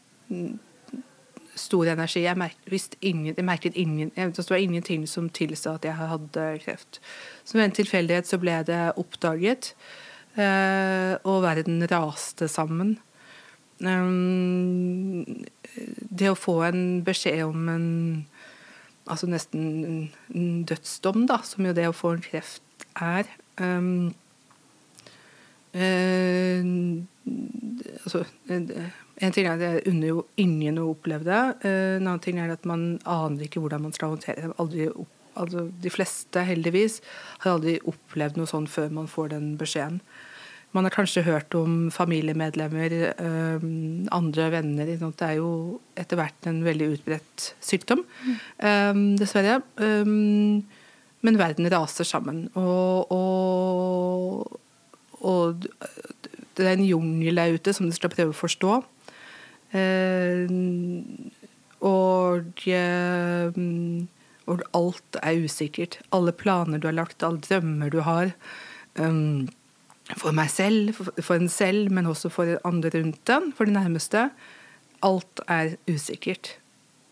[1.58, 2.22] stor energi.
[2.24, 7.00] Jeg, merket, ingen, jeg merket ingen, det var ingenting som tilsa at jeg hadde kreft.
[7.44, 9.72] Som ved en tilfeldighet så ble det oppdaget,
[10.38, 12.96] uh, og verden raste sammen.
[13.82, 15.44] Um,
[16.10, 17.88] det å få en beskjed om en
[19.10, 23.26] altså nesten en dødsdom, da, som jo det å få en kreft er
[23.58, 24.12] um,
[25.74, 26.62] uh,
[28.04, 28.22] altså,
[29.22, 31.42] En ting er at jeg unner jo ingen å oppleve det.
[31.62, 34.56] Uh, en annen ting er at man aner ikke hvordan man skal håndtere det.
[34.62, 37.00] Aldri opp, altså, de fleste, heldigvis,
[37.44, 40.02] har aldri opplevd noe sånn før man får den beskjeden.
[40.72, 43.64] Man har kanskje hørt om familiemedlemmer, øh,
[44.08, 48.06] andre venner Det er jo etter hvert en veldig utbredt sykdom,
[48.64, 49.60] øh, dessverre.
[51.22, 52.48] Men verden raser sammen.
[52.58, 54.60] Og, og,
[55.20, 55.66] og,
[56.56, 58.80] det er en jungel der ute som du skal prøve å forstå.
[59.72, 60.50] Eh,
[61.82, 63.60] og, eh,
[64.46, 65.98] og, alt er usikkert.
[66.12, 68.34] Alle planer du har lagt, alle drømmer du har.
[68.98, 69.48] Um,
[70.18, 73.74] for meg selv, for, for en selv, men også for andre rundt den, for de
[73.74, 74.28] nærmeste.
[75.02, 76.58] Alt er usikkert.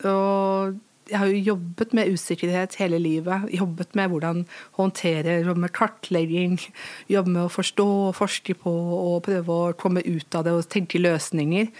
[0.05, 0.77] Og
[1.11, 3.49] jeg har jo jobbet med usikkerhet hele livet.
[3.51, 4.45] Jobbet med hvordan
[4.79, 6.61] håndtere, jobbe med kartlegging,
[7.11, 10.69] jobbe med å forstå og forske på og prøve å komme ut av det og
[10.71, 11.73] tenke løsninger.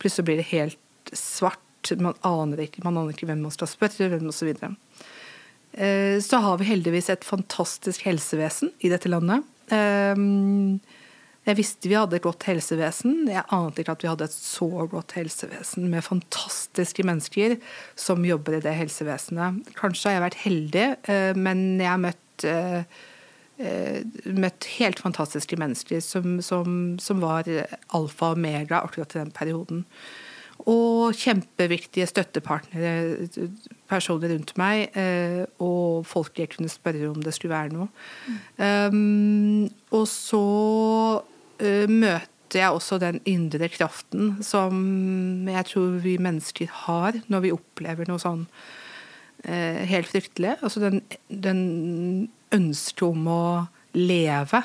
[0.00, 1.92] Plutselig blir det helt svart.
[1.96, 4.52] Man aner ikke, man aner ikke hvem man skal spørre, hvem osv.
[4.52, 4.72] Så,
[5.80, 9.46] eh, så har vi heldigvis et fantastisk helsevesen i dette landet.
[9.70, 10.80] Um,
[11.48, 13.24] jeg visste vi hadde et godt helsevesen.
[13.30, 17.56] Jeg ante ikke at vi hadde et så godt helsevesen med fantastiske mennesker
[17.98, 19.72] som jobber i det helsevesenet.
[19.78, 22.84] Kanskje har jeg vært heldig, eh, men jeg har møtt, eh, eh,
[23.60, 27.48] møtt helt fantastiske mennesker som, som, som var
[27.96, 29.84] alfa og mega akkurat i den perioden.
[30.68, 33.28] Og kjempeviktige støttepartnere,
[33.88, 34.96] personer rundt meg,
[35.56, 37.88] og folk jeg kunne spørre om det skulle være noe.
[38.28, 38.36] Mm.
[38.60, 40.42] Um, og så
[41.88, 48.08] møter jeg også den indre kraften som jeg tror vi mennesker har når vi opplever
[48.10, 48.46] noe sånn
[49.44, 50.56] helt fryktelig.
[50.60, 51.60] Altså den, den
[52.52, 53.44] ønsket om å
[53.96, 54.62] leve.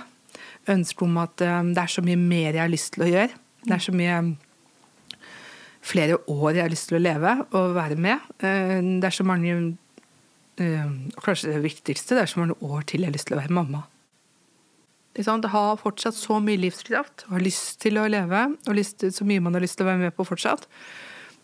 [0.71, 3.39] Ønsket om at um, det er så mye mer jeg har lyst til å gjøre.
[3.65, 4.19] Det er så mye
[5.85, 8.29] flere år jeg har lyst til å leve og være med.
[8.41, 9.57] Det er så mange
[10.55, 13.55] Kanskje det viktigste, det er så mange år til jeg har lyst til å være
[13.57, 13.81] mamma.
[15.15, 19.27] Det har fortsatt så mye livskraft og har lyst til å leve, og lyst, så
[19.27, 20.63] mye man har lyst til å være med på fortsatt.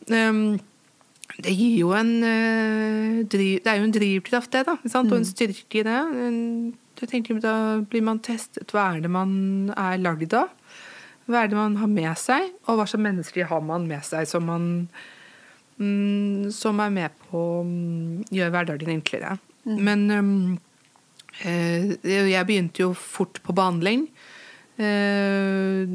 [0.08, 0.60] Um,
[1.40, 4.78] det gir jo en uh, driv, Det er jo en drivkraft, det, da.
[4.82, 5.28] Og en mm.
[5.30, 6.00] styrke i det.
[7.02, 8.74] Jeg tenker, Da blir man testet.
[8.74, 10.52] Hva er det man er lagd av?
[11.30, 12.52] Hva er det man har med seg?
[12.68, 14.66] Og hva slags mennesker har man med seg som man
[15.78, 19.38] um, Som er med på å um, gjøre hverdagen enklere.
[19.66, 19.80] Mm.
[19.86, 20.36] Men um,
[21.40, 24.04] Eh, jeg begynte jo fort på behandling
[24.78, 25.88] eh,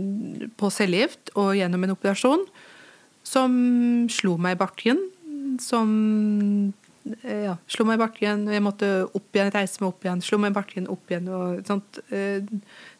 [0.56, 2.46] på cellegift og gjennom en operasjon
[3.26, 3.52] som
[4.12, 5.02] slo meg i bakken.
[5.62, 5.90] Som
[7.22, 10.40] eh, ja, slo meg i bakken, jeg måtte opp igjen, reise meg opp igjen, slo
[10.42, 11.28] meg i bakken, opp igjen.
[11.32, 12.00] Og, sånt.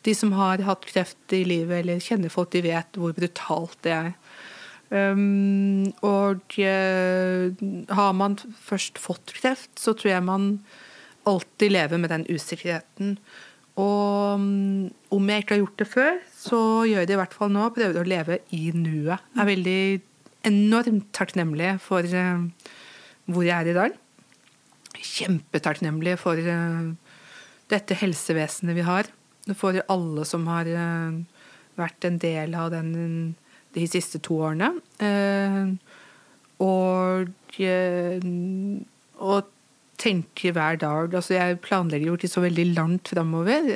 [0.07, 3.97] De som har hatt kreft i livet, eller kjenner folk, de vet hvor brutalt det
[3.97, 4.13] er.
[4.87, 6.55] Um, og
[7.91, 10.47] har man først fått kreft, så tror jeg man
[11.27, 13.17] alltid lever med den usikkerheten.
[13.77, 17.37] Og mm, om jeg ikke har gjort det før, så gjør jeg det i hvert
[17.37, 17.67] fall nå.
[17.77, 19.21] Prøver å leve i nuet.
[19.35, 19.81] det er veldig
[20.47, 22.47] enormt takknemlig for uh,
[23.27, 23.97] hvor jeg er i dag.
[24.97, 26.93] Kjempetakknemlig for uh,
[27.73, 29.11] dette helsevesenet vi har.
[29.55, 31.19] For alle som har uh,
[31.79, 33.35] vært en del av den
[33.77, 34.73] de siste to årene.
[35.05, 35.69] Eh,
[36.65, 38.27] og, eh,
[39.21, 39.53] og
[40.01, 43.69] tenker hver dag Altså, jeg planlegger jo ikke så veldig langt framover.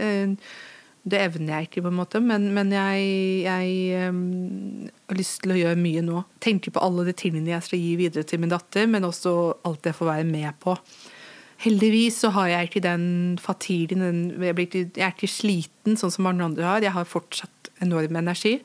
[1.01, 3.05] Det evner jeg ikke, på en måte, men, men jeg,
[3.47, 6.25] jeg um, har lyst til å gjøre mye nå.
[6.45, 9.33] Tenke på alle de tingene jeg skal gi videre til min datter, men også
[9.69, 10.77] alt jeg får være med på.
[11.61, 13.05] Heldigvis så har jeg ikke den
[13.41, 16.85] fatiguen jeg, jeg, er ikke sliten sånn som mange andre har.
[16.85, 18.59] Jeg har fortsatt enorm energi.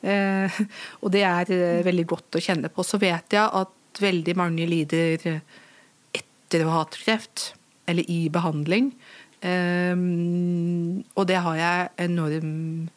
[0.00, 0.60] Eh,
[1.02, 2.84] og det er eh, veldig godt å kjenne på.
[2.86, 5.40] Så vet jeg at veldig mange lider
[6.16, 7.50] etter å ha hatt kreft,
[7.90, 8.92] eller i behandling.
[9.40, 12.88] Um, og det har jeg enorm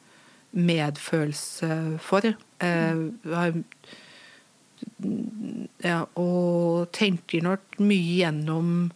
[0.52, 2.34] medfølelse for.
[2.64, 3.64] Uh,
[5.84, 8.92] ja, og tenker nok mye gjennom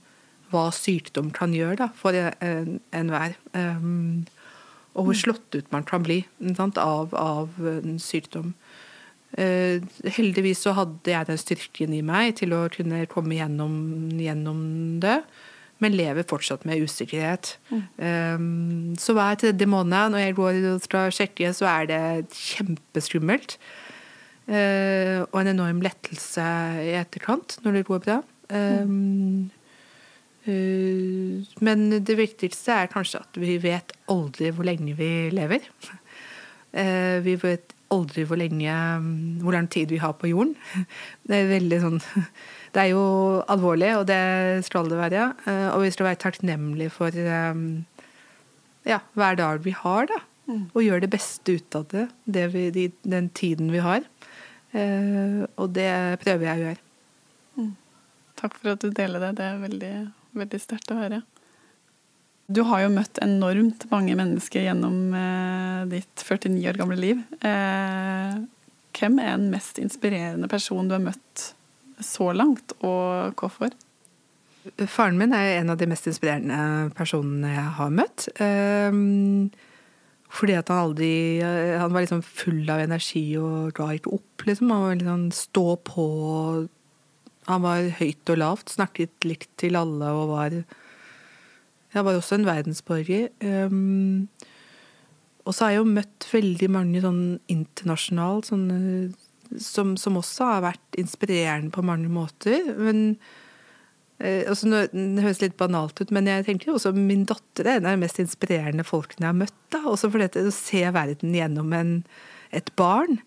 [0.52, 3.38] hva sykdom kan gjøre da, for enhver.
[3.56, 4.26] En um,
[4.98, 6.24] og hvor slått ut man kan bli
[6.57, 8.56] sant, av, av, en sykdom.
[9.38, 9.84] Uh,
[10.15, 13.78] heldigvis så hadde jeg den styrken i meg til å kunne komme gjennom,
[14.18, 14.64] gjennom
[15.03, 15.19] det
[15.84, 17.56] men lever fortsatt med usikkerhet.
[17.70, 17.84] Mm.
[17.98, 22.02] Um, så hver tredje måned når jeg går fra sjekke, så er det
[22.34, 23.58] kjempeskummelt.
[24.48, 26.44] Uh, og en enorm lettelse
[26.86, 28.22] i etterkant når det går bra.
[28.49, 29.49] Um,
[30.48, 35.68] uh, men det viktigste er kanskje at vi vet aldri hvor lenge vi lever.
[36.74, 38.72] Uh, vi vet aldri hvor lenge
[39.44, 40.56] hvor lang tid vi har på jorden.
[41.28, 42.02] Det er veldig sånn
[42.78, 44.22] det er jo alvorlig, og det
[44.68, 45.28] skal det være.
[45.49, 47.62] Eh, og vi skal være takknemlige for eh,
[48.86, 50.20] ja, hver dag vi har, da.
[50.48, 50.68] Mm.
[50.72, 54.06] Og gjøre det beste ut av det, det vi, den tiden vi har.
[54.78, 55.90] Eh, og det
[56.22, 56.84] prøver jeg å gjøre.
[57.58, 57.74] Mm.
[58.44, 59.34] Takk for at du deler det.
[59.40, 59.95] Det er veldig,
[60.44, 61.24] veldig sterkt å høre.
[62.48, 67.26] Du har jo møtt enormt mange mennesker gjennom eh, ditt 49 år gamle liv.
[67.41, 68.38] Eh,
[68.98, 71.52] hvem er den mest inspirerende personen du har møtt
[72.03, 73.74] så langt, og hvorfor?
[74.91, 78.28] Faren min er en av de mest inspirerende personene jeg har møtt.
[78.41, 79.48] Um,
[80.28, 84.74] fordi at han aldri Han var liksom full av energi og ga ikke opp, liksom.
[84.74, 86.07] Han var liksom stå på.
[87.48, 92.49] Han var høyt og lavt, snakket likt til alle og var Jeg var også en
[92.49, 93.30] verdensborger.
[93.41, 94.28] Um,
[95.48, 98.80] og så har jeg jo møtt veldig mange sånn internasjonalt sånne
[99.61, 102.72] som, som, også har vært inspirerende på mange måter.
[102.78, 103.18] Men
[104.19, 107.90] eh, altså, Det høres litt banalt ut, men jeg tenker også min datter er en
[107.90, 109.60] av de mest inspirerende folkene jeg har møtt.
[109.74, 109.84] Da.
[109.90, 111.98] Også fordi å se verden gjennom en,
[112.56, 113.19] et barn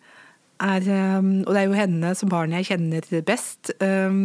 [0.60, 0.84] er
[1.16, 3.72] um, Og det er jo henne som barnet jeg kjenner best.
[3.80, 4.20] Eh,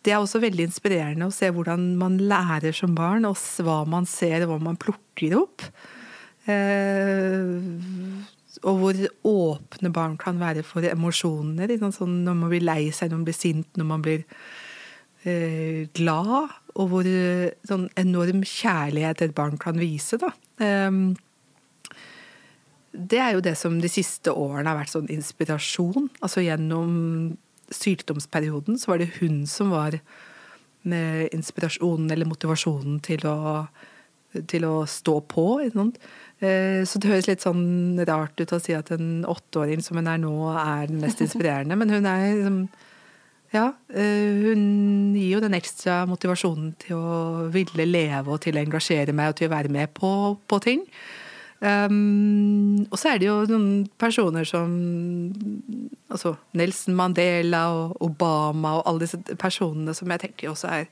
[0.00, 4.08] det er også veldig inspirerende å se hvordan man lærer som barn, og hva man
[4.08, 5.64] ser og hva man plukker opp.
[8.50, 11.70] Eh, og hvor åpne barn kan være for emosjoner.
[11.92, 14.24] Sånn når man blir lei seg, når man blir sint, når man blir
[15.24, 16.56] eh, glad.
[16.76, 17.10] Og hvor
[17.68, 20.18] sånn enorm kjærlighet et barn kan vise.
[20.20, 20.32] Da.
[20.62, 20.90] Eh,
[22.90, 26.10] det er jo det som de siste årene har vært sånn inspirasjon.
[26.20, 27.36] Altså gjennom
[27.70, 30.00] sykdomsperioden så var det hun som var
[30.82, 33.68] med inspirasjonen eller motivasjonen til å,
[34.50, 35.44] til å stå på.
[35.68, 35.98] Ikke Eh,
[36.40, 40.20] så det høres litt sånn rart ut å si at en åtteåring som hun er
[40.22, 41.76] nå, er den mest inspirerende.
[41.76, 42.62] Men hun er liksom
[43.50, 48.62] Ja, eh, hun gir jo den ekstra motivasjonen til å ville leve og til å
[48.62, 50.10] engasjere meg og til å være med på,
[50.46, 50.84] på ting.
[51.60, 54.70] Um, og så er det jo noen personer som
[56.08, 60.86] altså Nelson Mandela og Obama og alle disse personene som jeg tenker også er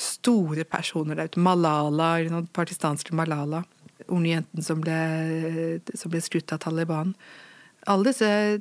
[0.00, 1.42] store personer der ute.
[1.44, 3.60] Malala, Noen pakistanske Malala
[4.08, 7.14] unge jenten som ble, som ble skutt av Taliban.
[7.90, 8.60] Alle disse,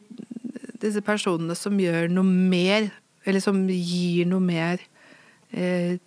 [0.80, 2.90] disse, personene som gjør noe mer,
[3.28, 4.82] eller som gir noe mer
[5.52, 6.00] eh,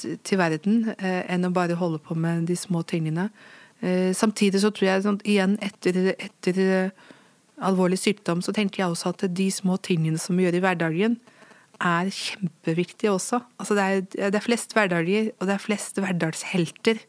[0.00, 3.28] til verden eh, enn å bare holde på med de små tingene.
[3.80, 6.92] Eh, samtidig så tror jeg sånn, igjen etter, etter
[7.60, 11.20] alvorlig sykdom så tenker jeg også at de små tingene som vi gjør i hverdagen,
[11.80, 13.40] er kjempeviktige også.
[13.60, 17.00] Altså det, er, det er flest hverdager, og det er flest hverdagshelter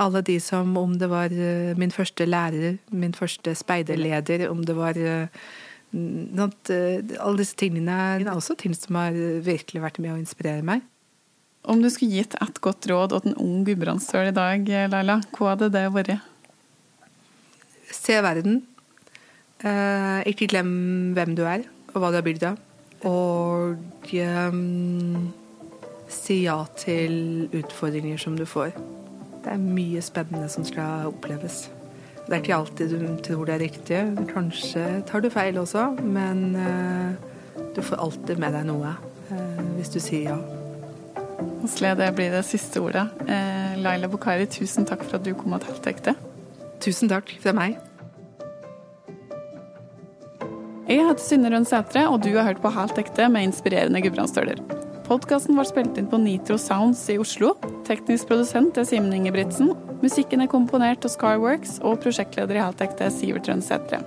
[0.00, 4.76] alle de som, om det var eh, min første lærer, min første speiderleder, om det
[4.76, 4.98] var
[5.94, 9.14] noe, eh, Alle disse tingene er også ting som har
[9.46, 10.82] virkelig vært med å inspirere meg.
[11.64, 15.54] Om du skulle gitt et godt råd til en ung gudbrandsdøl i dag, Laila, hva
[15.54, 16.18] hadde det vært?
[17.94, 18.64] Se verden.
[20.28, 21.64] ikke glem hvem du er,
[21.94, 22.58] og hva du er bygd av.
[23.04, 24.60] Og eh,
[26.08, 28.72] si ja til utfordringer som du får.
[29.44, 31.66] Det er mye spennende som skal oppleves.
[32.24, 34.00] Det er ikke alltid du tror det er riktig.
[34.30, 37.12] Kanskje tar du feil også, men uh,
[37.76, 40.38] du får alltid med deg noe uh, hvis du sier ja.
[41.64, 43.06] Åsle, det blir det siste ordet.
[43.24, 46.12] Eh, Laila Bokhari, tusen takk for at du kom og talte ekte.
[46.84, 47.78] Tusen takk fra meg.
[50.84, 54.60] Jeg heter Synne Rønn Sætre, og du har hørt på Helt ekte med inspirerende gudbrandsdøler.
[55.04, 57.50] Podkasten var spilt inn på Nitro Sounds i Oslo.
[57.84, 59.74] Teknisk produsent er Simen Ingebrigtsen.
[60.00, 64.00] Musikken er komponert av Skyworks, og prosjektleder i Helt ekte er Sivert Rønn Sætre.